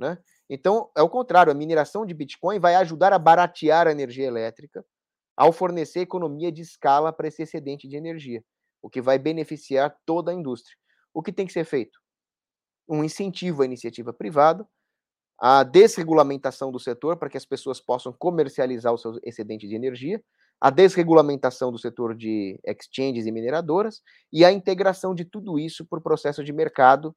Né? 0.03 0.19
Então, 0.51 0.91
é 0.97 1.03
o 1.03 1.09
contrário, 1.09 1.53
a 1.53 1.55
mineração 1.55 2.05
de 2.05 2.13
Bitcoin 2.13 2.59
vai 2.59 2.75
ajudar 2.75 3.13
a 3.13 3.19
baratear 3.21 3.87
a 3.87 3.93
energia 3.93 4.27
elétrica 4.27 4.85
ao 5.37 5.53
fornecer 5.53 6.01
economia 6.01 6.51
de 6.51 6.61
escala 6.61 7.13
para 7.13 7.29
esse 7.29 7.41
excedente 7.41 7.87
de 7.87 7.97
energia, 7.97 8.43
o 8.83 8.91
que 8.91 9.01
vai 9.01 9.17
beneficiar 9.17 9.97
toda 10.05 10.33
a 10.33 10.35
indústria. 10.35 10.77
O 11.15 11.23
que 11.23 11.33
tem 11.33 11.47
que 11.47 11.53
ser 11.53 11.65
feito? 11.65 12.01
Um 12.89 13.05
incentivo 13.05 13.63
à 13.63 13.65
iniciativa 13.65 14.13
privada, 14.13 14.67
a 15.39 15.63
desregulamentação 15.63 16.73
do 16.73 16.81
setor 16.81 17.17
para 17.17 17.31
que 17.31 17.37
as 17.37 17.47
pessoas 17.47 17.81
possam 17.81 18.13
comercializar 18.13 18.93
o 18.93 18.99
seu 18.99 19.21
excedente 19.23 19.69
de 19.69 19.77
energia, 19.77 20.21
a 20.61 20.69
desregulamentação 20.69 21.71
do 21.71 21.79
setor 21.79 22.17
de 22.17 22.59
exchanges 22.65 23.25
e 23.25 23.31
mineradoras 23.31 24.03
e 24.33 24.45
a 24.45 24.51
integração 24.51 25.15
de 25.15 25.25
tudo 25.25 25.61
isso 25.61 25.87
por 25.87 26.03
processo 26.03 26.43
de 26.43 26.53
mercado 26.53 27.15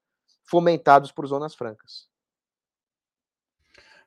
fomentados 0.48 1.12
por 1.12 1.26
zonas 1.26 1.56
francas. 1.56 2.14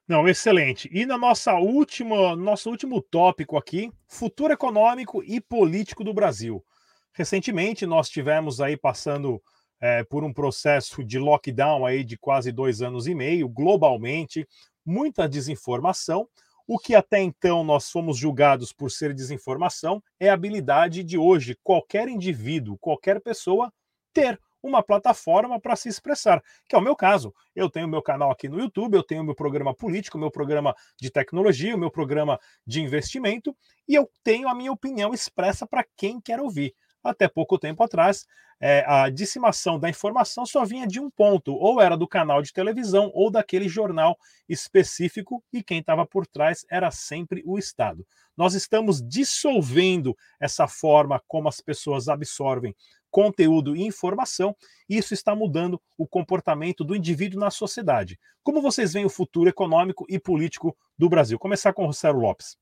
Não, 0.08 0.26
excelente. 0.26 0.88
E 0.90 1.04
na 1.04 1.18
nossa 1.18 1.52
última, 1.56 2.34
nosso 2.34 2.70
último 2.70 3.02
tópico 3.02 3.58
aqui, 3.58 3.92
futuro 4.06 4.54
econômico 4.54 5.22
e 5.22 5.38
político 5.38 6.02
do 6.02 6.14
Brasil. 6.14 6.64
Recentemente 7.12 7.84
nós 7.84 8.08
tivemos 8.08 8.58
aí 8.58 8.74
passando 8.74 9.42
é, 9.78 10.02
por 10.04 10.24
um 10.24 10.32
processo 10.32 11.04
de 11.04 11.18
lockdown 11.18 11.84
aí 11.84 12.02
de 12.02 12.16
quase 12.16 12.50
dois 12.50 12.80
anos 12.80 13.06
e 13.06 13.14
meio, 13.14 13.50
globalmente, 13.50 14.48
muita 14.82 15.28
desinformação. 15.28 16.26
O 16.66 16.78
que 16.78 16.94
até 16.94 17.20
então 17.20 17.62
nós 17.62 17.90
fomos 17.90 18.16
julgados 18.16 18.72
por 18.72 18.90
ser 18.90 19.12
desinformação 19.12 20.02
é 20.18 20.30
a 20.30 20.34
habilidade 20.34 21.04
de 21.04 21.18
hoje 21.18 21.54
qualquer 21.62 22.08
indivíduo, 22.08 22.78
qualquer 22.78 23.20
pessoa 23.20 23.70
ter 24.14 24.40
uma 24.62 24.82
plataforma 24.82 25.60
para 25.60 25.76
se 25.76 25.88
expressar, 25.88 26.42
que 26.68 26.74
é 26.74 26.78
o 26.78 26.82
meu 26.82 26.96
caso. 26.96 27.34
Eu 27.54 27.70
tenho 27.70 27.88
meu 27.88 28.02
canal 28.02 28.30
aqui 28.30 28.48
no 28.48 28.58
YouTube, 28.58 28.94
eu 28.94 29.02
tenho 29.02 29.24
meu 29.24 29.34
programa 29.34 29.74
político, 29.74 30.18
meu 30.18 30.30
programa 30.30 30.74
de 31.00 31.10
tecnologia, 31.10 31.74
o 31.74 31.78
meu 31.78 31.90
programa 31.90 32.38
de 32.66 32.80
investimento, 32.80 33.56
e 33.86 33.94
eu 33.94 34.10
tenho 34.22 34.48
a 34.48 34.54
minha 34.54 34.72
opinião 34.72 35.14
expressa 35.14 35.66
para 35.66 35.84
quem 35.96 36.20
quer 36.20 36.40
ouvir. 36.40 36.74
Até 37.02 37.28
pouco 37.28 37.58
tempo 37.58 37.82
atrás, 37.82 38.26
é, 38.60 38.84
a 38.86 39.08
dissimação 39.08 39.78
da 39.78 39.88
informação 39.88 40.44
só 40.44 40.64
vinha 40.64 40.86
de 40.86 40.98
um 40.98 41.08
ponto, 41.08 41.54
ou 41.54 41.80
era 41.80 41.96
do 41.96 42.08
canal 42.08 42.42
de 42.42 42.52
televisão 42.52 43.10
ou 43.14 43.30
daquele 43.30 43.68
jornal 43.68 44.18
específico, 44.48 45.42
e 45.52 45.62
quem 45.62 45.78
estava 45.78 46.04
por 46.04 46.26
trás 46.26 46.66
era 46.68 46.90
sempre 46.90 47.42
o 47.46 47.56
Estado. 47.56 48.04
Nós 48.36 48.54
estamos 48.54 49.00
dissolvendo 49.00 50.16
essa 50.40 50.66
forma 50.66 51.22
como 51.26 51.48
as 51.48 51.60
pessoas 51.60 52.08
absorvem 52.08 52.74
conteúdo 53.10 53.74
e 53.76 53.82
informação, 53.82 54.54
e 54.88 54.96
isso 54.96 55.14
está 55.14 55.34
mudando 55.34 55.80
o 55.96 56.06
comportamento 56.06 56.84
do 56.84 56.94
indivíduo 56.94 57.40
na 57.40 57.50
sociedade. 57.50 58.18
Como 58.42 58.62
vocês 58.62 58.92
veem 58.92 59.04
o 59.04 59.10
futuro 59.10 59.48
econômico 59.48 60.06
e 60.08 60.18
político 60.18 60.76
do 60.96 61.08
Brasil? 61.08 61.38
Começar 61.38 61.72
com 61.72 61.82
o 61.82 61.86
Rossello 61.86 62.20
Lopes. 62.20 62.56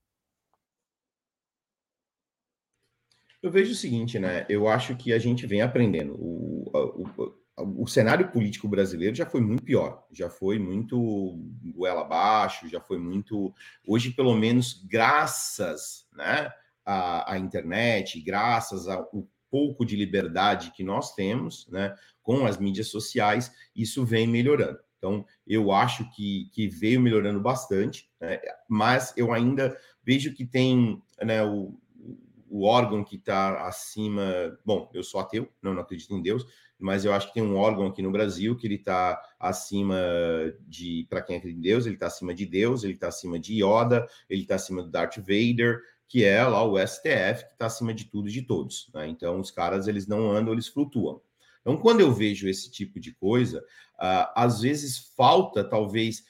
Eu 3.41 3.51
vejo 3.51 3.71
o 3.71 3.75
seguinte, 3.75 4.17
né? 4.17 4.45
Eu 4.49 4.67
acho 4.67 4.95
que 4.95 5.13
a 5.13 5.19
gente 5.19 5.45
vem 5.45 5.61
aprendendo. 5.61 6.15
O, 6.15 6.69
o, 6.73 7.83
o, 7.83 7.87
cenário 7.87 8.29
político 8.31 8.67
brasileiro 8.67 9.15
já 9.15 9.25
foi 9.25 9.41
muito 9.41 9.63
pior, 9.63 10.05
já 10.11 10.29
foi 10.29 10.57
muito 10.59 11.39
goela 11.75 12.01
abaixo, 12.01 12.67
já 12.67 12.81
foi 12.81 12.97
muito. 12.97 13.53
Hoje, 13.85 14.11
pelo 14.11 14.35
menos, 14.35 14.83
graças 14.85 16.07
né, 16.13 16.51
à, 16.83 17.33
à 17.33 17.37
internet, 17.37 18.19
graças 18.21 18.87
ao 18.87 19.09
pouco 19.49 19.85
de 19.85 19.95
liberdade 19.95 20.71
que 20.75 20.83
nós 20.83 21.13
temos, 21.13 21.67
né, 21.69 21.95
com 22.21 22.45
as 22.45 22.57
mídias 22.57 22.87
sociais, 22.87 23.51
isso 23.75 24.05
vem 24.05 24.27
melhorando. 24.27 24.79
Então, 24.97 25.25
eu 25.45 25.71
acho 25.71 26.09
que, 26.11 26.49
que 26.51 26.67
veio 26.67 26.99
melhorando 26.99 27.39
bastante, 27.39 28.09
né, 28.19 28.39
mas 28.67 29.13
eu 29.15 29.31
ainda 29.31 29.77
vejo 30.03 30.33
que 30.33 30.45
tem 30.45 31.01
né, 31.21 31.43
o, 31.43 31.79
o 32.49 32.63
órgão 32.65 33.03
que 33.03 33.15
está 33.15 33.67
acima. 33.67 34.57
Bom, 34.65 34.89
eu 34.93 35.03
sou 35.03 35.19
ateu, 35.19 35.49
não, 35.61 35.73
não 35.73 35.81
acredito 35.81 36.13
em 36.13 36.21
Deus, 36.21 36.45
mas 36.79 37.05
eu 37.05 37.13
acho 37.13 37.27
que 37.27 37.33
tem 37.33 37.43
um 37.43 37.57
órgão 37.57 37.87
aqui 37.87 38.01
no 38.01 38.11
Brasil 38.11 38.55
que 38.55 38.67
ele 38.67 38.75
está 38.75 39.21
acima 39.39 39.97
de, 40.67 41.07
para 41.09 41.21
quem 41.21 41.37
acredita 41.37 41.59
em 41.59 41.61
Deus, 41.61 41.85
ele 41.85 41.95
está 41.95 42.07
acima 42.07 42.33
de 42.33 42.45
Deus, 42.45 42.83
ele 42.83 42.93
está 42.93 43.07
acima 43.07 43.39
de 43.39 43.63
Yoda, 43.63 44.07
ele 44.29 44.41
está 44.43 44.55
acima 44.55 44.83
do 44.83 44.89
Darth 44.89 45.17
Vader, 45.17 45.81
que 46.07 46.23
é 46.23 46.43
lá 46.43 46.63
o 46.63 46.77
STF, 46.79 47.45
que 47.45 47.53
está 47.53 47.65
acima 47.65 47.93
de 47.93 48.05
tudo 48.05 48.29
e 48.29 48.31
de 48.31 48.41
todos. 48.41 48.89
Né? 48.93 49.07
Então, 49.07 49.39
os 49.39 49.51
caras, 49.51 49.87
eles 49.87 50.07
não 50.07 50.31
andam, 50.31 50.53
eles 50.53 50.67
flutuam. 50.67 51.21
Então, 51.61 51.77
quando 51.77 51.99
eu 51.99 52.13
vejo 52.13 52.47
esse 52.47 52.71
tipo 52.71 52.99
de 52.99 53.13
coisa, 53.13 53.59
uh, 53.59 54.31
às 54.35 54.61
vezes 54.61 55.11
falta, 55.17 55.63
talvez, 55.63 56.23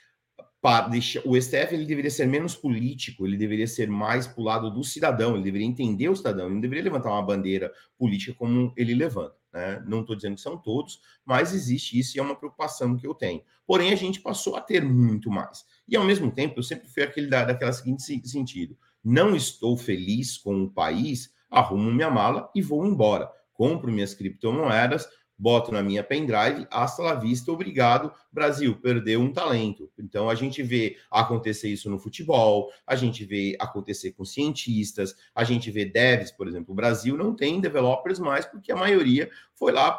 para 0.59 0.88
deixar, 0.88 1.21
o 1.25 1.39
STF 1.39 1.75
ele 1.75 1.86
deveria 1.86 2.09
ser 2.09 2.25
menos 2.25 2.55
político, 2.55 3.25
ele 3.25 3.38
deveria 3.38 3.67
ser 3.67 3.88
mais 3.88 4.25
para 4.25 4.41
o 4.41 4.43
lado 4.43 4.71
do 4.71 4.84
cidadão, 4.84 5.36
ele 5.36 5.43
deveria 5.43 5.67
entender 5.67 6.09
o 6.09 6.15
cidadão, 6.15 6.45
ele 6.45 6.55
não 6.55 6.61
deveria 6.61 6.84
levantar 6.84 7.11
uma 7.11 7.21
bandeira 7.21 7.71
política 7.97 8.34
como 8.34 8.73
ele 8.75 8.95
levanta. 8.95 9.36
Né? 9.53 9.84
Não 9.88 10.01
estou 10.01 10.15
dizendo 10.15 10.36
que 10.36 10.41
são 10.41 10.57
todos, 10.57 10.99
mas 11.23 11.53
existe 11.53 11.97
isso 11.97 12.17
e 12.17 12.19
é 12.19 12.23
uma 12.23 12.36
preocupação 12.36 12.97
que 12.97 13.05
eu 13.05 13.13
tenho. 13.13 13.41
Porém, 13.65 13.91
a 13.91 13.95
gente 13.95 14.21
passou 14.21 14.55
a 14.55 14.61
ter 14.61 14.84
muito 14.84 15.30
mais. 15.30 15.65
E 15.88 15.95
ao 15.95 16.03
mesmo 16.03 16.32
tempo, 16.32 16.59
eu 16.59 16.63
sempre 16.63 16.88
fui 16.88 17.03
aquele 17.03 17.28
da, 17.28 17.45
daquela 17.45 17.73
seguinte 17.73 18.01
sentido: 18.03 18.78
não 19.03 19.35
estou 19.35 19.77
feliz 19.77 20.37
com 20.37 20.63
o 20.63 20.69
país, 20.69 21.29
arrumo 21.49 21.91
minha 21.91 22.09
mala 22.09 22.49
e 22.53 22.61
vou 22.61 22.85
embora. 22.85 23.29
Compro 23.53 23.91
minhas 23.91 24.13
criptomoedas, 24.13 25.07
boto 25.38 25.71
na 25.71 25.83
minha 25.83 26.03
pendrive, 26.03 26.65
hasta 26.71 27.03
la 27.03 27.13
vista, 27.13 27.51
obrigado, 27.51 28.11
Brasil, 28.31 28.75
perdeu 28.75 29.21
um 29.21 29.31
talento. 29.31 29.89
Então 29.97 30.29
a 30.29 30.35
gente 30.35 30.63
vê 30.63 30.97
acontecer 31.11 31.69
isso 31.69 31.89
no 31.89 31.99
futebol, 31.99 32.71
a 32.85 32.95
gente 32.95 33.23
vê 33.23 33.55
acontecer 33.59 34.13
com 34.13 34.25
cientistas, 34.25 35.15
a 35.35 35.43
gente 35.43 35.69
vê 35.69 35.85
devs, 35.85 36.31
por 36.31 36.47
exemplo, 36.47 36.71
o 36.71 36.75
Brasil 36.75 37.15
não 37.15 37.35
tem 37.35 37.61
developers 37.61 38.19
mais 38.19 38.45
porque 38.45 38.71
a 38.71 38.75
maioria 38.75 39.29
foi 39.53 39.71
lá 39.71 39.91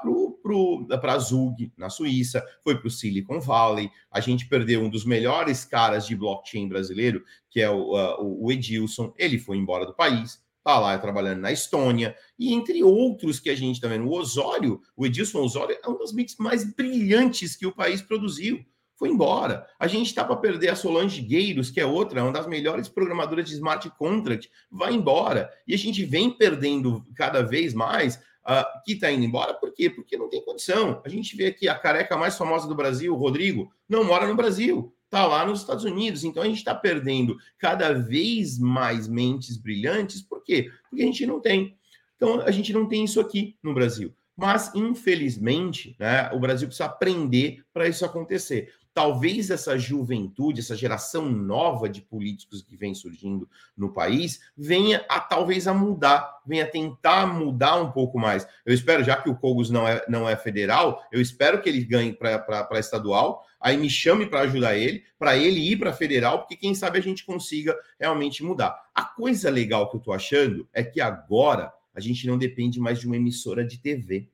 para 1.01 1.13
a 1.13 1.19
Zug, 1.19 1.73
na 1.77 1.91
Suíça, 1.91 2.45
foi 2.63 2.79
para 2.79 2.89
o 2.89 2.91
Silicon 2.91 3.41
Valley, 3.41 3.91
a 4.11 4.21
gente 4.21 4.49
perdeu 4.49 4.83
um 4.83 4.91
dos 4.91 5.05
melhores 5.05 5.65
caras 5.65 6.07
de 6.07 6.17
blockchain 6.17 6.69
brasileiro, 6.69 7.25
que 7.51 7.61
é 7.61 7.71
o, 7.71 7.95
uh, 7.95 8.45
o 8.45 8.51
Edilson, 8.51 9.13
ele 9.17 9.39
foi 9.39 9.57
embora 9.57 9.87
do 9.87 9.95
país, 9.95 10.41
está 10.69 10.79
lá 10.79 10.99
trabalhando 10.99 11.41
na 11.41 11.51
Estônia, 11.51 12.15
e 12.39 12.53
entre 12.53 12.85
outros 12.85 13.41
que 13.41 13.49
a 13.49 13.57
gente 13.57 13.77
está 13.77 13.89
vendo. 13.89 14.07
O 14.07 14.13
Osório, 14.13 14.83
o 14.95 15.07
Edilson 15.07 15.41
Osório, 15.41 15.79
é 15.83 15.89
um 15.89 15.97
dos 15.97 16.13
mix 16.13 16.37
mais 16.37 16.63
brilhantes 16.75 17.57
que 17.57 17.67
o 17.67 17.75
país 17.75 18.03
produziu. 18.03 18.63
Foi 18.95 19.09
embora. 19.09 19.67
A 19.79 19.87
gente 19.87 20.09
está 20.09 20.25
para 20.25 20.37
perder 20.37 20.71
a 20.71 20.77
Solange 20.77 21.23
Gueiros, 21.23 21.71
que 21.71 21.81
é 21.81 21.87
outra, 21.87 22.23
uma 22.23 22.33
das 22.33 22.47
melhores 22.47 22.89
programadoras 22.89 23.49
de 23.49 23.55
smart 23.55 23.89
contract, 23.97 24.51
vai 24.71 24.93
embora. 24.93 25.51
E 25.67 25.73
a 25.73 25.79
gente 25.79 26.05
vem 26.05 26.31
perdendo 26.31 27.03
cada 27.17 27.41
vez 27.41 27.73
mais 27.73 28.17
uh, 28.17 28.83
que 28.85 28.93
está 28.93 29.11
indo 29.11 29.25
embora, 29.25 29.55
por 29.55 29.73
quê? 29.73 29.89
Porque 29.89 30.19
não 30.19 30.29
tem 30.29 30.45
condição. 30.45 31.01
A 31.05 31.09
gente 31.09 31.35
vê 31.35 31.47
aqui 31.47 31.69
a 31.69 31.79
careca 31.79 32.17
mais 32.17 32.37
famosa 32.37 32.69
do 32.69 32.75
Brasil, 32.75 33.15
o 33.15 33.17
Rodrigo, 33.17 33.73
não 33.89 34.05
mora 34.05 34.27
no 34.27 34.35
Brasil 34.35 34.93
está 35.09 35.27
lá 35.27 35.45
nos 35.45 35.61
Estados 35.61 35.85
Unidos. 35.85 36.23
Então 36.23 36.43
a 36.43 36.47
gente 36.47 36.59
está 36.59 36.75
perdendo 36.75 37.37
cada 37.59 37.93
vez 37.93 38.59
mais 38.59 39.09
mentes 39.09 39.57
brilhantes. 39.57 40.23
Por 40.23 40.45
quê? 40.45 40.71
Porque 40.89 41.03
a 41.03 41.07
gente 41.07 41.27
não 41.27 41.41
tem. 41.41 41.77
Então 42.17 42.41
a 42.43 42.51
gente 42.51 42.73
não 42.73 42.87
tem 42.87 43.05
isso 43.05 43.21
aqui 43.21 43.57
no 43.63 43.75
Brasil. 43.75 44.15
Mas, 44.37 44.73
infelizmente, 44.73 45.97
né, 45.99 46.31
o 46.33 46.39
Brasil 46.39 46.69
precisa 46.69 46.85
aprender 46.85 47.65
para 47.73 47.89
isso 47.89 48.05
acontecer 48.05 48.73
talvez 48.99 49.49
essa 49.49 49.79
juventude, 49.79 50.59
essa 50.59 50.75
geração 50.75 51.31
nova 51.31 51.89
de 51.89 52.03
políticos 52.03 52.63
que 52.63 52.77
vem 52.77 52.97
surgindo 52.97 53.49
no 53.77 53.93
país, 53.93 54.41
venha 54.57 55.07
a 55.09 55.21
talvez 55.21 55.69
a 55.69 55.73
mudar, 55.73 56.41
venha 56.45 56.67
tentar 56.67 57.25
mudar 57.25 57.81
um 57.81 57.93
pouco 57.93 58.19
mais. 58.19 58.45
Eu 58.67 58.75
espero, 58.75 59.05
já 59.05 59.15
que 59.15 59.31
o 59.31 59.37
Cogos 59.37 59.71
não 59.71 59.87
é, 59.87 60.05
não 60.09 60.29
é 60.29 60.35
federal, 60.35 61.01
eu 61.13 61.21
espero 61.21 61.63
que 61.63 61.69
ele 61.69 61.85
ganhe 61.85 62.13
para 62.13 62.67
estadual, 62.73 63.47
aí 63.61 63.77
me 63.77 63.89
chame 63.89 64.27
para 64.27 64.41
ajudar 64.41 64.77
ele, 64.77 65.05
para 65.17 65.37
ele 65.37 65.61
ir 65.61 65.77
para 65.77 65.93
federal, 65.93 66.41
porque 66.41 66.57
quem 66.57 66.75
sabe 66.75 66.99
a 66.99 67.03
gente 67.03 67.25
consiga 67.25 67.79
realmente 68.01 68.43
mudar. 68.43 68.83
A 68.93 69.05
coisa 69.05 69.49
legal 69.49 69.89
que 69.89 69.95
eu 69.95 70.01
estou 70.01 70.13
achando 70.13 70.69
é 70.73 70.83
que 70.83 71.01
agora 71.01 71.73
a 71.95 72.01
gente 72.01 72.27
não 72.27 72.37
depende 72.37 72.81
mais 72.81 72.99
de 72.99 73.07
uma 73.07 73.15
emissora 73.15 73.65
de 73.65 73.79
TV 73.79 74.29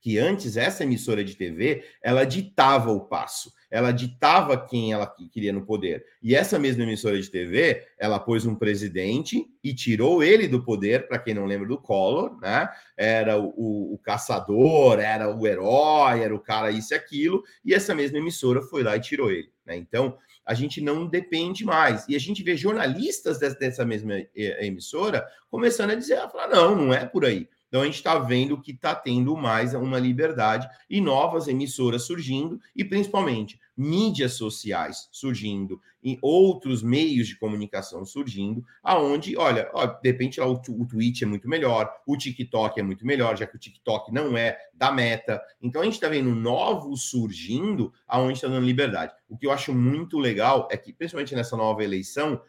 que 0.00 0.18
antes 0.18 0.56
essa 0.56 0.84
emissora 0.84 1.22
de 1.22 1.36
TV 1.36 1.84
ela 2.02 2.24
ditava 2.24 2.90
o 2.90 3.00
passo, 3.00 3.52
ela 3.70 3.92
ditava 3.92 4.56
quem 4.66 4.92
ela 4.92 5.06
queria 5.30 5.52
no 5.52 5.64
poder. 5.64 6.04
E 6.22 6.34
essa 6.34 6.58
mesma 6.58 6.82
emissora 6.82 7.20
de 7.20 7.30
TV, 7.30 7.86
ela 7.98 8.18
pôs 8.18 8.44
um 8.44 8.54
presidente 8.54 9.46
e 9.62 9.72
tirou 9.72 10.22
ele 10.22 10.48
do 10.48 10.64
poder, 10.64 11.06
para 11.06 11.18
quem 11.18 11.34
não 11.34 11.46
lembra 11.46 11.68
do 11.68 11.78
Collor, 11.78 12.36
né? 12.40 12.68
Era 12.96 13.38
o, 13.38 13.52
o, 13.56 13.94
o, 13.94 13.98
caçador, 13.98 14.98
era 14.98 15.32
o 15.32 15.46
herói, 15.46 16.20
era 16.20 16.34
o 16.34 16.40
cara 16.40 16.70
isso 16.70 16.92
e 16.92 16.96
aquilo, 16.96 17.42
e 17.64 17.72
essa 17.72 17.94
mesma 17.94 18.18
emissora 18.18 18.60
foi 18.60 18.82
lá 18.82 18.96
e 18.96 19.00
tirou 19.00 19.30
ele. 19.30 19.52
Né? 19.64 19.76
Então, 19.76 20.18
a 20.44 20.54
gente 20.54 20.80
não 20.80 21.06
depende 21.06 21.64
mais. 21.64 22.04
E 22.08 22.16
a 22.16 22.18
gente 22.18 22.42
vê 22.42 22.56
jornalistas 22.56 23.38
dessa, 23.38 23.84
mesma 23.84 24.14
eh, 24.14 24.66
emissora 24.66 25.24
começando 25.48 25.90
a 25.90 25.94
dizer, 25.94 26.18
a 26.18 26.28
falar, 26.28 26.48
não, 26.48 26.74
não 26.74 26.94
é 26.94 27.06
por 27.06 27.24
aí. 27.24 27.48
Então 27.70 27.82
a 27.82 27.84
gente 27.84 27.94
está 27.94 28.18
vendo 28.18 28.60
que 28.60 28.72
está 28.72 28.96
tendo 28.96 29.36
mais 29.36 29.74
uma 29.74 29.96
liberdade 29.96 30.68
e 30.90 31.00
novas 31.00 31.46
emissoras 31.46 32.02
surgindo, 32.02 32.60
e 32.74 32.84
principalmente 32.84 33.60
mídias 33.76 34.32
sociais 34.32 35.08
surgindo, 35.12 35.80
e 36.02 36.18
outros 36.20 36.82
meios 36.82 37.28
de 37.28 37.38
comunicação 37.38 38.04
surgindo, 38.04 38.64
aonde, 38.82 39.36
olha, 39.36 39.70
ó, 39.72 39.86
de 39.86 40.10
repente 40.10 40.40
o, 40.40 40.52
o 40.52 40.86
Twitch 40.86 41.22
é 41.22 41.26
muito 41.26 41.48
melhor, 41.48 41.88
o 42.04 42.16
TikTok 42.16 42.80
é 42.80 42.82
muito 42.82 43.06
melhor, 43.06 43.36
já 43.36 43.46
que 43.46 43.54
o 43.54 43.58
TikTok 43.58 44.12
não 44.12 44.36
é 44.36 44.58
da 44.74 44.90
meta. 44.90 45.40
Então 45.62 45.80
a 45.80 45.84
gente 45.84 45.94
está 45.94 46.08
vendo 46.08 46.34
novos 46.34 47.04
surgindo 47.04 47.92
aonde 48.08 48.34
está 48.34 48.48
dando 48.48 48.66
liberdade. 48.66 49.14
O 49.28 49.36
que 49.36 49.46
eu 49.46 49.52
acho 49.52 49.72
muito 49.72 50.18
legal 50.18 50.66
é 50.72 50.76
que, 50.76 50.92
principalmente 50.92 51.36
nessa 51.36 51.56
nova 51.56 51.84
eleição, 51.84 52.42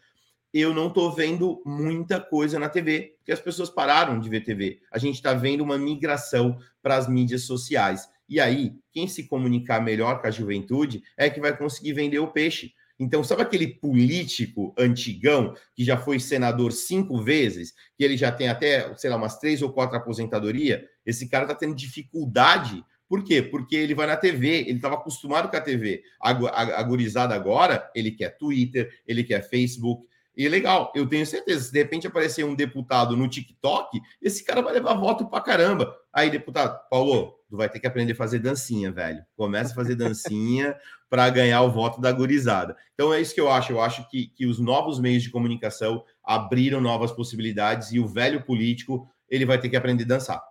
eu 0.54 0.74
não 0.74 0.88
estou 0.88 1.12
vendo 1.14 1.62
muita 1.66 2.20
coisa 2.20 2.60
na 2.60 2.68
TV, 2.68 3.16
porque 3.18 3.32
as 3.32 3.40
pessoas 3.40 3.70
pararam 3.70 4.20
de 4.20 4.30
ver 4.30 4.44
TV. 4.44 4.80
A 4.92 4.98
gente 4.98 5.16
está 5.16 5.34
vendo 5.34 5.62
uma 5.62 5.78
migração 5.78 6.58
para 6.82 6.98
as 6.98 7.08
mídias 7.08 7.44
sociais. 7.44 8.08
E 8.28 8.40
aí, 8.40 8.74
quem 8.92 9.08
se 9.08 9.28
comunicar 9.28 9.82
melhor 9.82 10.22
com 10.22 10.28
a 10.28 10.32
juventude 10.32 11.04
é 11.18 11.30
que 11.30 11.40
vai 11.40 11.56
conseguir 11.56 11.94
vender 11.94 12.20
o 12.20 12.32
peixe. 12.32 12.74
Então, 13.00 13.24
sabe 13.24 13.42
aquele 13.42 13.68
político 13.68 14.76
antigão 14.78 15.56
que 15.74 15.84
já 15.84 15.98
foi 15.98 16.20
senador 16.20 16.72
cinco 16.72 17.22
vezes, 17.24 17.74
que 17.98 18.04
ele 18.04 18.16
já 18.16 18.32
tem 18.32 18.48
até, 18.48 18.94
sei 18.96 19.10
lá, 19.10 19.16
umas 19.16 19.40
três 19.40 19.62
ou 19.62 19.74
quatro 19.74 19.98
aposentadoria? 19.98 20.88
Esse 21.06 21.28
cara 21.28 21.46
está 21.46 21.56
tendo 21.56 21.74
dificuldade. 21.74 22.84
Por 23.10 23.24
quê? 23.24 23.42
Porque 23.42 23.76
ele 23.76 23.96
vai 23.96 24.06
na 24.06 24.16
TV, 24.16 24.60
ele 24.60 24.74
estava 24.74 24.96
acostumado 24.96 25.50
com 25.50 25.58
a 25.58 25.62
TV. 25.62 26.04
A, 26.22 26.32
a, 26.32 26.80
a 26.80 26.84
gurizada 26.84 27.34
agora, 27.34 27.90
ele 27.96 28.12
quer 28.12 28.38
Twitter, 28.38 28.90
ele 29.08 29.24
quer 29.24 29.50
Facebook, 29.50 30.06
e 30.36 30.48
legal, 30.48 30.92
eu 30.96 31.08
tenho 31.08 31.26
certeza, 31.26 31.66
se 31.66 31.72
de 31.72 31.80
repente 31.80 32.08
aparecer 32.08 32.46
um 32.46 32.56
deputado 32.56 33.18
no 33.18 33.28
TikTok, 33.28 34.00
esse 34.22 34.44
cara 34.44 34.62
vai 34.62 34.74
levar 34.74 34.94
voto 34.94 35.28
pra 35.28 35.42
caramba. 35.42 35.94
Aí, 36.14 36.30
deputado, 36.30 36.80
Paulo, 36.90 37.36
tu 37.50 37.58
vai 37.58 37.68
ter 37.68 37.80
que 37.80 37.88
aprender 37.88 38.14
a 38.14 38.16
fazer 38.16 38.40
dancinha, 38.40 38.92
velho. 38.92 39.22
Começa 39.36 39.74
a 39.74 39.76
fazer 39.76 39.96
dancinha 39.96 40.76
para 41.10 41.30
ganhar 41.30 41.62
o 41.64 41.72
voto 41.72 42.00
da 42.00 42.12
gurizada. 42.12 42.76
Então 42.94 43.14
é 43.14 43.20
isso 43.20 43.36
que 43.36 43.42
eu 43.42 43.52
acho. 43.52 43.74
Eu 43.74 43.82
acho 43.82 44.08
que, 44.10 44.28
que 44.28 44.46
os 44.46 44.58
novos 44.58 45.00
meios 45.00 45.24
de 45.24 45.30
comunicação 45.30 46.04
abriram 46.24 46.80
novas 46.80 47.12
possibilidades 47.12 47.92
e 47.92 48.00
o 48.00 48.08
velho 48.08 48.46
político 48.46 49.06
ele 49.30 49.46
vai 49.46 49.60
ter 49.60 49.70
que 49.70 49.76
aprender 49.76 50.06
a 50.06 50.08
dançar. 50.08 50.42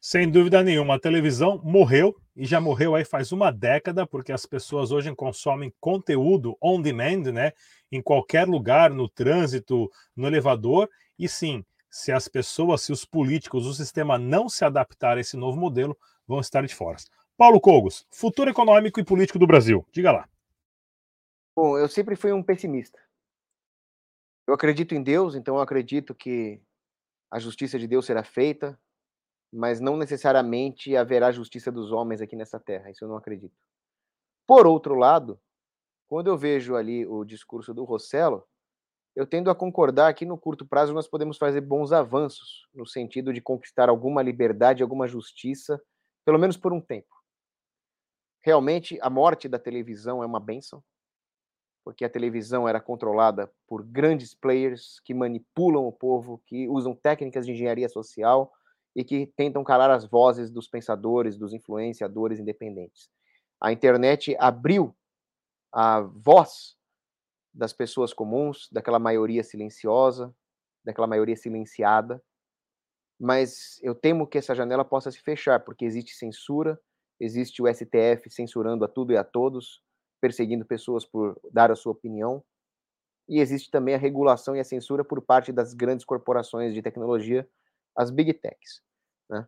Sem 0.00 0.30
dúvida 0.30 0.62
nenhuma, 0.62 0.94
a 0.94 0.98
televisão 0.98 1.60
morreu 1.62 2.16
e 2.34 2.46
já 2.46 2.58
morreu 2.58 2.94
aí 2.94 3.04
faz 3.04 3.32
uma 3.32 3.50
década, 3.50 4.06
porque 4.06 4.32
as 4.32 4.46
pessoas 4.46 4.90
hoje 4.90 5.14
consomem 5.14 5.70
conteúdo 5.78 6.56
on 6.62 6.80
demand, 6.80 7.30
né? 7.30 7.52
Em 7.90 8.02
qualquer 8.02 8.46
lugar, 8.46 8.90
no 8.90 9.08
trânsito, 9.08 9.90
no 10.14 10.26
elevador. 10.26 10.88
E 11.18 11.28
sim, 11.28 11.64
se 11.90 12.12
as 12.12 12.28
pessoas, 12.28 12.82
se 12.82 12.92
os 12.92 13.04
políticos, 13.04 13.66
o 13.66 13.74
sistema 13.74 14.18
não 14.18 14.48
se 14.48 14.64
adaptar 14.64 15.16
a 15.16 15.20
esse 15.20 15.36
novo 15.36 15.58
modelo, 15.58 15.98
vão 16.26 16.40
estar 16.40 16.64
de 16.64 16.74
fora. 16.74 16.96
Paulo 17.36 17.60
Cogos, 17.60 18.06
futuro 18.10 18.50
econômico 18.50 19.00
e 19.00 19.04
político 19.04 19.38
do 19.38 19.46
Brasil. 19.46 19.86
Diga 19.90 20.12
lá. 20.12 20.28
Bom, 21.56 21.76
eu 21.76 21.88
sempre 21.88 22.14
fui 22.14 22.32
um 22.32 22.42
pessimista. 22.42 22.98
Eu 24.46 24.54
acredito 24.54 24.94
em 24.94 25.02
Deus, 25.02 25.34
então 25.34 25.56
eu 25.56 25.60
acredito 25.60 26.14
que 26.14 26.60
a 27.30 27.38
justiça 27.38 27.78
de 27.78 27.86
Deus 27.86 28.06
será 28.06 28.22
feita, 28.22 28.78
mas 29.52 29.80
não 29.80 29.96
necessariamente 29.96 30.96
haverá 30.96 31.32
justiça 31.32 31.70
dos 31.70 31.92
homens 31.92 32.20
aqui 32.20 32.36
nessa 32.36 32.58
terra, 32.58 32.90
isso 32.90 33.04
eu 33.04 33.08
não 33.08 33.16
acredito. 33.16 33.54
Por 34.46 34.66
outro 34.66 34.94
lado, 34.94 35.40
quando 36.10 36.26
eu 36.26 36.36
vejo 36.36 36.74
ali 36.74 37.06
o 37.06 37.24
discurso 37.24 37.72
do 37.72 37.84
Rossello, 37.84 38.44
eu 39.14 39.24
tendo 39.24 39.48
a 39.48 39.54
concordar 39.54 40.12
que 40.12 40.26
no 40.26 40.36
curto 40.36 40.66
prazo 40.66 40.92
nós 40.92 41.06
podemos 41.06 41.38
fazer 41.38 41.60
bons 41.60 41.92
avanços, 41.92 42.66
no 42.74 42.84
sentido 42.84 43.32
de 43.32 43.40
conquistar 43.40 43.88
alguma 43.88 44.20
liberdade, 44.20 44.82
alguma 44.82 45.06
justiça, 45.06 45.80
pelo 46.24 46.36
menos 46.36 46.56
por 46.56 46.72
um 46.72 46.80
tempo. 46.80 47.14
Realmente, 48.42 48.98
a 49.00 49.08
morte 49.08 49.48
da 49.48 49.56
televisão 49.56 50.20
é 50.20 50.26
uma 50.26 50.40
benção, 50.40 50.82
porque 51.84 52.04
a 52.04 52.10
televisão 52.10 52.68
era 52.68 52.80
controlada 52.80 53.48
por 53.68 53.84
grandes 53.84 54.34
players 54.34 54.98
que 55.04 55.14
manipulam 55.14 55.86
o 55.86 55.92
povo, 55.92 56.42
que 56.44 56.68
usam 56.68 56.92
técnicas 56.92 57.46
de 57.46 57.52
engenharia 57.52 57.88
social 57.88 58.52
e 58.96 59.04
que 59.04 59.28
tentam 59.36 59.62
calar 59.62 59.92
as 59.92 60.04
vozes 60.04 60.50
dos 60.50 60.66
pensadores, 60.66 61.38
dos 61.38 61.52
influenciadores 61.52 62.40
independentes. 62.40 63.08
A 63.60 63.70
internet 63.70 64.34
abriu 64.40 64.92
a 65.72 66.00
voz 66.00 66.76
das 67.52 67.72
pessoas 67.72 68.12
comuns, 68.12 68.68
daquela 68.70 68.98
maioria 68.98 69.42
silenciosa, 69.42 70.34
daquela 70.84 71.06
maioria 71.06 71.36
silenciada, 71.36 72.22
mas 73.20 73.78
eu 73.82 73.94
temo 73.94 74.26
que 74.26 74.38
essa 74.38 74.54
janela 74.54 74.84
possa 74.84 75.10
se 75.10 75.20
fechar, 75.20 75.60
porque 75.60 75.84
existe 75.84 76.14
censura, 76.14 76.80
existe 77.20 77.60
o 77.62 77.66
STF 77.68 78.30
censurando 78.30 78.84
a 78.84 78.88
tudo 78.88 79.12
e 79.12 79.16
a 79.16 79.22
todos, 79.22 79.82
perseguindo 80.20 80.64
pessoas 80.64 81.04
por 81.04 81.38
dar 81.52 81.70
a 81.70 81.76
sua 81.76 81.92
opinião. 81.92 82.42
E 83.28 83.38
existe 83.38 83.70
também 83.70 83.94
a 83.94 83.98
regulação 83.98 84.56
e 84.56 84.60
a 84.60 84.64
censura 84.64 85.04
por 85.04 85.20
parte 85.20 85.52
das 85.52 85.74
grandes 85.74 86.04
corporações 86.04 86.72
de 86.72 86.80
tecnologia, 86.80 87.48
as 87.94 88.10
big 88.10 88.32
techs. 88.32 88.82
Né? 89.28 89.46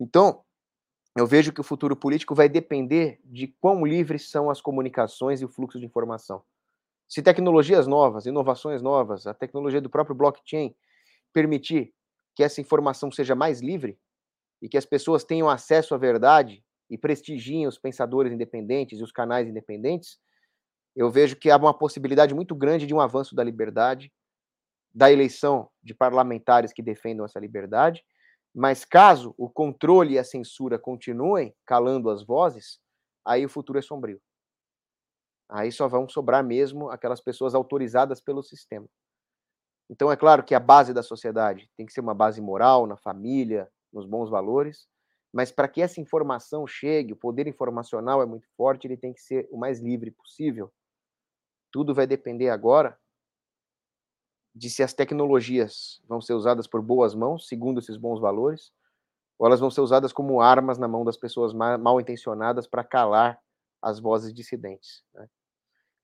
Então, 0.00 0.44
eu 1.14 1.26
vejo 1.26 1.52
que 1.52 1.60
o 1.60 1.64
futuro 1.64 1.94
político 1.94 2.34
vai 2.34 2.48
depender 2.48 3.20
de 3.24 3.48
quão 3.60 3.84
livres 3.84 4.30
são 4.30 4.50
as 4.50 4.60
comunicações 4.60 5.40
e 5.40 5.44
o 5.44 5.48
fluxo 5.48 5.78
de 5.78 5.86
informação. 5.86 6.42
Se 7.06 7.22
tecnologias 7.22 7.86
novas, 7.86 8.24
inovações 8.24 8.80
novas, 8.80 9.26
a 9.26 9.34
tecnologia 9.34 9.80
do 9.80 9.90
próprio 9.90 10.16
blockchain 10.16 10.74
permitir 11.32 11.92
que 12.34 12.42
essa 12.42 12.60
informação 12.60 13.10
seja 13.10 13.34
mais 13.34 13.60
livre 13.60 13.98
e 14.62 14.68
que 14.68 14.78
as 14.78 14.86
pessoas 14.86 15.22
tenham 15.22 15.50
acesso 15.50 15.94
à 15.94 15.98
verdade 15.98 16.64
e 16.88 16.96
prestigiem 16.96 17.66
os 17.66 17.78
pensadores 17.78 18.32
independentes 18.32 18.98
e 18.98 19.02
os 19.02 19.12
canais 19.12 19.46
independentes, 19.46 20.18
eu 20.94 21.10
vejo 21.10 21.36
que 21.36 21.50
há 21.50 21.56
uma 21.56 21.76
possibilidade 21.76 22.34
muito 22.34 22.54
grande 22.54 22.86
de 22.86 22.94
um 22.94 23.00
avanço 23.00 23.34
da 23.34 23.44
liberdade, 23.44 24.12
da 24.94 25.10
eleição 25.10 25.70
de 25.82 25.94
parlamentares 25.94 26.72
que 26.72 26.82
defendam 26.82 27.24
essa 27.24 27.40
liberdade, 27.40 28.04
mas 28.54 28.84
caso 28.84 29.34
o 29.38 29.48
controle 29.48 30.14
e 30.14 30.18
a 30.18 30.24
censura 30.24 30.78
continuem 30.78 31.54
calando 31.66 32.10
as 32.10 32.24
vozes, 32.24 32.78
aí 33.24 33.44
o 33.44 33.48
futuro 33.48 33.78
é 33.78 33.82
sombrio. 33.82 34.20
Aí 35.48 35.70
só 35.70 35.88
vão 35.88 36.08
sobrar 36.08 36.42
mesmo 36.44 36.90
aquelas 36.90 37.20
pessoas 37.20 37.54
autorizadas 37.54 38.20
pelo 38.20 38.42
sistema. 38.42 38.86
Então, 39.90 40.10
é 40.10 40.16
claro 40.16 40.42
que 40.42 40.54
a 40.54 40.60
base 40.60 40.94
da 40.94 41.02
sociedade 41.02 41.68
tem 41.76 41.84
que 41.84 41.92
ser 41.92 42.00
uma 42.00 42.14
base 42.14 42.40
moral, 42.40 42.86
na 42.86 42.96
família, 42.96 43.68
nos 43.92 44.06
bons 44.06 44.30
valores, 44.30 44.86
mas 45.32 45.52
para 45.52 45.68
que 45.68 45.82
essa 45.82 46.00
informação 46.00 46.66
chegue, 46.66 47.12
o 47.12 47.16
poder 47.16 47.46
informacional 47.46 48.22
é 48.22 48.26
muito 48.26 48.46
forte, 48.56 48.86
ele 48.86 48.96
tem 48.96 49.12
que 49.12 49.20
ser 49.20 49.46
o 49.50 49.58
mais 49.58 49.80
livre 49.80 50.10
possível. 50.10 50.72
Tudo 51.70 51.94
vai 51.94 52.06
depender 52.06 52.48
agora 52.48 52.98
de 54.54 54.68
se 54.68 54.82
as 54.82 54.92
tecnologias 54.92 56.00
vão 56.06 56.20
ser 56.20 56.34
usadas 56.34 56.66
por 56.66 56.82
boas 56.82 57.14
mãos, 57.14 57.48
segundo 57.48 57.80
esses 57.80 57.96
bons 57.96 58.20
valores, 58.20 58.72
ou 59.38 59.46
elas 59.46 59.60
vão 59.60 59.70
ser 59.70 59.80
usadas 59.80 60.12
como 60.12 60.40
armas 60.40 60.78
na 60.78 60.86
mão 60.86 61.04
das 61.04 61.16
pessoas 61.16 61.52
mal 61.52 62.00
intencionadas 62.00 62.66
para 62.66 62.84
calar 62.84 63.40
as 63.80 63.98
vozes 63.98 64.32
dissidentes. 64.32 65.02
Né? 65.14 65.28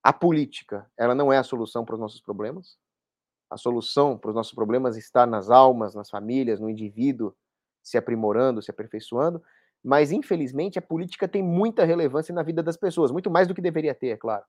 A 0.03 0.13
política, 0.13 0.91
ela 0.97 1.15
não 1.15 1.33
é 1.33 1.39
a 1.39 1.43
solução 1.43 1.85
para 1.85 1.95
os 1.95 2.01
nossos 2.01 2.21
problemas, 2.21 2.77
a 3.51 3.57
solução 3.57 4.19
para 4.19 4.31
os 4.31 4.35
nossos 4.35 4.53
problemas 4.53 4.97
está 4.97 5.27
nas 5.27 5.51
almas, 5.51 5.95
nas 5.95 6.11
famílias, 6.11 6.61
no 6.61 6.69
indivíduo 6.69 7.35
se 7.83 7.97
aprimorando, 7.97 8.61
se 8.61 8.71
aperfeiçoando, 8.71 9.43
mas 9.83 10.13
infelizmente 10.13 10.79
a 10.79 10.83
política 10.83 11.27
tem 11.27 11.43
muita 11.43 11.85
relevância 11.85 12.35
na 12.35 12.43
vida 12.43 12.63
das 12.63 12.77
pessoas, 12.77 13.11
muito 13.11 13.31
mais 13.31 13.49
do 13.49 13.55
que 13.55 13.63
deveria 13.63 13.95
ter, 13.95 14.09
é 14.09 14.17
claro. 14.17 14.45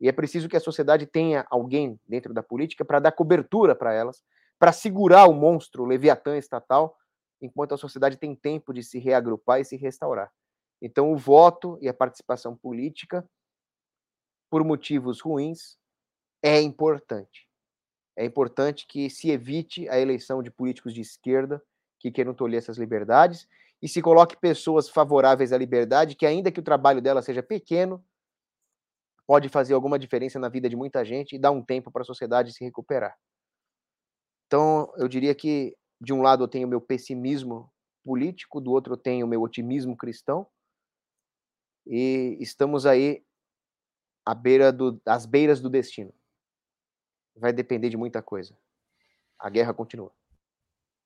E 0.00 0.08
é 0.08 0.12
preciso 0.12 0.48
que 0.48 0.56
a 0.56 0.60
sociedade 0.60 1.06
tenha 1.06 1.46
alguém 1.50 2.00
dentro 2.08 2.32
da 2.32 2.42
política 2.42 2.84
para 2.84 3.00
dar 3.00 3.12
cobertura 3.12 3.74
para 3.74 3.92
elas, 3.92 4.22
para 4.58 4.72
segurar 4.72 5.26
o 5.26 5.34
monstro 5.34 5.82
o 5.82 5.86
leviatã 5.86 6.36
estatal, 6.36 6.96
enquanto 7.40 7.74
a 7.74 7.78
sociedade 7.78 8.16
tem 8.16 8.34
tempo 8.34 8.72
de 8.72 8.82
se 8.82 8.98
reagrupar 8.98 9.60
e 9.60 9.64
se 9.64 9.76
restaurar. 9.76 10.32
Então, 10.80 11.12
o 11.12 11.16
voto 11.16 11.78
e 11.80 11.88
a 11.88 11.94
participação 11.94 12.56
política, 12.56 13.28
por 14.50 14.64
motivos 14.64 15.20
ruins, 15.20 15.78
é 16.42 16.60
importante 16.60 17.50
é 18.20 18.24
importante 18.26 18.86
que 18.86 19.08
se 19.08 19.30
evite 19.30 19.88
a 19.88 19.98
eleição 19.98 20.42
de 20.42 20.50
políticos 20.50 20.92
de 20.92 21.00
esquerda 21.00 21.62
que 21.98 22.10
queiram 22.10 22.34
tolher 22.34 22.58
essas 22.58 22.76
liberdades 22.76 23.48
e 23.80 23.88
se 23.88 24.02
coloque 24.02 24.36
pessoas 24.36 24.90
favoráveis 24.90 25.54
à 25.54 25.58
liberdade, 25.58 26.14
que 26.14 26.26
ainda 26.26 26.52
que 26.52 26.60
o 26.60 26.62
trabalho 26.62 27.00
dela 27.00 27.22
seja 27.22 27.42
pequeno, 27.42 28.04
pode 29.26 29.48
fazer 29.48 29.74
alguma 29.74 29.98
diferença 29.98 30.38
na 30.38 30.48
vida 30.48 30.68
de 30.68 30.76
muita 30.76 31.04
gente 31.04 31.34
e 31.34 31.38
dar 31.38 31.50
um 31.50 31.62
tempo 31.62 31.90
para 31.90 32.02
a 32.02 32.04
sociedade 32.04 32.52
se 32.52 32.64
recuperar. 32.64 33.16
Então, 34.46 34.92
eu 34.96 35.06
diria 35.06 35.34
que 35.34 35.76
de 36.00 36.12
um 36.12 36.22
lado 36.22 36.44
eu 36.44 36.48
tenho 36.48 36.66
meu 36.66 36.80
pessimismo 36.80 37.70
político, 38.02 38.60
do 38.60 38.70
outro 38.72 38.94
eu 38.94 38.96
tenho 38.96 39.26
o 39.26 39.28
meu 39.28 39.42
otimismo 39.42 39.96
cristão, 39.96 40.46
e 41.86 42.36
estamos 42.40 42.86
aí 42.86 43.24
à 44.24 44.34
beira 44.34 44.72
do, 44.72 45.00
às 45.06 45.26
beiras 45.26 45.60
do 45.60 45.70
destino 45.70 46.12
vai 47.40 47.52
depender 47.52 47.88
de 47.88 47.96
muita 47.96 48.22
coisa. 48.22 48.56
A 49.38 49.48
guerra 49.48 49.72
continua. 49.72 50.12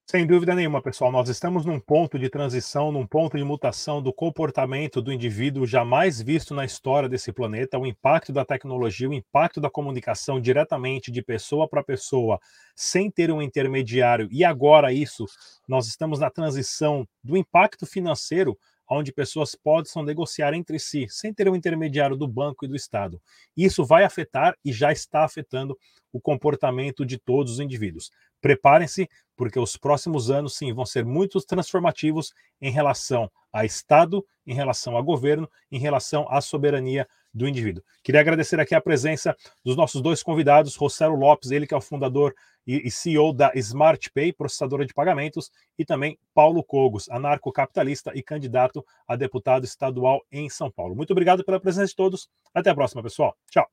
Sem 0.07 0.27
dúvida 0.27 0.55
nenhuma, 0.55 0.83
pessoal. 0.83 1.11
Nós 1.11 1.31
estamos 1.31 1.65
num 1.65 1.81
ponto 1.81 2.19
de 2.19 2.29
transição, 2.29 2.93
num 2.93 3.07
ponto 3.07 3.39
de 3.39 3.43
mutação 3.43 4.03
do 4.03 4.13
comportamento 4.13 5.01
do 5.01 5.11
indivíduo 5.11 5.67
jamais 5.67 6.21
visto 6.21 6.55
na 6.55 6.63
história 6.63 7.09
desse 7.09 7.33
planeta. 7.33 7.79
O 7.79 7.87
impacto 7.87 8.31
da 8.31 8.45
tecnologia, 8.45 9.09
o 9.09 9.15
impacto 9.15 9.63
da 9.63 9.71
comunicação 9.71 10.39
diretamente 10.39 11.11
de 11.11 11.23
pessoa 11.23 11.67
para 11.67 11.83
pessoa, 11.83 12.39
sem 12.77 13.11
ter 13.11 13.31
um 13.33 13.41
intermediário. 13.41 14.29
E 14.31 14.45
agora, 14.45 14.93
isso, 14.93 15.25
nós 15.67 15.87
estamos 15.87 16.19
na 16.21 16.29
transição 16.29 17.09
do 17.23 17.35
impacto 17.35 17.87
financeiro 17.87 18.59
onde 18.89 19.13
pessoas 19.13 19.55
possam 19.55 20.03
negociar 20.03 20.55
entre 20.55 20.79
si, 20.79 21.07
sem 21.09 21.33
ter 21.33 21.49
um 21.49 21.57
intermediário 21.57 22.17
do 22.17 22.29
banco 22.29 22.65
e 22.65 22.69
do 22.69 22.77
Estado. 22.77 23.21
Isso 23.57 23.85
vai 23.85 24.05
afetar 24.05 24.57
e 24.65 24.73
já 24.73 24.93
está 24.93 25.25
afetando 25.25 25.79
o 26.13 26.21
comportamento 26.21 27.05
de 27.05 27.19
todos 27.19 27.55
os 27.55 27.61
indivíduos. 27.61 28.11
Preparem-se, 28.41 29.09
porque 29.37 29.59
os 29.59 29.77
próximos 29.77 30.31
anos, 30.31 30.57
sim, 30.57 30.73
vão 30.73 30.85
ser 30.85 31.05
muito 31.05 31.41
transformativos 31.41 32.33
em 32.61 32.71
relação 32.71 33.31
a 33.53 33.65
Estado, 33.65 34.25
em 34.47 34.55
relação 34.55 34.97
a 34.97 35.03
governo, 35.03 35.51
em 35.71 35.79
relação 35.79 36.27
à 36.29 36.41
soberania 36.41 37.09
do 37.35 37.49
indivíduo. 37.49 37.83
Queria 38.03 38.21
agradecer 38.21 38.61
aqui 38.61 38.75
a 38.75 38.81
presença 38.81 39.37
dos 39.65 39.77
nossos 39.77 40.01
dois 40.01 40.23
convidados, 40.23 40.77
Rossello 40.77 41.17
Lopes, 41.17 41.51
ele 41.51 41.67
que 41.67 41.75
é 41.75 41.77
o 41.77 41.81
fundador 41.81 42.35
e 42.67 42.91
CEO 42.91 43.33
da 43.33 43.53
SmartPay, 43.55 44.33
processadora 44.33 44.87
de 44.87 44.95
pagamentos, 44.95 45.51
e 45.79 45.85
também 45.85 46.19
Paulo 46.33 46.65
Cogos, 46.65 47.11
anarcocapitalista 47.11 48.13
e 48.15 48.23
candidato 48.23 48.85
a 49.07 49.17
deputado 49.17 49.65
estadual 49.65 50.25
em 50.33 50.49
São 50.49 50.71
Paulo. 50.71 50.95
Muito 50.95 51.11
obrigado 51.11 51.45
pela 51.45 51.61
presença 51.61 51.89
de 51.89 51.97
todos. 51.97 52.29
Até 52.55 52.71
a 52.71 52.75
próxima, 52.75 53.03
pessoal. 53.03 53.37
Tchau. 53.51 53.69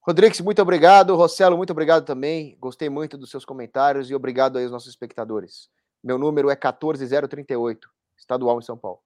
Rodrigues, 0.00 0.40
muito 0.40 0.60
obrigado. 0.60 1.14
Rossello, 1.14 1.56
muito 1.56 1.70
obrigado 1.70 2.04
também. 2.04 2.56
Gostei 2.58 2.88
muito 2.88 3.16
dos 3.16 3.30
seus 3.30 3.44
comentários 3.44 4.10
e 4.10 4.14
obrigado 4.16 4.58
aí 4.58 4.64
aos 4.64 4.72
nossos 4.72 4.88
espectadores. 4.88 5.70
Meu 6.02 6.18
número 6.18 6.50
é 6.50 6.56
14038, 6.56 7.88
estadual 8.16 8.58
em 8.58 8.62
São 8.62 8.76
Paulo. 8.76 8.98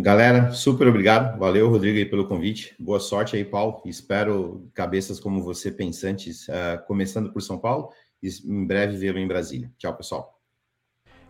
Galera, 0.00 0.52
super 0.52 0.88
obrigado. 0.88 1.38
Valeu, 1.38 1.68
Rodrigo, 1.68 1.98
aí, 1.98 2.06
pelo 2.06 2.26
convite. 2.26 2.74
Boa 2.80 2.98
sorte 2.98 3.36
aí, 3.36 3.44
Paulo. 3.44 3.82
Espero 3.84 4.70
cabeças 4.72 5.20
como 5.20 5.42
você, 5.42 5.70
pensantes, 5.70 6.48
uh, 6.48 6.82
começando 6.86 7.30
por 7.30 7.42
São 7.42 7.58
Paulo 7.58 7.90
e 8.22 8.28
em 8.46 8.66
breve 8.66 8.96
vê-lo 8.96 9.18
em 9.18 9.28
Brasília. 9.28 9.70
Tchau, 9.76 9.94
pessoal. 9.94 10.41